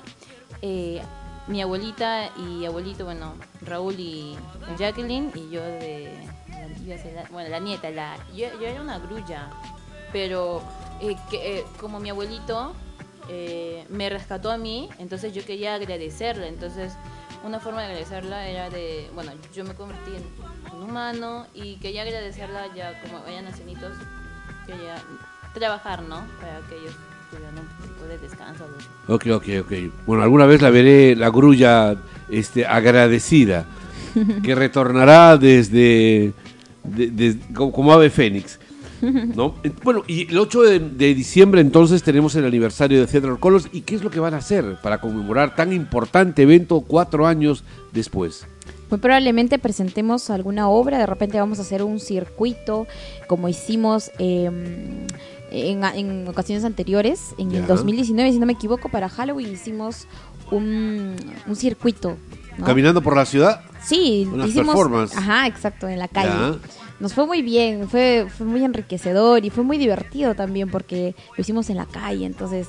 Eh, 0.61 1.01
mi 1.47 1.61
abuelita 1.61 2.29
y 2.37 2.65
abuelito, 2.65 3.05
bueno, 3.05 3.35
Raúl 3.61 3.95
y 3.99 4.35
Jacqueline, 4.77 5.31
y 5.33 5.49
yo 5.49 5.63
de. 5.63 6.11
bueno, 7.31 7.49
la 7.49 7.59
nieta, 7.59 7.89
la, 7.89 8.17
yo, 8.35 8.47
yo 8.59 8.67
era 8.67 8.81
una 8.81 8.99
grulla, 8.99 9.49
pero 10.11 10.61
eh, 10.99 11.15
que, 11.29 11.59
eh, 11.59 11.65
como 11.79 11.99
mi 11.99 12.09
abuelito 12.09 12.73
eh, 13.29 13.85
me 13.89 14.09
rescató 14.09 14.51
a 14.51 14.57
mí, 14.57 14.89
entonces 14.99 15.33
yo 15.33 15.45
quería 15.45 15.75
agradecerle. 15.75 16.47
Entonces, 16.47 16.93
una 17.43 17.59
forma 17.59 17.81
de 17.81 17.87
agradecerla 17.87 18.47
era 18.47 18.69
de. 18.69 19.09
Bueno, 19.13 19.31
yo 19.53 19.63
me 19.63 19.73
convertí 19.73 20.11
en 20.15 20.75
un 20.77 20.89
humano 20.89 21.47
y 21.53 21.75
quería 21.77 22.01
agradecerla 22.03 22.73
ya 22.75 22.99
como 23.01 23.21
vayan 23.23 23.45
nacienitos, 23.45 23.91
quería 24.65 24.95
trabajar, 25.53 26.01
¿no? 26.03 26.25
Para 26.39 26.59
que 26.67 26.75
ellos 26.75 26.93
tuvieran 27.31 27.55
un 27.59 27.67
tipo 27.87 28.05
de 28.05 28.17
descanso. 28.17 28.65
así. 28.65 28.87
Ok, 29.07 29.25
ok, 29.33 29.45
ok. 29.65 29.71
Bueno, 30.05 30.23
alguna 30.23 30.45
vez 30.45 30.61
la 30.61 30.69
veré, 30.69 31.15
la 31.15 31.29
grulla 31.29 31.95
este, 32.29 32.65
agradecida, 32.65 33.65
que 34.43 34.55
retornará 34.55 35.37
desde, 35.37 36.33
de- 36.83 37.07
de- 37.11 37.37
como, 37.53 37.71
como 37.71 37.93
ave 37.93 38.09
fénix. 38.09 38.59
¿No? 39.01 39.55
Eh, 39.63 39.71
Bueno, 39.83 40.03
y 40.07 40.29
el 40.29 40.37
8 40.37 40.61
de, 40.63 40.79
de 40.79 41.13
diciembre 41.15 41.61
entonces 41.61 42.03
tenemos 42.03 42.35
el 42.35 42.45
aniversario 42.45 42.99
de 42.99 43.07
Theater 43.07 43.37
Colors. 43.39 43.67
¿Y 43.71 43.81
qué 43.81 43.95
es 43.95 44.03
lo 44.03 44.09
que 44.09 44.19
van 44.19 44.33
a 44.33 44.37
hacer 44.37 44.77
para 44.81 44.99
conmemorar 44.99 45.55
tan 45.55 45.73
importante 45.73 46.43
evento 46.43 46.81
cuatro 46.81 47.27
años 47.27 47.63
después? 47.91 48.45
Muy 48.89 48.99
probablemente 48.99 49.59
presentemos 49.59 50.29
alguna 50.29 50.69
obra, 50.69 50.97
de 50.97 51.05
repente 51.05 51.37
vamos 51.39 51.59
a 51.59 51.61
hacer 51.63 51.83
un 51.83 51.99
circuito 51.99 52.87
como 53.27 53.49
hicimos 53.49 54.11
eh, 54.17 54.49
en, 55.51 55.83
en 55.83 56.27
ocasiones 56.27 56.63
anteriores. 56.63 57.35
En 57.37 57.49
Ya. 57.51 57.59
el 57.59 57.67
2019, 57.67 58.31
si 58.31 58.39
no 58.39 58.45
me 58.45 58.53
equivoco, 58.53 58.89
para 58.89 59.09
Halloween 59.09 59.51
hicimos 59.51 60.07
un, 60.51 61.15
un 61.45 61.55
circuito. 61.55 62.15
¿no? 62.57 62.65
¿Caminando 62.65 63.01
por 63.01 63.15
la 63.15 63.25
ciudad? 63.25 63.61
Sí, 63.83 64.27
Unas 64.31 64.49
hicimos. 64.49 64.67
performance. 64.73 65.15
Ajá, 65.17 65.47
exacto, 65.47 65.87
en 65.89 65.99
la 65.99 66.07
calle. 66.07 66.57
Nos 66.99 67.13
fue 67.13 67.25
muy 67.27 67.41
bien, 67.41 67.87
fue, 67.89 68.27
fue 68.35 68.45
muy 68.45 68.63
enriquecedor 68.63 69.45
y 69.45 69.49
fue 69.49 69.63
muy 69.63 69.77
divertido 69.77 70.33
también 70.35 70.69
porque 70.69 71.15
lo 71.35 71.41
hicimos 71.41 71.69
en 71.69 71.77
la 71.77 71.85
calle. 71.85 72.25
Entonces, 72.25 72.67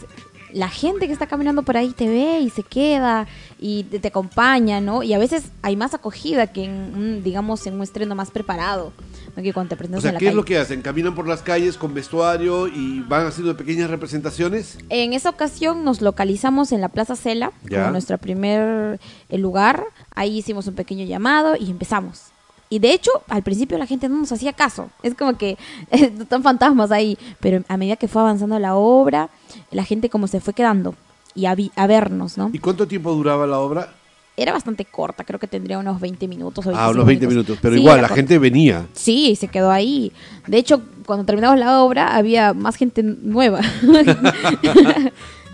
la 0.53 0.69
gente 0.69 1.07
que 1.07 1.13
está 1.13 1.27
caminando 1.27 1.63
por 1.63 1.77
ahí 1.77 1.91
te 1.91 2.09
ve 2.09 2.41
y 2.41 2.51
se 2.51 2.63
queda 2.63 3.27
y 3.59 3.85
te, 3.85 3.99
te 3.99 4.09
acompaña, 4.09 4.81
¿no? 4.81 5.03
Y 5.03 5.13
a 5.13 5.19
veces 5.19 5.45
hay 5.63 5.77
más 5.77 5.95
acogida 5.95 6.47
que 6.49 6.65
en, 6.65 7.23
digamos, 7.23 7.67
en 7.67 7.75
un 7.75 7.83
estreno 7.83 8.15
más 8.15 8.31
preparado, 8.31 8.93
¿no? 9.37 9.43
Que 9.43 9.53
cuando 9.53 9.77
te 9.77 9.85
O 9.85 10.01
sea, 10.01 10.11
en 10.11 10.15
la 10.15 10.19
¿qué 10.19 10.27
calle. 10.27 10.29
es 10.29 10.35
lo 10.35 10.45
que 10.45 10.59
hacen? 10.59 10.83
¿Caminan 10.83 11.15
por 11.15 11.27
las 11.27 11.43
calles 11.43 11.77
con 11.77 11.93
vestuario 11.95 12.67
y 12.67 13.01
van 13.01 13.27
haciendo 13.27 13.57
pequeñas 13.57 13.91
representaciones? 13.91 14.79
En 14.89 15.13
esa 15.13 15.31
ocasión 15.31 15.85
nos 15.85 16.01
localizamos 16.01 16.73
en 16.73 16.81
la 16.81 16.89
Plaza 16.89 17.17
Cela, 17.17 17.53
como 17.69 17.91
nuestro 17.91 18.17
primer 18.19 18.99
eh, 19.29 19.39
lugar. 19.39 19.85
Ahí 20.15 20.39
hicimos 20.39 20.67
un 20.67 20.75
pequeño 20.75 21.05
llamado 21.05 21.57
y 21.59 21.71
empezamos. 21.71 22.33
Y 22.71 22.79
de 22.81 22.93
hecho, 22.93 23.11
al 23.29 23.43
principio 23.43 23.79
la 23.79 23.87
gente 23.87 24.09
no 24.09 24.19
nos 24.19 24.31
hacía 24.33 24.53
caso. 24.53 24.91
Es 25.03 25.15
como 25.15 25.39
que 25.39 25.57
están 25.91 26.43
fantasmas 26.43 26.91
ahí. 26.91 27.17
Pero 27.41 27.63
a 27.69 27.77
medida 27.77 27.97
que 27.97 28.09
fue 28.09 28.21
avanzando 28.23 28.59
la 28.59 28.75
obra, 28.75 29.31
la 29.71 29.85
gente 29.85 30.11
como 30.11 30.27
se 30.27 30.41
fue 30.41 30.53
quedando 30.55 30.95
y 31.35 31.47
a, 31.47 31.55
vi- 31.55 31.73
a 31.77 31.87
vernos, 31.87 32.37
¿no? 32.37 32.51
¿Y 32.53 32.59
cuánto 32.59 32.87
tiempo 32.87 33.13
duraba 33.15 33.47
la 33.47 33.59
obra? 33.59 33.95
Era 34.37 34.53
bastante 34.53 34.85
corta, 34.85 35.25
creo 35.25 35.41
que 35.41 35.49
tendría 35.49 35.79
unos 35.81 36.01
20 36.01 36.29
minutos 36.29 36.65
o 36.67 36.71
Ah, 36.71 36.73
25 36.73 36.91
unos 36.93 37.07
20 37.07 37.27
minutos. 37.27 37.59
Pero 37.61 37.75
Sí, 37.75 37.81
igual, 37.81 37.97
la 37.97 38.03
corta. 38.03 38.15
gente 38.17 38.39
venía. 38.39 38.87
Sí, 38.93 39.35
se 39.35 39.49
quedó 39.49 39.71
ahí. 39.73 40.13
De 40.47 40.59
hecho, 40.59 40.81
cuando 41.07 41.25
terminamos 41.25 41.59
la 41.59 41.81
obra 41.83 42.15
había 42.17 42.55
más 42.55 42.77
gente 42.77 43.03
nueva. 43.03 43.61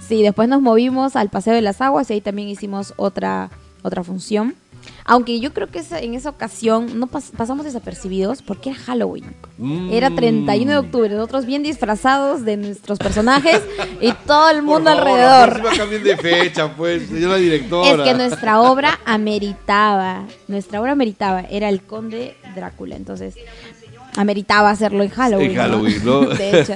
sí, 0.09 0.23
después 0.23 0.49
nos 0.49 0.61
movimos 0.61 1.17
al 1.17 1.31
Paseo 1.31 1.55
de 1.55 1.63
las 1.63 1.81
Aguas 1.81 2.11
y 2.11 2.15
ahí 2.15 2.21
también 2.21 2.49
hicimos 2.49 2.93
otra, 2.97 3.51
otra 3.83 4.05
función. 4.05 4.55
Aunque 5.07 5.39
yo 5.39 5.53
creo 5.53 5.69
que 5.69 5.83
en 6.01 6.15
esa 6.15 6.31
ocasión 6.31 6.99
no 6.99 7.07
pas- 7.09 7.31
pasamos 7.37 7.65
desapercibidos 7.67 8.41
porque 8.43 8.71
era 8.71 8.79
Halloween. 8.79 9.25
Era 9.91 10.09
Mm. 10.11 10.17
31 10.17 10.71
de 10.73 10.79
octubre, 10.79 11.11
nosotros 11.11 11.45
bien 11.47 11.63
disfrazados 11.63 12.45
de 12.45 12.57
nuestros 12.57 12.99
personajes 12.99 13.61
y 14.01 14.13
todo 14.27 14.49
el 14.51 14.57
Por 14.57 14.65
mundo 14.65 14.91
favor, 14.95 15.09
alrededor. 15.09 15.61
próxima 15.61 15.77
cambien 15.85 16.03
de 16.05 16.17
fecha, 16.17 16.75
pues, 16.75 17.09
señora 17.09 17.37
directora. 17.49 18.03
Es 18.05 18.09
que 18.11 18.15
nuestra 18.17 18.61
obra 18.63 18.99
ameritaba, 19.05 20.25
nuestra 20.49 20.81
obra 20.81 20.93
ameritaba, 20.93 21.41
era 21.43 21.69
el 21.69 21.83
conde 21.83 22.37
Drácula, 22.55 22.97
entonces 22.97 23.35
ameritaba 24.17 24.71
hacerlo 24.71 25.03
en 25.03 25.11
Halloween. 25.11 25.51
En 25.51 25.57
Halloween, 25.57 26.05
¿no? 26.05 26.21
De 26.27 26.61
hecho, 26.61 26.75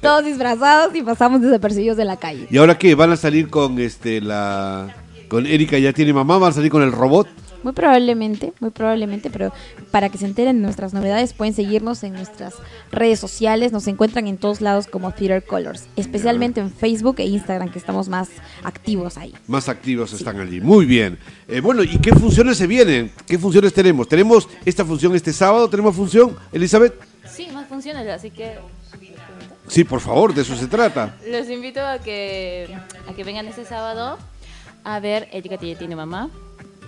todos 0.00 0.24
disfrazados 0.24 0.94
y 0.94 1.02
pasamos 1.02 1.40
desapercibidos 1.42 1.96
de 1.96 2.04
la 2.04 2.16
calle. 2.16 2.46
¿Y 2.50 2.56
ahora 2.58 2.78
qué? 2.78 2.94
¿Van 2.94 3.10
a 3.10 3.16
salir 3.16 3.50
con 3.50 3.78
este 3.80 4.20
la 4.20 4.94
con 5.28 5.46
Erika 5.46 5.78
ya 5.78 5.92
tiene 5.92 6.12
mamá? 6.12 6.38
¿Van 6.38 6.50
a 6.50 6.54
salir 6.54 6.70
con 6.70 6.82
el 6.82 6.92
robot? 6.92 7.26
Muy 7.66 7.72
probablemente, 7.72 8.52
muy 8.60 8.70
probablemente, 8.70 9.28
pero 9.28 9.52
para 9.90 10.08
que 10.08 10.18
se 10.18 10.24
enteren 10.24 10.58
de 10.58 10.62
nuestras 10.62 10.94
novedades 10.94 11.32
pueden 11.32 11.52
seguirnos 11.52 12.04
en 12.04 12.12
nuestras 12.12 12.54
redes 12.92 13.18
sociales, 13.18 13.72
nos 13.72 13.88
encuentran 13.88 14.28
en 14.28 14.38
todos 14.38 14.60
lados 14.60 14.86
como 14.86 15.10
Theater 15.10 15.44
Colors, 15.44 15.88
especialmente 15.96 16.60
en 16.60 16.70
Facebook 16.70 17.16
e 17.18 17.24
Instagram 17.24 17.72
que 17.72 17.80
estamos 17.80 18.08
más 18.08 18.28
activos 18.62 19.18
ahí. 19.18 19.34
Más 19.48 19.68
activos 19.68 20.12
están 20.12 20.38
allí. 20.38 20.60
Muy 20.60 20.86
bien. 20.86 21.18
Eh, 21.48 21.58
bueno, 21.60 21.82
¿y 21.82 21.98
qué 21.98 22.12
funciones 22.12 22.56
se 22.56 22.68
vienen? 22.68 23.10
¿Qué 23.26 23.36
funciones 23.36 23.74
tenemos? 23.74 24.08
¿Tenemos 24.08 24.48
esta 24.64 24.84
función 24.84 25.16
este 25.16 25.32
sábado? 25.32 25.68
¿Tenemos 25.68 25.96
función, 25.96 26.36
Elizabeth? 26.52 26.94
Sí, 27.28 27.48
más 27.52 27.66
funciones, 27.66 28.08
así 28.08 28.30
que 28.30 28.58
Sí, 29.66 29.82
por 29.82 29.98
favor, 29.98 30.32
de 30.32 30.42
eso 30.42 30.54
se 30.54 30.68
trata. 30.68 31.16
los 31.28 31.50
invito 31.50 31.84
a 31.84 31.98
que, 31.98 32.68
a 33.08 33.12
que 33.12 33.24
vengan 33.24 33.48
este 33.48 33.64
sábado 33.64 34.18
a 34.84 35.00
ver 35.00 35.28
Erika 35.32 35.58
tiene 35.58 35.96
mamá. 35.96 36.30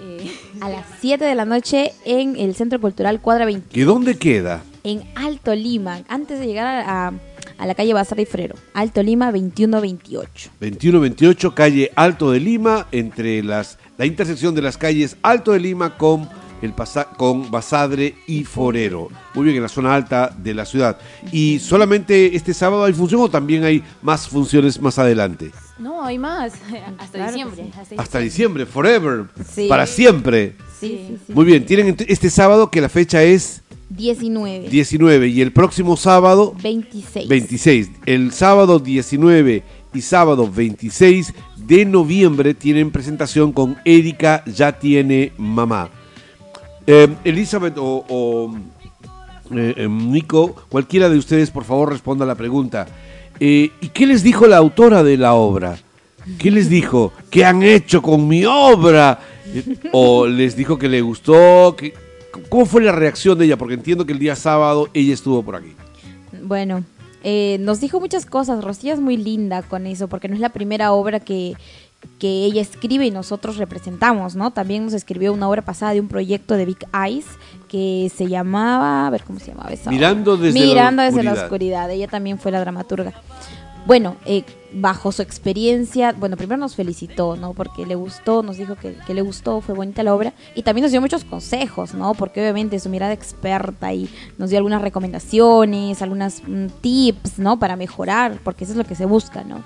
Eh, 0.01 0.31
A 0.61 0.69
las 0.69 0.85
7 1.01 1.25
de 1.25 1.35
la 1.35 1.45
noche 1.45 1.93
en 2.05 2.37
el 2.37 2.55
Centro 2.55 2.81
Cultural 2.81 3.21
Cuadra 3.21 3.45
20, 3.45 3.79
¿Y 3.79 3.83
dónde 3.83 4.17
queda? 4.17 4.63
en 4.85 5.03
Alto 5.17 5.55
Lima, 5.55 6.01
antes 6.09 6.41
de 6.41 6.47
llegar 6.47 6.85
a, 6.87 7.13
la 7.67 7.75
calle 7.75 7.93
Bazar 7.93 8.19
y 8.21 8.25
Frero. 8.25 8.55
Alto 8.73 9.03
Lima 9.03 9.27
2128. 9.33 10.51
2128, 10.61 11.55
calle 11.55 11.91
Alto 11.97 12.31
de 12.31 12.41
Lima, 12.41 12.87
entre 12.93 13.43
las 13.43 13.79
la 13.99 14.07
intersección 14.07 14.55
de 14.55 14.63
las 14.63 14.79
calles 14.79 15.17
Alto 15.23 15.53
de 15.53 15.61
Lima 15.61 15.99
con 15.99 16.29
el 16.63 16.73
pasa- 16.73 17.09
con 17.17 17.51
Basadre 17.51 18.15
y 18.27 18.45
Forero. 18.45 19.09
Muy 19.35 19.45
bien, 19.45 19.57
en 19.57 19.63
la 19.63 19.69
zona 19.69 19.95
alta 19.95 20.35
de 20.37 20.55
la 20.55 20.65
ciudad. 20.65 20.99
¿Y 21.33 21.59
solamente 21.59 22.35
este 22.37 22.55
sábado 22.55 22.85
hay 22.85 22.93
función 22.93 23.21
o 23.21 23.29
también 23.29 23.65
hay 23.65 23.83
más 24.03 24.27
funciones 24.29 24.81
más 24.81 24.99
adelante? 24.99 25.51
No, 25.79 26.05
hay 26.05 26.19
más, 26.19 26.53
hasta 26.99 27.19
Claro 27.19 27.33
diciembre. 27.33 27.65
sí. 27.65 27.71
Hasta 27.81 28.03
Hasta 28.03 28.19
diciembre, 28.19 28.67
forever, 28.67 29.25
Sí. 29.53 29.67
para 29.69 29.87
siempre. 29.87 30.57
Sí, 30.79 31.07
sí, 31.09 31.19
sí. 31.27 31.33
Muy 31.33 31.45
bien, 31.45 31.65
tienen 31.67 31.97
este 32.07 32.31
sábado 32.31 32.71
que 32.71 32.81
la 32.81 32.89
fecha 32.89 33.23
es 33.23 33.63
19. 33.91 34.69
19 34.69 35.29
y 35.29 35.41
el 35.41 35.53
próximo 35.53 35.97
sábado 35.97 36.55
26. 36.63 37.29
26. 37.29 37.91
El 38.07 38.33
sábado 38.33 38.79
19 38.79 39.63
y 39.95 40.01
sábado 40.03 40.51
26 40.51 41.33
de 41.57 41.85
noviembre 41.87 42.55
tienen 42.55 42.91
presentación 42.91 43.53
con 43.53 43.77
Erika 43.85 44.45
Ya 44.47 44.73
Tiene 44.79 45.33
Mamá. 45.39 45.89
Eh, 46.87 47.09
Elizabeth 47.25 47.77
o, 47.79 48.05
o, 48.09 48.57
eh, 49.57 49.75
eh, 49.77 49.89
Nico, 49.89 50.55
cualquiera 50.69 51.09
de 51.09 51.19
ustedes 51.19 51.51
por 51.51 51.65
favor 51.65 51.91
responda 51.91 52.25
a 52.25 52.29
la 52.29 52.35
pregunta. 52.35 52.87
Eh, 53.41 53.71
¿Y 53.81 53.89
qué 53.89 54.07
les 54.07 54.23
dijo 54.23 54.47
la 54.47 54.57
autora 54.57 55.03
de 55.03 55.17
la 55.17 55.35
obra? 55.35 55.79
¿Qué 56.39 56.51
les 56.51 56.69
dijo? 56.69 57.13
¿Qué 57.31 57.45
han 57.45 57.63
hecho 57.63 58.03
con 58.03 58.27
mi 58.29 58.45
obra? 58.45 59.19
¿O 59.93 60.27
les 60.27 60.57
dijo 60.57 60.79
que 60.79 60.89
le 60.89 61.01
gustó? 61.01 61.75
¿Qué- 61.77 61.95
¿Cómo 62.51 62.67
fue 62.67 62.83
la 62.83 62.93
reacción 62.93 63.39
de 63.39 63.47
ella? 63.47 63.57
Porque 63.57 63.75
entiendo 63.75 64.05
que 64.05 64.13
el 64.13 64.19
día 64.19 64.37
sábado 64.37 64.89
ella 64.93 65.15
estuvo 65.15 65.43
por 65.43 65.57
aquí. 65.57 65.73
Bueno, 66.43 66.85
eh, 67.25 67.57
nos 67.61 67.81
dijo 67.81 67.99
muchas 68.01 68.27
cosas. 68.27 68.63
Rocía 68.63 68.93
es 68.95 69.01
muy 69.01 69.17
linda 69.17 69.63
con 69.63 69.87
eso, 69.87 70.09
porque 70.09 70.29
no 70.29 70.35
es 70.35 70.41
la 70.41 70.51
primera 70.51 70.93
obra 70.93 71.19
que, 71.21 71.55
que 72.19 72.45
ella 72.45 72.61
escribe 72.61 73.07
y 73.07 73.11
nosotros 73.11 73.57
representamos, 73.57 74.35
¿no? 74.37 74.51
También 74.51 74.85
nos 74.85 74.95
escribió 74.95 75.33
una 75.33 75.49
obra 75.49 75.63
pasada 75.63 75.93
de 75.93 76.01
un 76.01 76.09
proyecto 76.09 76.55
de 76.55 76.65
Big 76.65 76.87
Eyes 76.93 77.27
que 77.69 78.11
se 78.15 78.27
llamaba, 78.29 79.07
a 79.07 79.11
ver 79.11 79.23
cómo 79.25 79.39
se 79.39 79.49
llamaba 79.53 79.71
esa 79.71 79.91
Mirando 79.91 80.35
obra? 80.35 80.45
desde 80.45 80.61
la 80.61 80.67
Mirando 80.67 81.03
desde 81.03 81.23
la 81.23 81.33
oscuridad. 81.33 81.45
oscuridad. 81.45 81.91
Ella 81.91 82.09
también 82.09 82.39
fue 82.39 82.51
la 82.53 82.61
dramaturga. 82.61 83.13
Bueno, 83.87 84.17
eh, 84.27 84.45
bajo 84.73 85.13
su 85.13 85.23
experiencia, 85.23 86.13
bueno, 86.13 86.37
primero 86.37 86.59
nos 86.59 86.77
felicitó, 86.77 87.37
¿no? 87.37 87.55
Porque 87.55 87.87
le 87.87 87.95
gustó, 87.95 88.43
nos 88.43 88.59
dijo 88.59 88.75
que, 88.75 88.95
que 89.07 89.15
le 89.15 89.23
gustó, 89.23 89.61
fue 89.63 89.75
bonita 89.75 90.03
la 90.03 90.15
obra. 90.15 90.35
Y 90.55 90.63
también 90.63 90.83
nos 90.83 90.93
dio 90.93 91.01
muchos 91.01 91.25
consejos, 91.25 91.95
¿no? 91.95 92.13
Porque 92.15 92.41
obviamente 92.41 92.79
su 92.81 92.91
mirada 92.91 93.13
experta 93.15 93.93
y 93.95 94.11
nos 94.37 94.51
dio 94.51 94.59
algunas 94.59 94.83
recomendaciones, 94.83 96.03
algunas 96.03 96.43
mm, 96.47 96.67
tips, 96.83 97.39
¿no? 97.39 97.59
Para 97.59 97.77
mejorar, 97.77 98.39
porque 98.45 98.65
eso 98.65 98.75
es 98.75 98.77
lo 98.77 98.85
que 98.85 98.95
se 98.95 99.07
busca, 99.07 99.43
¿no? 99.43 99.63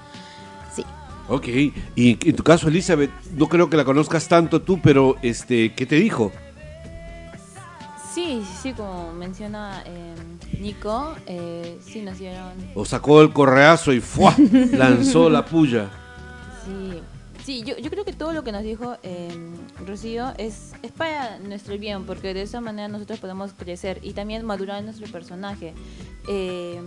Ok, 1.29 1.49
y 1.49 2.29
en 2.29 2.37
tu 2.37 2.43
caso, 2.43 2.69
Elizabeth, 2.69 3.11
no 3.37 3.49
creo 3.49 3.71
que 3.71 3.77
la 3.77 3.85
conozcas 3.85 4.29
tanto 4.29 4.61
tú, 4.61 4.81
pero 4.83 5.17
este, 5.23 5.73
¿qué 5.75 5.87
te 5.87 5.97
dijo? 5.97 6.33
Sí, 8.13 8.43
sí, 8.61 8.73
como 8.75 9.13
menciona 9.15 9.83
eh, 9.87 10.15
Nico, 10.61 11.15
eh, 11.27 11.79
sí 11.83 12.03
nos 12.03 12.19
dieron... 12.19 12.53
O 12.75 12.85
sacó 12.85 13.23
el 13.23 13.33
correazo 13.33 13.93
y 13.93 14.01
¡fua! 14.01 14.35
lanzó 14.73 15.31
la 15.31 15.47
puya. 15.47 15.89
Sí, 16.65 17.01
sí 17.43 17.63
yo, 17.65 17.79
yo 17.79 17.89
creo 17.89 18.05
que 18.05 18.13
todo 18.13 18.35
lo 18.35 18.45
que 18.45 18.53
nos 18.53 18.63
dijo 18.63 18.99
eh, 19.03 19.31
Rocío 19.87 20.35
es, 20.37 20.73
es 20.83 20.93
para 20.93 21.39
nuestro 21.39 21.79
bien, 21.79 22.05
porque 22.05 22.35
de 22.35 22.43
esa 22.43 22.61
manera 22.61 22.89
nosotros 22.89 23.19
podemos 23.19 23.55
crecer 23.55 23.99
y 24.03 24.13
también 24.13 24.45
madurar 24.45 24.85
nuestro 24.85 25.11
personaje. 25.11 25.73
Eh, 26.29 26.83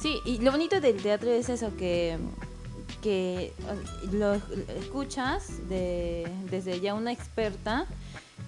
sí, 0.00 0.20
y 0.24 0.38
lo 0.38 0.52
bonito 0.52 0.80
del 0.80 1.02
teatro 1.02 1.30
es 1.30 1.48
eso, 1.48 1.76
que, 1.76 2.16
que 3.00 3.52
lo 4.12 4.34
escuchas 4.78 5.68
de, 5.68 6.28
desde 6.50 6.80
ya 6.80 6.94
una 6.94 7.12
experta 7.12 7.86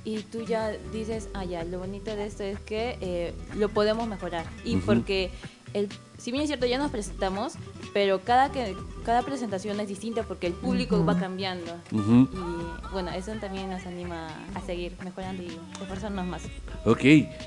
y 0.04 0.20
tú 0.20 0.42
ya 0.42 0.70
dices, 0.92 1.28
ah, 1.32 1.44
ya, 1.44 1.64
lo 1.64 1.78
bonito 1.78 2.14
de 2.14 2.26
esto 2.26 2.42
es 2.42 2.60
que 2.60 2.98
eh, 3.00 3.34
lo 3.56 3.70
podemos 3.70 4.06
mejorar. 4.06 4.44
Y 4.64 4.76
porque, 4.76 5.30
el, 5.72 5.88
si 6.24 6.32
bien 6.32 6.42
es 6.42 6.48
cierto, 6.48 6.64
ya 6.64 6.78
nos 6.78 6.90
presentamos, 6.90 7.52
pero 7.92 8.22
cada, 8.24 8.50
que, 8.50 8.74
cada 9.04 9.20
presentación 9.20 9.78
es 9.78 9.88
distinta 9.88 10.22
porque 10.22 10.46
el 10.46 10.54
público 10.54 11.04
va 11.04 11.18
cambiando. 11.18 11.70
Y 11.92 12.92
bueno, 12.92 13.10
eso 13.10 13.32
también 13.32 13.68
nos 13.68 13.84
anima 13.84 14.28
a 14.54 14.60
seguir 14.62 14.92
mejorando 15.04 15.42
y 15.42 15.48
esforzarnos 15.82 16.24
más. 16.24 16.44
Ok, 16.86 17.04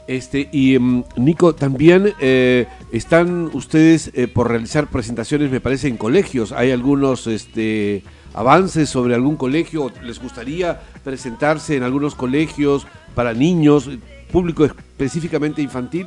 este, 0.07 0.47
y 0.51 0.77
mm, 0.77 1.05
Nico, 1.15 1.55
también 1.55 2.13
eh, 2.19 2.67
están 2.91 3.49
ustedes 3.55 4.11
eh, 4.13 4.27
por 4.27 4.47
realizar 4.47 4.85
presentaciones, 4.91 5.49
me 5.49 5.59
parece, 5.59 5.87
en 5.87 5.97
colegios. 5.97 6.51
¿Hay 6.51 6.69
algunos 6.69 7.25
este, 7.25 8.03
avances 8.35 8.91
sobre 8.91 9.15
algún 9.15 9.37
colegio? 9.37 9.91
¿Les 10.03 10.21
gustaría 10.21 10.79
presentarse 11.03 11.77
en 11.77 11.81
algunos 11.81 12.13
colegios 12.13 12.85
para 13.15 13.33
niños, 13.33 13.89
público 14.31 14.65
específicamente 14.65 15.63
infantil? 15.63 16.05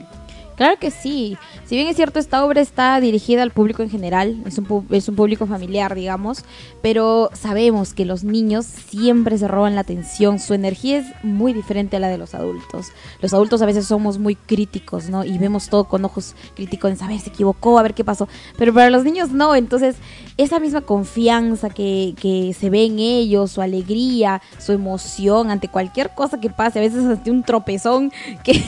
Claro 0.60 0.78
que 0.78 0.90
sí. 0.90 1.38
Si 1.64 1.74
bien 1.74 1.88
es 1.88 1.96
cierto, 1.96 2.18
esta 2.18 2.44
obra 2.44 2.60
está 2.60 3.00
dirigida 3.00 3.42
al 3.42 3.50
público 3.50 3.82
en 3.82 3.88
general, 3.88 4.42
es 4.44 4.58
un, 4.58 4.66
pu- 4.68 4.84
es 4.90 5.08
un 5.08 5.16
público 5.16 5.46
familiar, 5.46 5.94
digamos, 5.94 6.44
pero 6.82 7.30
sabemos 7.32 7.94
que 7.94 8.04
los 8.04 8.24
niños 8.24 8.66
siempre 8.66 9.38
se 9.38 9.48
roban 9.48 9.74
la 9.74 9.80
atención, 9.80 10.38
su 10.38 10.52
energía 10.52 10.98
es 10.98 11.06
muy 11.22 11.54
diferente 11.54 11.96
a 11.96 12.00
la 12.00 12.08
de 12.08 12.18
los 12.18 12.34
adultos. 12.34 12.88
Los 13.22 13.32
adultos 13.32 13.62
a 13.62 13.66
veces 13.66 13.86
somos 13.86 14.18
muy 14.18 14.34
críticos, 14.34 15.08
¿no? 15.08 15.24
Y 15.24 15.38
vemos 15.38 15.70
todo 15.70 15.84
con 15.84 16.04
ojos 16.04 16.34
críticos 16.54 16.90
en 16.90 16.98
saber, 16.98 17.20
se 17.20 17.30
equivocó, 17.30 17.78
a 17.78 17.82
ver 17.82 17.94
qué 17.94 18.04
pasó. 18.04 18.28
Pero 18.58 18.74
para 18.74 18.90
los 18.90 19.02
niños 19.02 19.30
no, 19.30 19.54
entonces 19.54 19.96
esa 20.36 20.60
misma 20.60 20.82
confianza 20.82 21.70
que, 21.70 22.14
que 22.20 22.54
se 22.58 22.68
ve 22.68 22.84
en 22.84 22.98
ellos, 22.98 23.52
su 23.52 23.62
alegría, 23.62 24.42
su 24.58 24.72
emoción 24.72 25.50
ante 25.50 25.68
cualquier 25.68 26.10
cosa 26.14 26.38
que 26.38 26.50
pase, 26.50 26.80
a 26.80 26.82
veces 26.82 27.02
ante 27.06 27.30
un 27.30 27.44
tropezón 27.44 28.12
que... 28.44 28.62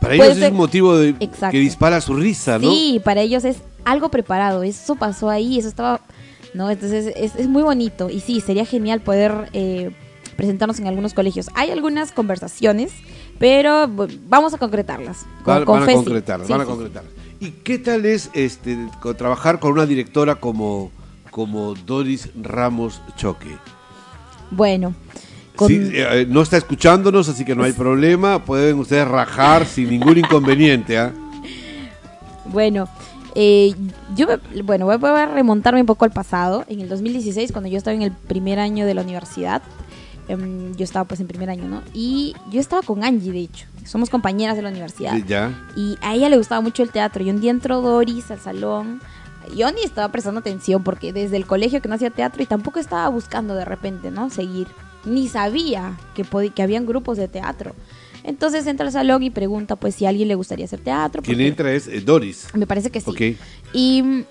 Para 0.00 0.14
ellos 0.24 0.28
es 0.38 0.50
un 0.50 0.56
motivo 0.56 0.96
de, 0.96 1.14
Exacto. 1.34 1.52
que 1.52 1.58
dispara 1.58 2.00
su 2.00 2.14
risa, 2.14 2.58
¿no? 2.58 2.70
Sí, 2.70 3.00
para 3.04 3.20
ellos 3.20 3.44
es 3.44 3.58
algo 3.84 4.08
preparado. 4.10 4.62
Eso 4.62 4.96
pasó 4.96 5.28
ahí, 5.30 5.58
eso 5.58 5.68
estaba. 5.68 6.00
¿No? 6.54 6.70
Entonces 6.70 7.12
es, 7.16 7.34
es 7.34 7.48
muy 7.48 7.62
bonito. 7.62 8.08
Y 8.08 8.20
sí, 8.20 8.40
sería 8.40 8.64
genial 8.64 9.00
poder 9.00 9.50
eh, 9.52 9.90
presentarnos 10.36 10.78
en 10.78 10.86
algunos 10.86 11.12
colegios. 11.12 11.48
Hay 11.54 11.70
algunas 11.70 12.12
conversaciones, 12.12 12.92
pero 13.40 13.90
vamos 14.28 14.54
a 14.54 14.58
concretarlas. 14.58 15.26
Con, 15.42 15.54
Van, 15.54 15.64
con 15.64 15.74
van 15.74 15.82
a 15.82 15.86
fe, 15.86 15.92
sí. 16.46 16.52
van 16.52 16.60
a 16.60 16.64
sí, 16.64 16.70
sí. 16.70 16.76
concretar. 16.76 17.04
¿Y 17.40 17.50
qué 17.50 17.78
tal 17.78 18.06
es 18.06 18.30
este 18.34 18.78
trabajar 19.18 19.58
con 19.58 19.72
una 19.72 19.84
directora 19.84 20.36
como, 20.36 20.92
como 21.32 21.74
Doris 21.74 22.30
Ramos 22.40 23.02
Choque? 23.16 23.56
Bueno, 24.52 24.94
con- 25.56 25.68
Sí, 25.68 25.90
eh, 25.92 26.24
no 26.28 26.40
está 26.42 26.56
escuchándonos, 26.56 27.28
así 27.28 27.44
que 27.44 27.56
no 27.56 27.64
hay 27.64 27.72
problema. 27.72 28.44
Pueden 28.44 28.78
ustedes 28.78 29.08
rajar 29.08 29.66
sin 29.66 29.90
ningún 29.90 30.18
inconveniente. 30.18 30.98
¿ah? 30.98 31.12
Bueno, 32.46 32.88
eh, 33.34 33.74
yo 34.14 34.26
me- 34.26 34.62
bueno, 34.62 34.86
voy 34.86 35.10
a 35.10 35.26
remontarme 35.26 35.80
un 35.80 35.86
poco 35.86 36.04
al 36.04 36.10
pasado. 36.12 36.64
En 36.68 36.80
el 36.80 36.88
2016, 36.88 37.52
cuando 37.52 37.68
yo 37.68 37.78
estaba 37.78 37.94
en 37.94 38.02
el 38.02 38.12
primer 38.12 38.58
año 38.58 38.86
de 38.86 38.94
la 38.94 39.02
universidad, 39.02 39.62
em, 40.28 40.74
yo 40.76 40.84
estaba 40.84 41.04
pues 41.04 41.20
en 41.20 41.26
primer 41.26 41.50
año, 41.50 41.66
¿no? 41.68 41.82
Y 41.92 42.34
yo 42.50 42.60
estaba 42.60 42.82
con 42.82 43.04
Angie, 43.04 43.32
de 43.32 43.40
hecho. 43.40 43.66
Somos 43.84 44.08
compañeras 44.08 44.56
de 44.56 44.62
la 44.62 44.70
universidad. 44.70 45.14
Ya. 45.26 45.52
Y 45.76 45.98
a 46.00 46.14
ella 46.14 46.28
le 46.28 46.38
gustaba 46.38 46.60
mucho 46.60 46.82
el 46.82 46.90
teatro. 46.90 47.22
Y 47.22 47.30
un 47.30 47.40
día 47.40 47.50
entró 47.50 47.80
Doris 47.82 48.30
al 48.30 48.40
salón. 48.40 49.00
Yo 49.54 49.70
ni 49.72 49.82
estaba 49.82 50.08
prestando 50.10 50.40
atención 50.40 50.82
porque 50.82 51.12
desde 51.12 51.36
el 51.36 51.44
colegio 51.46 51.82
que 51.82 51.88
no 51.88 51.96
hacía 51.96 52.08
teatro 52.08 52.42
y 52.42 52.46
tampoco 52.46 52.78
estaba 52.80 53.06
buscando 53.08 53.54
de 53.54 53.66
repente, 53.66 54.10
¿no? 54.10 54.30
Seguir. 54.30 54.68
Ni 55.04 55.28
sabía 55.28 55.98
que, 56.14 56.24
que 56.54 56.62
habían 56.62 56.86
grupos 56.86 57.18
de 57.18 57.28
teatro. 57.28 57.74
Entonces 58.24 58.66
entra 58.66 58.86
al 58.86 58.92
salón 58.92 59.22
y 59.22 59.30
pregunta 59.30 59.76
pues 59.76 59.94
si 59.94 60.06
a 60.06 60.08
alguien 60.08 60.28
le 60.28 60.34
gustaría 60.34 60.64
hacer 60.64 60.80
teatro. 60.80 61.22
Quien 61.22 61.36
porque- 61.36 61.46
entra 61.46 61.72
es 61.72 61.86
eh, 61.86 62.00
Doris. 62.00 62.48
Me 62.54 62.66
parece 62.66 62.90
que 62.90 63.00
sí. 63.00 63.10
Ok. 63.10 63.38
Y 63.74 64.02
mm, 64.02 64.24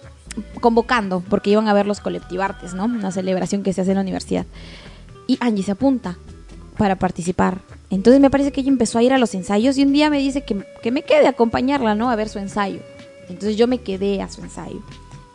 convocando, 0.59 1.21
porque 1.29 1.51
iban 1.51 1.67
a 1.67 1.73
ver 1.73 1.85
los 1.85 1.99
colectivartes, 1.99 2.73
¿no? 2.73 2.85
Una 2.85 3.11
celebración 3.11 3.63
que 3.63 3.71
se 3.71 3.81
hace 3.81 3.91
en 3.91 3.95
la 3.95 4.01
universidad. 4.01 4.45
Y 5.27 5.37
Angie 5.39 5.63
se 5.63 5.71
apunta 5.71 6.17
para 6.77 6.97
participar. 6.97 7.59
Entonces 7.91 8.19
me 8.19 8.31
parece 8.31 8.51
que 8.51 8.61
ella 8.61 8.69
empezó 8.69 8.97
a 8.97 9.03
ir 9.03 9.13
a 9.13 9.19
los 9.19 9.35
ensayos 9.35 9.77
y 9.77 9.83
un 9.83 9.93
día 9.93 10.09
me 10.09 10.17
dice 10.17 10.43
que, 10.43 10.65
que 10.81 10.91
me 10.91 11.03
quede 11.03 11.27
a 11.27 11.31
acompañarla, 11.31 11.93
¿no? 11.93 12.09
A 12.09 12.15
ver 12.15 12.29
su 12.29 12.39
ensayo. 12.39 12.79
Entonces 13.29 13.55
yo 13.55 13.67
me 13.67 13.77
quedé 13.77 14.21
a 14.21 14.29
su 14.29 14.41
ensayo. 14.41 14.81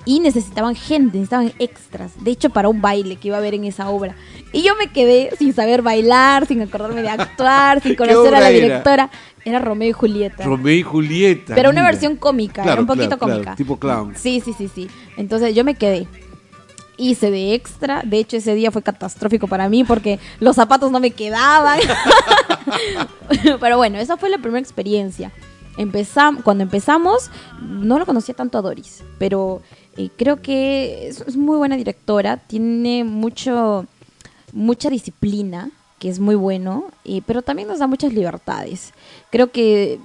Y 0.09 0.20
necesitaban 0.20 0.74
gente, 0.74 1.18
necesitaban 1.18 1.52
extras. 1.59 2.12
De 2.24 2.30
hecho, 2.30 2.48
para 2.48 2.70
un 2.70 2.80
baile 2.80 3.16
que 3.16 3.28
iba 3.28 3.36
a 3.36 3.40
haber 3.40 3.52
en 3.52 3.64
esa 3.64 3.90
obra. 3.90 4.16
Y 4.54 4.62
yo 4.62 4.74
me 4.76 4.90
quedé 4.90 5.28
sin 5.36 5.52
saber 5.52 5.82
bailar, 5.82 6.46
sin 6.46 6.62
acordarme 6.62 7.02
de 7.02 7.11
actuar, 7.11 7.80
sin 7.82 7.92
¿Qué 7.92 7.96
conocer 7.98 8.34
a 8.34 8.40
la 8.40 8.48
era? 8.48 8.59
directora. 8.66 9.11
Era 9.44 9.59
Romeo 9.59 9.90
y 9.90 9.92
Julieta. 9.92 10.44
Romeo 10.44 10.72
y 10.74 10.82
Julieta. 10.82 11.54
Pero 11.54 11.68
una 11.68 11.82
mira. 11.82 11.90
versión 11.92 12.16
cómica, 12.16 12.62
Claro, 12.62 12.72
era 12.72 12.80
un 12.80 12.86
poquito 12.86 13.06
claro, 13.09 13.18
claro, 13.18 13.34
cómica. 13.34 13.56
tipo 13.56 13.76
clown. 13.78 14.14
Sí, 14.16 14.40
sí, 14.42 14.54
sí, 14.56 14.70
sí. 14.74 14.88
Entonces 15.18 15.54
yo 15.54 15.62
me 15.62 15.74
quedé. 15.74 16.09
Hice 16.96 17.30
de 17.30 17.52
extra. 17.52 18.00
De 18.02 18.18
hecho, 18.18 18.38
ese 18.38 18.54
día 18.54 18.70
fue 18.70 18.82
catastrófico 18.82 19.46
para 19.46 19.68
mí 19.68 19.84
porque 19.84 20.18
los 20.40 20.56
zapatos 20.56 20.90
no 20.90 21.00
me 21.00 21.11
quedaban. 21.11 21.80
Pero 23.61 23.76
bueno, 23.76 23.98
esa 23.98 24.16
fue 24.16 24.30
la 24.30 24.38
primera 24.38 24.61
experiencia. 24.61 25.32
Empezam 25.76 26.42
cuando 26.42 26.64
empezamos, 26.64 27.30
no 27.61 27.98
lo 27.98 28.06
conocía 28.06 28.34
tanto 28.34 28.59
a 28.59 28.62
Doris, 28.62 29.04
pero 29.18 29.62
creo 30.16 30.40
que 30.40 31.09
es, 31.09 31.36
muy 31.36 31.57
buena 31.57 31.76
directora. 31.76 32.36
Tiene 32.36 33.05
mucho, 33.05 33.86
mucha 34.53 34.90
disciplina, 34.90 35.70
que 35.99 36.09
es 36.09 36.20
muy 36.20 36.36
bueno, 36.36 36.84
pero 37.26 37.42
también 37.42 37.68
nos 37.68 37.80
da 37.80 37.86
muchas 37.86 38.12
libertades. 38.12 38.92
Creo 39.30 39.51
que 39.51 39.99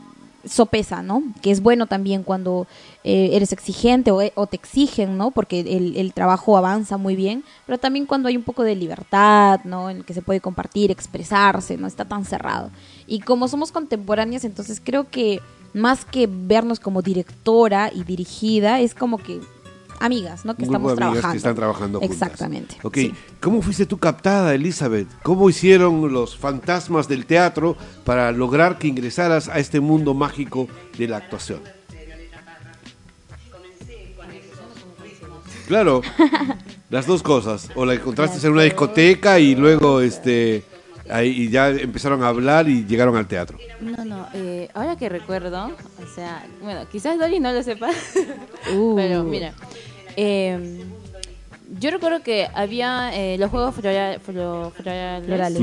sopesa, 0.46 1.02
¿no? 1.02 1.24
Que 1.42 1.52
es 1.52 1.62
bueno 1.62 1.88
también 1.88 2.24
cuando 2.24 2.68
eh, 3.04 3.30
eres 3.34 3.54
exigente 3.54 4.12
o, 4.12 4.48
te 4.48 4.56
exigen, 4.56 5.18
¿no? 5.18 5.32
Porque 5.32 5.62
el 5.62 6.14
trabajo 6.14 6.58
avanza 6.58 6.98
muy 6.98 7.16
bien, 7.16 7.44
pero 7.66 7.78
también 7.78 8.06
cuando 8.06 8.28
hay 8.28 8.36
un 8.36 8.44
poco 8.44 8.64
de 8.64 8.76
libertad, 8.76 9.62
¿no? 9.64 9.90
En 9.90 9.98
el 9.98 10.06
que 10.06 10.14
se 10.14 10.22
puede 10.22 10.42
compartir, 10.42 10.92
expresarse, 10.92 11.78
no 11.78 11.88
está 11.88 12.06
tan 12.06 12.26
cerrado. 12.26 12.72
Y 13.08 13.20
como 13.20 13.48
somos 13.48 13.72
contemporáneas, 13.72 14.44
entonces 14.44 14.82
creo 14.84 15.10
que 15.10 15.40
más 15.74 16.06
que 16.06 16.28
vernos 16.30 16.80
como 16.80 17.02
directora 17.02 17.92
y 17.94 18.04
dirigida, 18.04 18.80
es 18.80 18.94
como 18.94 19.18
que 19.18 19.40
amigas, 20.06 20.46
¿no? 20.46 20.56
Que 20.56 20.64
Un 20.64 20.70
grupo 20.70 20.90
estamos 20.92 20.98
de 20.98 21.04
amigas 21.06 21.22
trabajando. 21.22 21.32
que 21.34 21.38
están 21.38 21.56
trabajando 21.56 22.00
juntas. 22.00 22.16
Exactamente. 22.16 22.78
Ok, 22.84 22.96
sí. 22.96 23.14
¿cómo 23.42 23.62
fuiste 23.62 23.86
tú 23.86 23.98
captada, 23.98 24.54
Elizabeth? 24.54 25.08
¿Cómo 25.24 25.50
hicieron 25.50 26.12
los 26.12 26.38
fantasmas 26.38 27.08
del 27.08 27.26
teatro 27.26 27.78
para 28.04 28.32
lograr 28.32 28.78
que 28.78 28.88
ingresaras 28.88 29.48
a 29.50 29.60
este 29.60 29.80
mundo 29.80 30.14
mágico 30.14 30.68
de 30.98 31.08
la 31.08 31.18
actuación? 31.18 31.62
Claro, 35.68 36.02
las 36.90 37.08
dos 37.08 37.24
cosas. 37.24 37.70
O 37.76 37.86
la 37.86 37.94
encontraste 37.94 38.46
en 38.46 38.54
una 38.54 38.64
discoteca 38.64 39.40
y 39.40 39.56
luego 39.56 40.02
este 40.02 40.64
ahí 41.10 41.30
y 41.30 41.50
ya 41.50 41.70
empezaron 41.70 42.24
a 42.24 42.28
hablar 42.28 42.68
y 42.70 42.86
llegaron 42.86 43.16
al 43.16 43.28
teatro. 43.28 43.58
No, 43.82 44.04
no, 44.06 44.28
eh, 44.34 44.70
ahora 44.74 44.98
que 44.98 45.10
recuerdo, 45.10 45.66
o 45.68 46.16
sea, 46.16 46.46
bueno, 46.62 46.82
quizás 46.92 47.18
Dory 47.20 47.40
no 47.40 47.52
lo 47.54 47.64
sepa, 47.64 47.90
Uh. 48.74 48.96
pero 48.98 49.24
mira, 49.24 49.54
eh, 50.16 50.84
yo 51.80 51.92
recuerdo 51.92 52.22
que 52.22 52.48
había 52.54 53.12
eh, 53.14 53.38
los 53.38 53.50
juegos 53.50 53.76
flora- 53.76 54.20
flo- 54.20 54.72
florales. 54.72 55.26
Florales. 55.26 55.60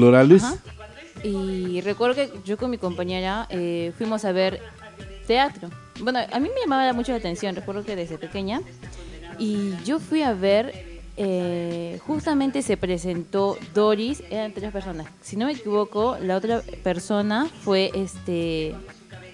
Y 1.22 1.80
recuerdo 1.82 2.14
que 2.16 2.30
yo 2.44 2.56
con 2.56 2.70
mi 2.70 2.78
compañera 2.78 3.46
eh, 3.50 3.92
fuimos 3.98 4.24
a 4.24 4.32
ver 4.32 4.60
teatro. 5.26 5.68
Bueno, 6.00 6.18
a 6.32 6.40
mí 6.40 6.48
me 6.48 6.60
llamaba 6.62 6.92
mucho 6.94 7.12
la 7.12 7.18
atención, 7.18 7.54
recuerdo 7.54 7.84
que 7.84 7.94
desde 7.94 8.16
pequeña. 8.18 8.62
Y 9.38 9.72
yo 9.84 9.98
fui 10.00 10.22
a 10.22 10.32
ver, 10.32 11.00
eh, 11.16 11.98
justamente 12.06 12.62
se 12.62 12.76
presentó 12.78 13.58
Doris, 13.74 14.22
eran 14.30 14.52
tres 14.52 14.72
personas. 14.72 15.06
Si 15.20 15.36
no 15.36 15.46
me 15.46 15.52
equivoco, 15.52 16.16
la 16.22 16.36
otra 16.36 16.62
persona 16.82 17.48
fue 17.62 17.90
este 17.94 18.74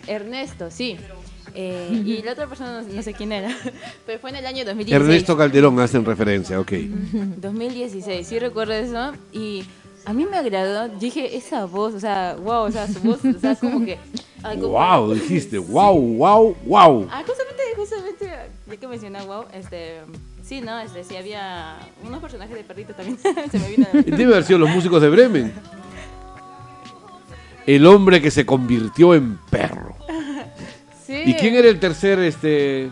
Ernesto, 0.08 0.70
sí. 0.70 0.96
Eh, 1.58 2.02
y 2.04 2.22
la 2.22 2.32
otra 2.32 2.46
persona 2.46 2.82
no, 2.82 2.86
no 2.88 3.02
sé 3.02 3.14
quién 3.14 3.32
era, 3.32 3.48
pero 4.06 4.18
fue 4.18 4.28
en 4.28 4.36
el 4.36 4.46
año 4.46 4.62
2016. 4.66 5.00
Ernesto 5.00 5.36
Calderón 5.38 5.80
hacen 5.80 6.04
referencia, 6.04 6.60
ok. 6.60 6.72
2016, 7.38 8.26
sí 8.26 8.38
recuerdo 8.38 8.74
eso. 8.74 9.14
Y 9.32 9.64
a 10.04 10.12
mí 10.12 10.26
me 10.30 10.36
agradó, 10.36 10.88
dije, 10.88 11.34
esa 11.36 11.64
voz, 11.64 11.94
o 11.94 12.00
sea, 12.00 12.36
wow, 12.42 12.64
o 12.64 12.70
sea, 12.70 12.86
su 12.86 13.00
voz, 13.00 13.24
o 13.24 13.40
sea, 13.40 13.56
como 13.56 13.84
que... 13.86 13.98
ay, 14.42 14.58
como- 14.58 14.68
Wow, 14.74 15.14
dijiste, 15.14 15.56
wow, 15.58 15.98
wow, 15.98 16.56
wow. 16.66 17.08
Ah, 17.10 17.22
justamente, 17.26 17.62
justamente, 17.74 18.30
ya 18.68 18.76
que 18.76 18.86
mencioné 18.86 19.22
wow, 19.22 19.46
este, 19.54 20.00
sí, 20.44 20.60
¿no? 20.60 20.78
Este, 20.78 21.04
sí 21.04 21.16
había 21.16 21.78
unos 22.06 22.20
personajes 22.20 22.54
de 22.54 22.64
perrito 22.64 22.92
también, 22.92 23.18
se 23.50 23.58
me 23.58 23.68
vino. 23.70 23.86
Debe 23.94 24.24
haber 24.24 24.44
sido 24.44 24.58
los 24.58 24.68
músicos 24.68 25.00
de 25.00 25.08
Bremen. 25.08 25.54
El 27.66 27.86
hombre 27.86 28.20
que 28.22 28.30
se 28.30 28.46
convirtió 28.46 29.14
en 29.14 29.38
perro. 29.50 29.96
Sí. 31.06 31.22
¿Y 31.26 31.34
quién 31.34 31.54
era 31.54 31.68
el 31.68 31.78
tercer, 31.78 32.18
este...? 32.20 32.90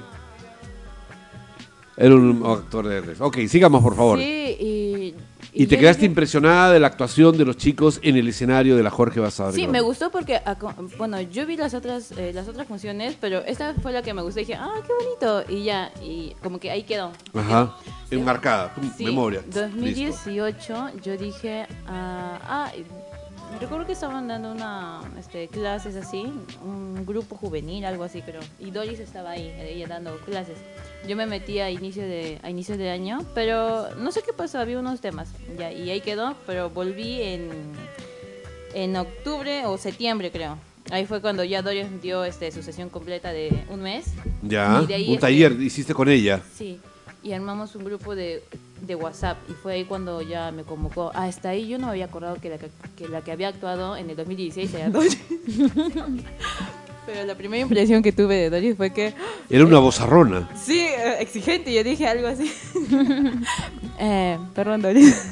Era 1.96 2.14
un 2.14 2.42
actor 2.44 2.86
de... 2.88 3.14
Ok, 3.20 3.38
sigamos, 3.48 3.82
por 3.82 3.94
favor. 3.94 4.18
Sí, 4.18 4.24
y... 4.24 5.14
Y 5.56 5.68
te 5.68 5.78
quedaste 5.78 6.00
dije- 6.00 6.06
impresionada 6.10 6.72
de 6.72 6.80
la 6.80 6.88
actuación 6.88 7.38
de 7.38 7.44
los 7.44 7.56
chicos 7.56 8.00
en 8.02 8.16
el 8.16 8.26
escenario 8.26 8.74
de 8.76 8.82
la 8.82 8.90
Jorge 8.90 9.20
Basada. 9.20 9.52
Sí, 9.52 9.68
me 9.68 9.80
gustó 9.80 10.10
porque, 10.10 10.40
aco- 10.44 10.74
bueno, 10.98 11.20
yo 11.20 11.46
vi 11.46 11.56
las 11.56 11.74
otras 11.74 12.10
eh, 12.18 12.32
las 12.34 12.48
otras 12.48 12.66
funciones, 12.66 13.16
pero 13.20 13.38
esta 13.44 13.72
fue 13.80 13.92
la 13.92 14.02
que 14.02 14.12
me 14.14 14.22
gustó 14.22 14.40
y 14.40 14.46
dije, 14.46 14.58
ah, 14.60 14.72
qué 14.84 14.92
bonito, 14.92 15.44
y 15.48 15.62
ya, 15.62 15.92
y 16.02 16.34
como 16.42 16.58
que 16.58 16.72
ahí 16.72 16.82
quedó. 16.82 17.12
Ajá. 17.34 17.76
Enmarcada, 18.10 18.74
Sí, 18.98 19.04
memoria. 19.04 19.42
Listo. 19.42 19.60
2018 19.60 20.86
yo 21.04 21.16
dije, 21.16 21.66
ah, 21.86 22.40
ah, 22.42 22.72
recuerdo 23.60 23.86
que 23.86 23.92
estaban 23.92 24.28
dando 24.28 24.52
una 24.52 25.00
este, 25.18 25.48
clases 25.48 25.96
así, 25.96 26.32
un 26.62 27.04
grupo 27.06 27.36
juvenil, 27.36 27.84
algo 27.84 28.04
así, 28.04 28.22
pero 28.24 28.40
y 28.58 28.70
Doris 28.70 29.00
estaba 29.00 29.30
ahí, 29.30 29.54
ella 29.58 29.86
dando 29.86 30.16
clases. 30.18 30.58
Yo 31.08 31.16
me 31.16 31.26
metí 31.26 31.58
a 31.60 31.70
inicio 31.70 32.02
de 32.02 32.38
a 32.42 32.50
inicios 32.50 32.78
de 32.78 32.90
año, 32.90 33.24
pero 33.34 33.94
no 33.96 34.12
sé 34.12 34.22
qué 34.22 34.32
pasó, 34.32 34.58
había 34.58 34.78
unos 34.78 35.00
temas, 35.00 35.28
ya, 35.58 35.72
y 35.72 35.90
ahí 35.90 36.00
quedó, 36.00 36.34
pero 36.46 36.70
volví 36.70 37.22
en 37.22 37.50
en 38.74 38.96
octubre 38.96 39.66
o 39.66 39.78
septiembre, 39.78 40.30
creo. 40.30 40.58
Ahí 40.90 41.06
fue 41.06 41.20
cuando 41.20 41.44
ya 41.44 41.62
Doris 41.62 41.86
dio 42.02 42.24
este 42.24 42.52
su 42.52 42.62
sesión 42.62 42.90
completa 42.90 43.32
de 43.32 43.64
un 43.70 43.80
mes. 43.80 44.06
Ya, 44.42 44.80
Y 44.82 44.86
de 44.86 44.94
ahí, 44.94 45.08
un 45.08 45.14
este, 45.14 45.20
taller 45.20 45.52
hiciste 45.52 45.94
con 45.94 46.08
ella. 46.08 46.42
Sí, 46.54 46.80
y 47.24 47.32
armamos 47.32 47.74
un 47.74 47.84
grupo 47.84 48.14
de, 48.14 48.42
de 48.86 48.94
WhatsApp 48.94 49.38
y 49.48 49.52
fue 49.54 49.74
ahí 49.74 49.84
cuando 49.84 50.22
ya 50.22 50.52
me 50.52 50.62
convocó. 50.62 51.10
Ah, 51.14 51.24
hasta 51.24 51.48
ahí 51.48 51.66
yo 51.66 51.78
no 51.78 51.86
me 51.86 51.92
había 51.92 52.04
acordado 52.04 52.36
que 52.36 52.50
la 52.50 52.58
que, 52.58 52.68
que 52.96 53.08
la 53.08 53.22
que 53.22 53.32
había 53.32 53.48
actuado 53.48 53.96
en 53.96 54.10
el 54.10 54.16
2016 54.16 54.74
era 54.74 54.90
Doris. 54.90 55.18
Pero 57.06 57.24
la 57.26 57.34
primera 57.34 57.62
impresión 57.62 58.02
que 58.02 58.12
tuve 58.12 58.34
de 58.36 58.50
Doris 58.50 58.76
fue 58.76 58.90
que, 58.90 59.14
Era 59.50 59.64
una 59.64 59.78
vozarrona. 59.78 60.48
sí, 60.56 60.78
eh, 60.78 61.16
exigente, 61.20 61.72
yo 61.72 61.82
dije 61.82 62.06
algo 62.06 62.28
así. 62.28 62.50
eh, 63.98 64.38
perdón, 64.54 64.82
Doris. 64.82 65.30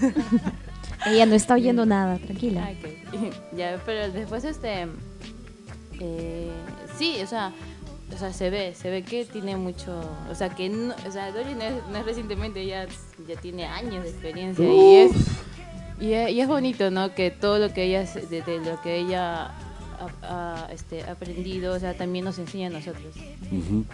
Ella 1.06 1.26
no 1.26 1.34
está 1.34 1.54
oyendo 1.54 1.84
nada, 1.86 2.18
tranquila. 2.18 2.68
Ah, 2.68 2.72
ok. 2.72 3.56
ya, 3.56 3.80
pero 3.84 4.10
después 4.12 4.44
este 4.44 4.86
eh, 6.00 6.50
sí, 6.98 7.18
o 7.22 7.26
sea, 7.26 7.52
o 8.14 8.18
sea, 8.18 8.32
se 8.32 8.50
ve, 8.50 8.74
se 8.74 8.90
ve 8.90 9.02
que 9.02 9.24
tiene 9.24 9.56
mucho, 9.56 10.00
o 10.30 10.34
sea, 10.34 10.50
que 10.50 10.68
no, 10.68 10.94
o 11.06 11.10
sea, 11.10 11.30
Dory 11.32 11.54
no 11.54 11.62
es, 11.62 11.74
no 11.90 11.98
es 11.98 12.04
recientemente, 12.04 12.64
ya, 12.66 12.86
ya 13.26 13.40
tiene 13.40 13.66
años 13.66 14.04
de 14.04 14.10
experiencia 14.10 14.64
y 14.64 14.96
es 14.96 15.12
y 16.00 16.14
es, 16.14 16.30
y 16.30 16.40
es 16.40 16.48
bonito, 16.48 16.90
¿no? 16.90 17.14
Que 17.14 17.30
todo 17.30 17.58
lo 17.58 17.72
que 17.72 17.84
ella, 17.84 18.04
de, 18.04 18.42
de 18.42 18.58
lo 18.58 18.80
que 18.82 18.96
ella 18.96 19.46
ha, 20.00 20.66
ha, 20.66 20.72
este, 20.72 21.04
aprendido, 21.04 21.74
o 21.74 21.78
sea, 21.78 21.94
también 21.94 22.24
nos 22.24 22.38
enseña 22.38 22.66
a 22.66 22.70
nosotros. 22.70 23.14
Ujú. 23.52 23.84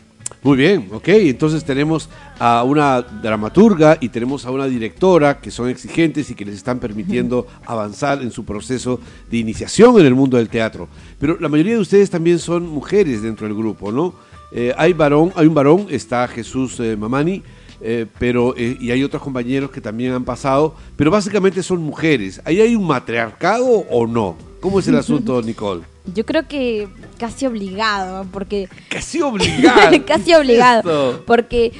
Muy 0.42 0.56
bien, 0.56 0.88
ok. 0.92 1.08
Entonces 1.08 1.64
tenemos 1.64 2.08
a 2.38 2.62
una 2.62 3.02
dramaturga 3.02 3.98
y 4.00 4.08
tenemos 4.08 4.46
a 4.46 4.50
una 4.50 4.66
directora 4.66 5.40
que 5.40 5.50
son 5.50 5.68
exigentes 5.68 6.30
y 6.30 6.34
que 6.34 6.44
les 6.44 6.54
están 6.54 6.78
permitiendo 6.78 7.46
avanzar 7.66 8.22
en 8.22 8.30
su 8.30 8.44
proceso 8.44 9.00
de 9.30 9.36
iniciación 9.38 9.98
en 9.98 10.06
el 10.06 10.14
mundo 10.14 10.36
del 10.36 10.48
teatro. 10.48 10.88
Pero 11.18 11.38
la 11.40 11.48
mayoría 11.48 11.74
de 11.74 11.80
ustedes 11.80 12.08
también 12.08 12.38
son 12.38 12.68
mujeres 12.68 13.22
dentro 13.22 13.46
del 13.46 13.56
grupo, 13.56 13.90
¿no? 13.90 14.14
Eh, 14.52 14.72
hay 14.78 14.92
varón, 14.92 15.32
hay 15.34 15.46
un 15.46 15.54
varón, 15.54 15.86
está 15.90 16.26
Jesús 16.28 16.78
eh, 16.80 16.96
Mamani. 16.96 17.42
eh, 17.80 18.06
pero 18.18 18.54
y 18.56 18.90
hay 18.90 19.04
otros 19.04 19.22
compañeros 19.22 19.70
que 19.70 19.80
también 19.80 20.12
han 20.12 20.24
pasado, 20.24 20.74
pero 20.96 21.10
básicamente 21.10 21.62
son 21.62 21.82
mujeres. 21.82 22.40
¿Ahí 22.44 22.60
hay 22.60 22.74
un 22.74 22.86
matriarcado 22.86 23.66
o 23.90 24.06
no? 24.06 24.36
¿Cómo 24.60 24.78
es 24.80 24.88
el 24.88 24.96
asunto, 25.04 25.42
Nicole? 25.42 25.82
Yo 26.14 26.24
creo 26.24 26.46
que 26.48 26.88
casi 27.18 27.46
obligado, 27.46 28.26
porque 28.32 28.68
Casi 28.88 29.20
obligado. 29.20 30.04
casi 30.06 30.24
¿Qué 30.24 30.32
es 30.32 30.38
obligado, 30.38 31.24
porque 31.26 31.72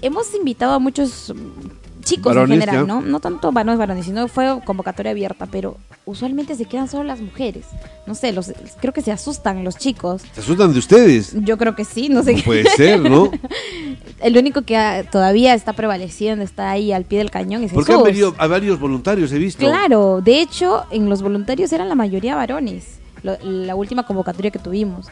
hemos 0.00 0.34
invitado 0.34 0.74
a 0.74 0.78
muchos 0.78 1.32
mm, 1.34 2.02
chicos 2.02 2.34
Varones, 2.34 2.56
en 2.56 2.60
general, 2.60 2.86
ya. 2.86 2.94
¿no? 2.94 3.00
No 3.00 3.20
tanto 3.20 3.52
varones, 3.52 3.78
varones, 3.78 4.06
sino 4.06 4.28
fue 4.28 4.60
convocatoria 4.64 5.12
abierta, 5.12 5.46
pero 5.46 5.76
usualmente 6.04 6.54
se 6.54 6.64
quedan 6.64 6.88
solo 6.88 7.04
las 7.04 7.20
mujeres. 7.20 7.64
No 8.06 8.14
sé, 8.14 8.32
los, 8.32 8.52
creo 8.80 8.92
que 8.92 9.02
se 9.02 9.12
asustan 9.12 9.64
los 9.64 9.76
chicos. 9.76 10.22
¿Se 10.32 10.40
asustan 10.40 10.72
de 10.72 10.78
ustedes? 10.78 11.34
Yo 11.42 11.56
creo 11.56 11.74
que 11.74 11.84
sí, 11.84 12.08
no 12.08 12.22
sé. 12.22 12.34
No 12.34 12.42
puede 12.42 12.68
ser, 12.70 13.00
¿no? 13.00 13.30
El 14.20 14.36
único 14.36 14.62
que 14.62 14.76
ah, 14.76 15.04
todavía 15.10 15.54
está 15.54 15.72
prevaleciendo, 15.72 16.44
está 16.44 16.70
ahí 16.70 16.92
al 16.92 17.04
pie 17.04 17.18
del 17.18 17.30
cañón 17.30 17.64
es 17.64 17.72
Porque 17.72 17.92
han 17.92 18.02
venido 18.02 18.34
a 18.38 18.46
varios 18.46 18.78
voluntarios, 18.78 19.32
he 19.32 19.38
visto. 19.38 19.60
Claro, 19.60 20.20
de 20.20 20.40
hecho, 20.40 20.84
en 20.90 21.08
los 21.08 21.22
voluntarios 21.22 21.72
eran 21.72 21.88
la 21.88 21.94
mayoría 21.94 22.36
varones, 22.36 23.00
lo- 23.22 23.38
la 23.42 23.74
última 23.74 24.04
convocatoria 24.06 24.50
que 24.50 24.58
tuvimos, 24.58 25.06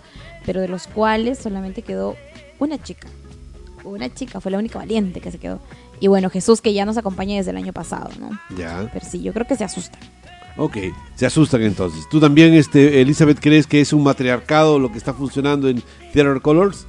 pero 0.47 0.61
de 0.61 0.69
los 0.69 0.87
cuales 0.87 1.39
solamente 1.39 1.83
quedó 1.83 2.17
una 2.59 2.83
chica. 2.83 3.09
Una 3.85 4.13
chica, 4.13 4.41
fue 4.41 4.51
la 4.53 4.59
única 4.59 4.79
valiente 4.79 5.21
que 5.21 5.31
se 5.31 5.39
quedó. 5.39 5.59
Y 6.01 6.09
bueno, 6.09 6.29
Jesús 6.31 6.61
que 6.61 6.73
ya 6.75 6.85
nos 6.85 6.97
acompaña 6.99 7.37
desde 7.37 7.51
el 7.51 7.57
año 7.57 7.73
pasado, 7.73 8.11
¿no? 8.19 8.31
Ya. 8.57 8.89
Pero 8.93 9.05
sí, 9.07 9.23
yo 9.23 9.33
creo 9.33 9.47
que 9.47 9.57
se 9.57 9.65
asusta. 9.65 9.99
Ok, 10.57 10.77
se 11.15 11.27
asustan 11.27 11.63
entonces. 11.63 12.07
¿Tú 12.11 12.21
también, 12.21 12.53
este, 12.55 13.01
Elizabeth, 13.01 13.39
crees 13.41 13.67
que 13.67 13.81
es 13.81 13.93
un 13.93 14.03
matriarcado 14.03 14.79
lo 14.79 14.91
que 14.93 14.99
está 14.99 15.15
funcionando 15.15 15.69
en 15.69 15.83
Theater 16.13 16.41
Colors? 16.43 16.87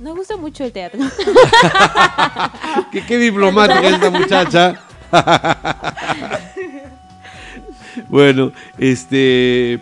Nos 0.00 0.16
gusta 0.16 0.36
mucho 0.36 0.64
el 0.64 0.72
teatro. 0.72 1.00
¿Qué, 2.92 3.06
qué 3.06 3.16
diplomática 3.18 3.88
esta 3.88 4.10
muchacha? 4.10 4.80
bueno, 8.08 8.52
este. 8.78 9.80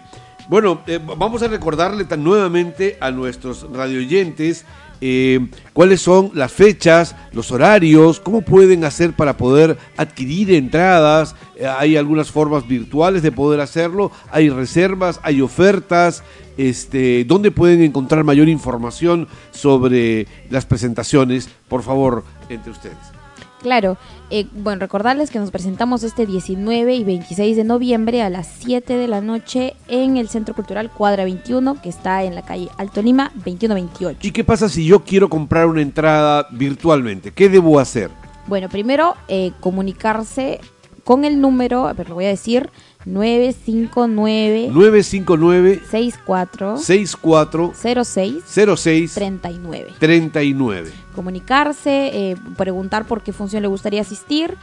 Bueno, 0.48 0.80
eh, 0.86 0.98
vamos 1.02 1.42
a 1.42 1.48
recordarle 1.48 2.04
tan 2.04 2.22
nuevamente 2.24 2.98
a 3.00 3.10
nuestros 3.10 3.66
radioyentes 3.72 4.66
eh, 5.04 5.48
cuáles 5.72 6.00
son 6.00 6.30
las 6.32 6.52
fechas, 6.52 7.16
los 7.32 7.50
horarios, 7.50 8.20
cómo 8.20 8.42
pueden 8.42 8.84
hacer 8.84 9.14
para 9.14 9.36
poder 9.36 9.76
adquirir 9.96 10.52
entradas. 10.52 11.34
Eh, 11.56 11.66
hay 11.66 11.96
algunas 11.96 12.30
formas 12.30 12.68
virtuales 12.68 13.20
de 13.22 13.32
poder 13.32 13.60
hacerlo, 13.60 14.12
hay 14.30 14.48
reservas, 14.48 15.18
hay 15.24 15.40
ofertas. 15.40 16.22
Este, 16.56 17.24
¿Dónde 17.24 17.50
pueden 17.50 17.82
encontrar 17.82 18.22
mayor 18.22 18.48
información 18.48 19.26
sobre 19.50 20.28
las 20.50 20.66
presentaciones? 20.66 21.48
Por 21.66 21.82
favor, 21.82 22.22
entre 22.48 22.70
ustedes. 22.70 23.22
Claro, 23.62 23.96
eh, 24.30 24.46
bueno, 24.52 24.80
recordarles 24.80 25.30
que 25.30 25.38
nos 25.38 25.52
presentamos 25.52 26.02
este 26.02 26.26
19 26.26 26.94
y 26.94 27.04
26 27.04 27.56
de 27.56 27.64
noviembre 27.64 28.22
a 28.22 28.28
las 28.28 28.48
7 28.58 28.96
de 28.96 29.06
la 29.06 29.20
noche 29.20 29.76
en 29.86 30.16
el 30.16 30.28
Centro 30.28 30.54
Cultural 30.54 30.90
Cuadra 30.90 31.22
21, 31.24 31.80
que 31.80 31.88
está 31.88 32.24
en 32.24 32.34
la 32.34 32.42
calle 32.42 32.68
Alto 32.76 33.02
Lima 33.02 33.30
2128. 33.36 34.18
¿Y 34.22 34.32
qué 34.32 34.42
pasa 34.42 34.68
si 34.68 34.84
yo 34.84 35.04
quiero 35.04 35.28
comprar 35.28 35.66
una 35.66 35.80
entrada 35.80 36.48
virtualmente? 36.50 37.30
¿Qué 37.30 37.48
debo 37.48 37.78
hacer? 37.78 38.10
Bueno, 38.48 38.68
primero 38.68 39.14
eh, 39.28 39.52
comunicarse 39.60 40.60
con 41.04 41.24
el 41.24 41.40
número, 41.40 41.86
a 41.86 41.92
ver, 41.92 42.08
lo 42.08 42.16
voy 42.16 42.24
a 42.26 42.28
decir, 42.28 42.70
959 43.05 44.68
959 44.72 45.82
64 45.90 46.76
64 46.78 47.72
06 48.05 48.34
06 48.76 49.14
39. 49.14 49.92
39. 49.98 50.90
Comunicarse, 51.14 52.30
eh, 52.30 52.36
preguntar 52.57 53.07
por 53.07 53.22
qué 53.22 53.32
función 53.32 53.62
le 53.62 53.68
gustaría 53.68 54.00
asistir 54.00 54.57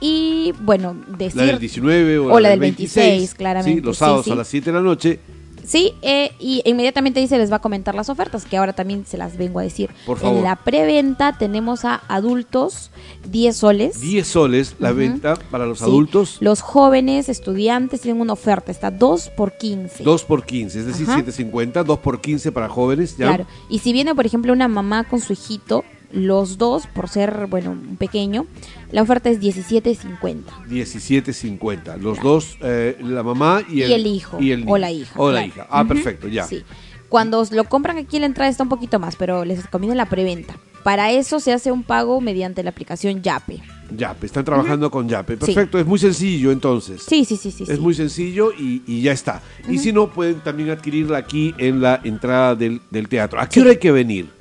y, 0.00 0.52
bueno, 0.60 0.96
decir... 1.16 1.36
La 1.40 1.46
del 1.46 1.58
19 1.58 2.18
o, 2.18 2.32
o 2.34 2.40
la 2.40 2.50
del 2.50 2.60
26, 2.60 3.34
claramente, 3.34 3.80
Sí, 3.80 3.86
los 3.86 3.96
sí, 3.96 4.00
sábados 4.00 4.24
sí. 4.26 4.30
a 4.30 4.34
las 4.34 4.48
7 4.48 4.70
de 4.70 4.76
la 4.76 4.82
noche. 4.82 5.20
Sí, 5.66 5.94
eh, 6.02 6.32
y 6.38 6.62
inmediatamente 6.64 7.26
se 7.26 7.38
les 7.38 7.50
va 7.50 7.56
a 7.56 7.58
comentar 7.60 7.94
las 7.94 8.08
ofertas, 8.08 8.44
que 8.44 8.56
ahora 8.56 8.72
también 8.72 9.04
se 9.04 9.18
las 9.18 9.36
vengo 9.36 9.58
a 9.58 9.62
decir. 9.62 9.90
Por 10.06 10.18
favor. 10.18 10.36
En 10.38 10.44
la 10.44 10.56
preventa 10.56 11.36
tenemos 11.36 11.84
a 11.84 12.02
adultos 12.08 12.90
10 13.28 13.56
soles. 13.56 14.00
10 14.00 14.26
soles 14.26 14.76
la 14.78 14.92
venta 14.92 15.36
para 15.50 15.66
los 15.66 15.78
Sí. 15.78 15.84
adultos. 15.84 16.36
Los 16.40 16.60
jóvenes 16.60 17.28
estudiantes 17.28 18.00
tienen 18.00 18.20
una 18.20 18.32
oferta, 18.34 18.70
está 18.70 18.90
2 18.90 19.30
por 19.30 19.56
15. 19.58 20.04
2 20.04 20.24
por 20.24 20.44
15, 20.46 20.80
es 20.80 20.86
decir, 20.86 21.06
Ajá. 21.08 21.18
7.50, 21.18 21.82
2 21.84 21.98
por 21.98 22.20
15 22.20 22.52
para 22.52 22.68
jóvenes. 22.68 23.16
¿ya? 23.16 23.26
Claro. 23.26 23.46
Y 23.68 23.80
si 23.80 23.92
viene, 23.92 24.14
por 24.14 24.24
ejemplo, 24.26 24.52
una 24.52 24.68
mamá 24.68 25.04
con 25.04 25.20
su 25.20 25.32
hijito, 25.32 25.84
los 26.12 26.58
dos, 26.58 26.86
por 26.86 27.08
ser, 27.08 27.46
bueno, 27.48 27.72
un 27.72 27.96
pequeño, 27.96 28.46
la 28.92 29.02
oferta 29.02 29.30
es 29.30 29.40
17.50. 29.40 30.42
17.50. 30.68 31.98
Los 31.98 32.20
dos, 32.20 32.56
eh, 32.62 32.96
la 33.00 33.22
mamá 33.22 33.62
y 33.68 33.80
Y 33.80 33.92
el, 33.92 34.06
hijo, 34.06 34.40
y 34.40 34.52
el 34.52 34.64
o 34.66 34.78
la 34.78 34.90
hija, 34.90 35.12
O 35.16 35.30
la 35.30 35.40
claro. 35.40 35.46
hija. 35.48 35.66
Ah, 35.70 35.84
perfecto, 35.84 36.28
ya. 36.28 36.44
Sí. 36.44 36.62
Cuando 37.08 37.44
lo 37.52 37.64
compran 37.64 37.98
aquí 37.98 38.18
la 38.18 38.26
entrada 38.26 38.50
está 38.50 38.62
un 38.62 38.68
poquito 38.68 38.98
más, 38.98 39.16
pero 39.16 39.44
les 39.44 39.66
conviene 39.68 39.94
la 39.94 40.08
preventa. 40.08 40.56
Para 40.82 41.10
eso 41.10 41.40
se 41.40 41.52
hace 41.52 41.72
un 41.72 41.82
pago 41.82 42.20
mediante 42.20 42.62
la 42.62 42.70
aplicación 42.70 43.22
Yape. 43.22 43.60
Yape, 43.96 44.26
están 44.26 44.44
trabajando 44.44 44.90
con 44.90 45.08
Yape. 45.08 45.36
Perfecto, 45.36 45.78
es 45.78 45.86
muy 45.86 45.98
sencillo 45.98 46.50
entonces. 46.52 47.02
Sí, 47.02 47.24
sí, 47.24 47.36
sí, 47.36 47.50
sí. 47.50 47.64
Es 47.64 47.70
sí. 47.70 47.78
muy 47.78 47.94
sencillo 47.94 48.52
y, 48.52 48.82
y 48.86 49.02
ya 49.02 49.12
está. 49.12 49.42
Y 49.68 49.78
si 49.78 49.92
no, 49.92 50.10
pueden 50.12 50.40
también 50.40 50.70
adquirirla 50.70 51.18
aquí 51.18 51.54
en 51.58 51.80
la 51.80 52.00
entrada 52.04 52.54
del, 52.54 52.80
del 52.90 53.08
teatro. 53.08 53.40
¿A 53.40 53.48
qué 53.48 53.60
hora 53.60 53.70
hay 53.70 53.78
que 53.78 53.92
venir? 53.92 54.35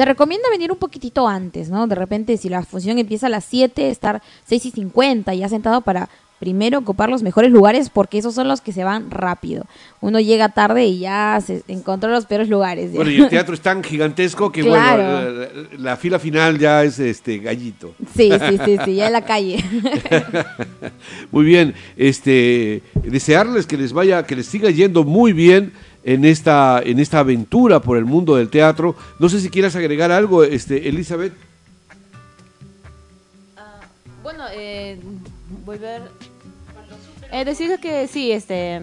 Se 0.00 0.06
recomienda 0.06 0.48
venir 0.48 0.72
un 0.72 0.78
poquitito 0.78 1.28
antes, 1.28 1.68
¿no? 1.68 1.86
De 1.86 1.94
repente, 1.94 2.38
si 2.38 2.48
la 2.48 2.62
función 2.62 2.98
empieza 2.98 3.26
a 3.26 3.28
las 3.28 3.44
7, 3.44 3.90
estar 3.90 4.22
6 4.46 4.64
y 4.64 4.70
50 4.70 5.34
ya 5.34 5.46
sentado 5.50 5.82
para 5.82 6.08
primero 6.38 6.78
ocupar 6.78 7.10
los 7.10 7.22
mejores 7.22 7.50
lugares 7.50 7.90
porque 7.90 8.16
esos 8.16 8.34
son 8.34 8.48
los 8.48 8.62
que 8.62 8.72
se 8.72 8.82
van 8.82 9.10
rápido. 9.10 9.66
Uno 10.00 10.18
llega 10.18 10.48
tarde 10.48 10.86
y 10.86 11.00
ya 11.00 11.38
se 11.46 11.64
encontró 11.68 12.08
los 12.08 12.24
peores 12.24 12.48
lugares. 12.48 12.94
Bueno, 12.94 13.10
y 13.10 13.18
el 13.18 13.28
teatro 13.28 13.52
es 13.52 13.60
tan 13.60 13.84
gigantesco 13.84 14.50
que, 14.50 14.62
Claro. 14.62 15.02
bueno, 15.02 15.48
la, 15.72 15.78
la 15.90 15.96
fila 15.98 16.18
final 16.18 16.58
ya 16.58 16.82
es 16.82 16.98
este 16.98 17.36
gallito. 17.36 17.94
Sí, 18.16 18.30
sí, 18.32 18.58
sí, 18.64 18.78
sí, 18.82 18.94
ya 18.94 19.08
en 19.08 19.12
la 19.12 19.26
calle. 19.26 19.62
Muy 21.30 21.44
bien, 21.44 21.74
este 21.98 22.82
desearles 22.94 23.66
que 23.66 23.76
les 23.76 23.92
vaya, 23.92 24.24
que 24.24 24.34
les 24.34 24.46
siga 24.46 24.70
yendo 24.70 25.04
muy 25.04 25.34
bien 25.34 25.74
en 26.04 26.24
esta, 26.24 26.80
en 26.84 26.98
esta 26.98 27.20
aventura 27.20 27.80
por 27.80 27.96
el 27.96 28.04
mundo 28.04 28.36
del 28.36 28.48
teatro. 28.48 28.96
No 29.18 29.28
sé 29.28 29.40
si 29.40 29.50
quieras 29.50 29.76
agregar 29.76 30.10
algo, 30.12 30.44
este, 30.44 30.88
Elizabeth. 30.88 31.32
Bueno, 34.22 34.44
eh, 34.52 34.98
volver. 35.64 36.02
Eh, 37.32 37.44
decirles 37.44 37.80
que 37.80 38.06
sí, 38.08 38.32
este. 38.32 38.80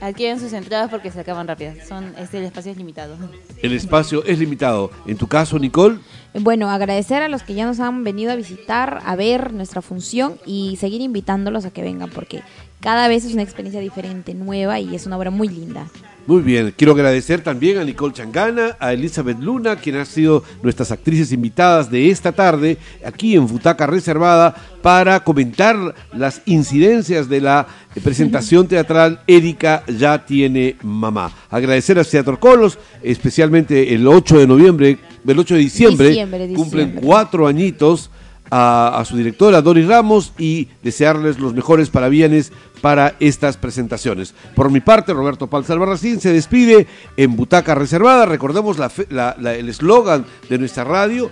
Adquieren 0.00 0.38
sus 0.38 0.52
entradas 0.52 0.90
porque 0.90 1.10
se 1.10 1.18
acaban 1.18 1.48
rápido. 1.48 1.72
Son, 1.86 2.14
este, 2.18 2.38
el 2.38 2.44
espacio 2.44 2.70
es 2.70 2.78
limitado. 2.78 3.16
El 3.60 3.72
espacio 3.72 4.24
es 4.24 4.38
limitado. 4.38 4.92
En 5.06 5.16
tu 5.16 5.26
caso, 5.26 5.58
Nicole, 5.58 5.98
Bueno, 6.34 6.70
agradecer 6.70 7.20
a 7.20 7.28
los 7.28 7.42
que 7.42 7.54
ya 7.54 7.66
nos 7.66 7.80
han 7.80 8.04
venido 8.04 8.30
a 8.30 8.36
visitar, 8.36 9.00
a 9.04 9.16
ver 9.16 9.52
nuestra 9.52 9.82
función 9.82 10.38
y 10.46 10.76
seguir 10.76 11.00
invitándolos 11.00 11.64
a 11.64 11.72
que 11.72 11.82
vengan 11.82 12.10
porque 12.10 12.42
cada 12.78 13.08
vez 13.08 13.24
es 13.24 13.32
una 13.32 13.42
experiencia 13.42 13.80
diferente, 13.80 14.34
nueva 14.34 14.78
y 14.78 14.94
es 14.94 15.04
una 15.06 15.16
obra 15.16 15.32
muy 15.32 15.48
linda. 15.48 15.88
Muy 16.28 16.42
bien, 16.42 16.74
quiero 16.76 16.92
agradecer 16.92 17.40
también 17.40 17.78
a 17.78 17.84
Nicole 17.84 18.12
Changana, 18.12 18.76
a 18.80 18.92
Elizabeth 18.92 19.40
Luna, 19.40 19.76
quien 19.76 19.96
han 19.96 20.04
sido 20.04 20.44
nuestras 20.62 20.92
actrices 20.92 21.32
invitadas 21.32 21.90
de 21.90 22.10
esta 22.10 22.32
tarde 22.32 22.76
aquí 23.02 23.34
en 23.34 23.46
Butaca 23.46 23.86
Reservada 23.86 24.54
para 24.82 25.24
comentar 25.24 25.94
las 26.12 26.42
incidencias 26.44 27.30
de 27.30 27.40
la 27.40 27.66
presentación 28.04 28.68
teatral 28.68 29.22
Erika 29.26 29.84
ya 29.86 30.26
tiene 30.26 30.76
mamá. 30.82 31.32
Agradecer 31.48 31.98
a 31.98 32.04
Teatro 32.04 32.38
Colos, 32.38 32.78
especialmente 33.02 33.94
el 33.94 34.06
8 34.06 34.40
de 34.40 34.46
noviembre, 34.46 34.98
el 35.26 35.38
8 35.38 35.54
de 35.54 35.60
diciembre, 35.60 36.08
Diciembre, 36.08 36.52
cumplen 36.54 36.92
cuatro 37.00 37.46
añitos 37.46 38.10
a, 38.50 38.98
a 38.98 39.04
su 39.04 39.16
directora 39.16 39.62
Doris 39.62 39.86
Ramos 39.86 40.32
y 40.38 40.68
desearles 40.82 41.38
los 41.38 41.54
mejores 41.54 41.90
parabienes 41.90 42.52
para 42.80 43.14
estas 43.20 43.56
presentaciones. 43.56 44.34
Por 44.54 44.70
mi 44.70 44.80
parte, 44.80 45.12
Roberto 45.12 45.48
Pal 45.48 45.64
Albarracín 45.68 46.20
se 46.20 46.32
despide 46.32 46.86
en 47.16 47.34
Butaca 47.36 47.74
Reservada. 47.74 48.24
Recordemos 48.26 48.78
la 48.78 48.88
fe- 48.88 49.06
la- 49.10 49.34
la- 49.38 49.54
el 49.54 49.68
eslogan 49.68 50.24
de 50.48 50.58
nuestra 50.58 50.84
radio, 50.84 51.30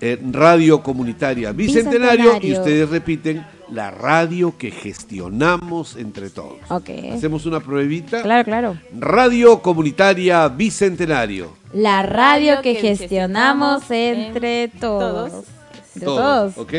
eh, 0.00 0.18
Radio 0.30 0.82
Comunitaria 0.82 1.52
Bicentenario, 1.52 2.38
y 2.42 2.52
ustedes 2.52 2.88
repiten, 2.90 3.46
la 3.70 3.90
radio 3.90 4.58
que 4.58 4.70
gestionamos 4.70 5.96
entre 5.96 6.28
todos. 6.28 6.58
Ok. 6.68 6.90
Hacemos 7.14 7.46
una 7.46 7.60
pruebita. 7.60 8.20
Claro, 8.22 8.44
claro. 8.44 8.78
Radio 8.98 9.62
Comunitaria 9.62 10.46
Bicentenario. 10.48 11.56
La 11.72 12.02
radio 12.02 12.60
que 12.62 12.74
gestionamos 12.74 13.90
entre 13.90 14.68
todos. 14.68 15.30
todos. 15.32 15.44
Entre 15.94 16.06
todos. 16.06 16.58
Ok, 16.58 16.72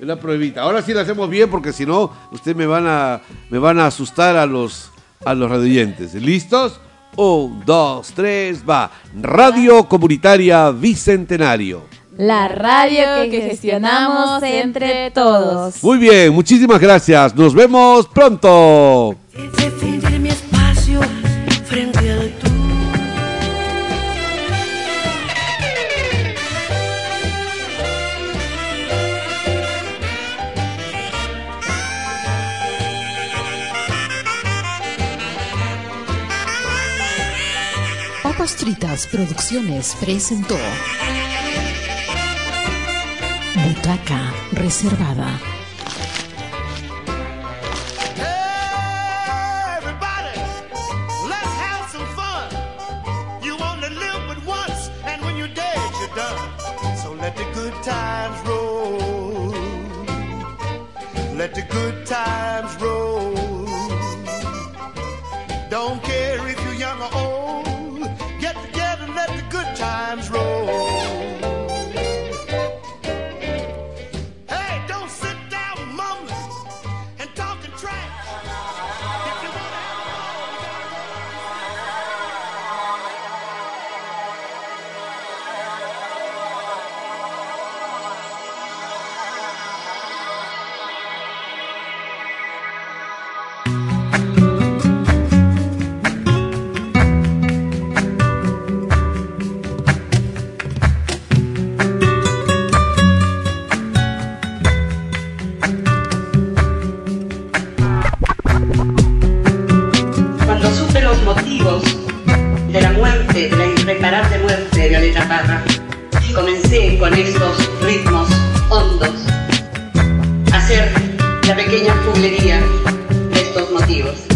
una 0.00 0.16
pruebita. 0.16 0.62
Ahora 0.62 0.82
sí 0.82 0.92
la 0.92 1.02
hacemos 1.02 1.28
bien 1.28 1.50
porque 1.50 1.72
si 1.72 1.86
no, 1.86 2.10
ustedes 2.30 2.56
me 2.56 2.66
van 2.66 2.86
a, 2.86 3.20
me 3.50 3.58
van 3.58 3.78
a 3.78 3.86
asustar 3.86 4.36
a 4.36 4.46
los, 4.46 4.90
a 5.24 5.34
los 5.34 5.50
radioyentes. 5.50 6.14
¿Listos? 6.14 6.80
Un, 7.16 7.62
dos, 7.66 8.12
tres, 8.14 8.62
va. 8.68 8.90
Radio 9.20 9.86
Comunitaria 9.86 10.70
Bicentenario. 10.70 11.82
La 12.16 12.48
radio 12.48 13.30
que 13.30 13.40
gestionamos 13.40 14.42
entre 14.42 15.10
todos. 15.10 15.82
Muy 15.82 15.98
bien, 15.98 16.32
muchísimas 16.32 16.78
gracias. 16.78 17.34
Nos 17.34 17.54
vemos 17.54 18.06
pronto. 18.08 19.16
Fritas 38.62 39.08
Producciones 39.08 39.96
presentó 39.98 40.56
Butaca 43.56 44.32
Reservada. 44.52 45.51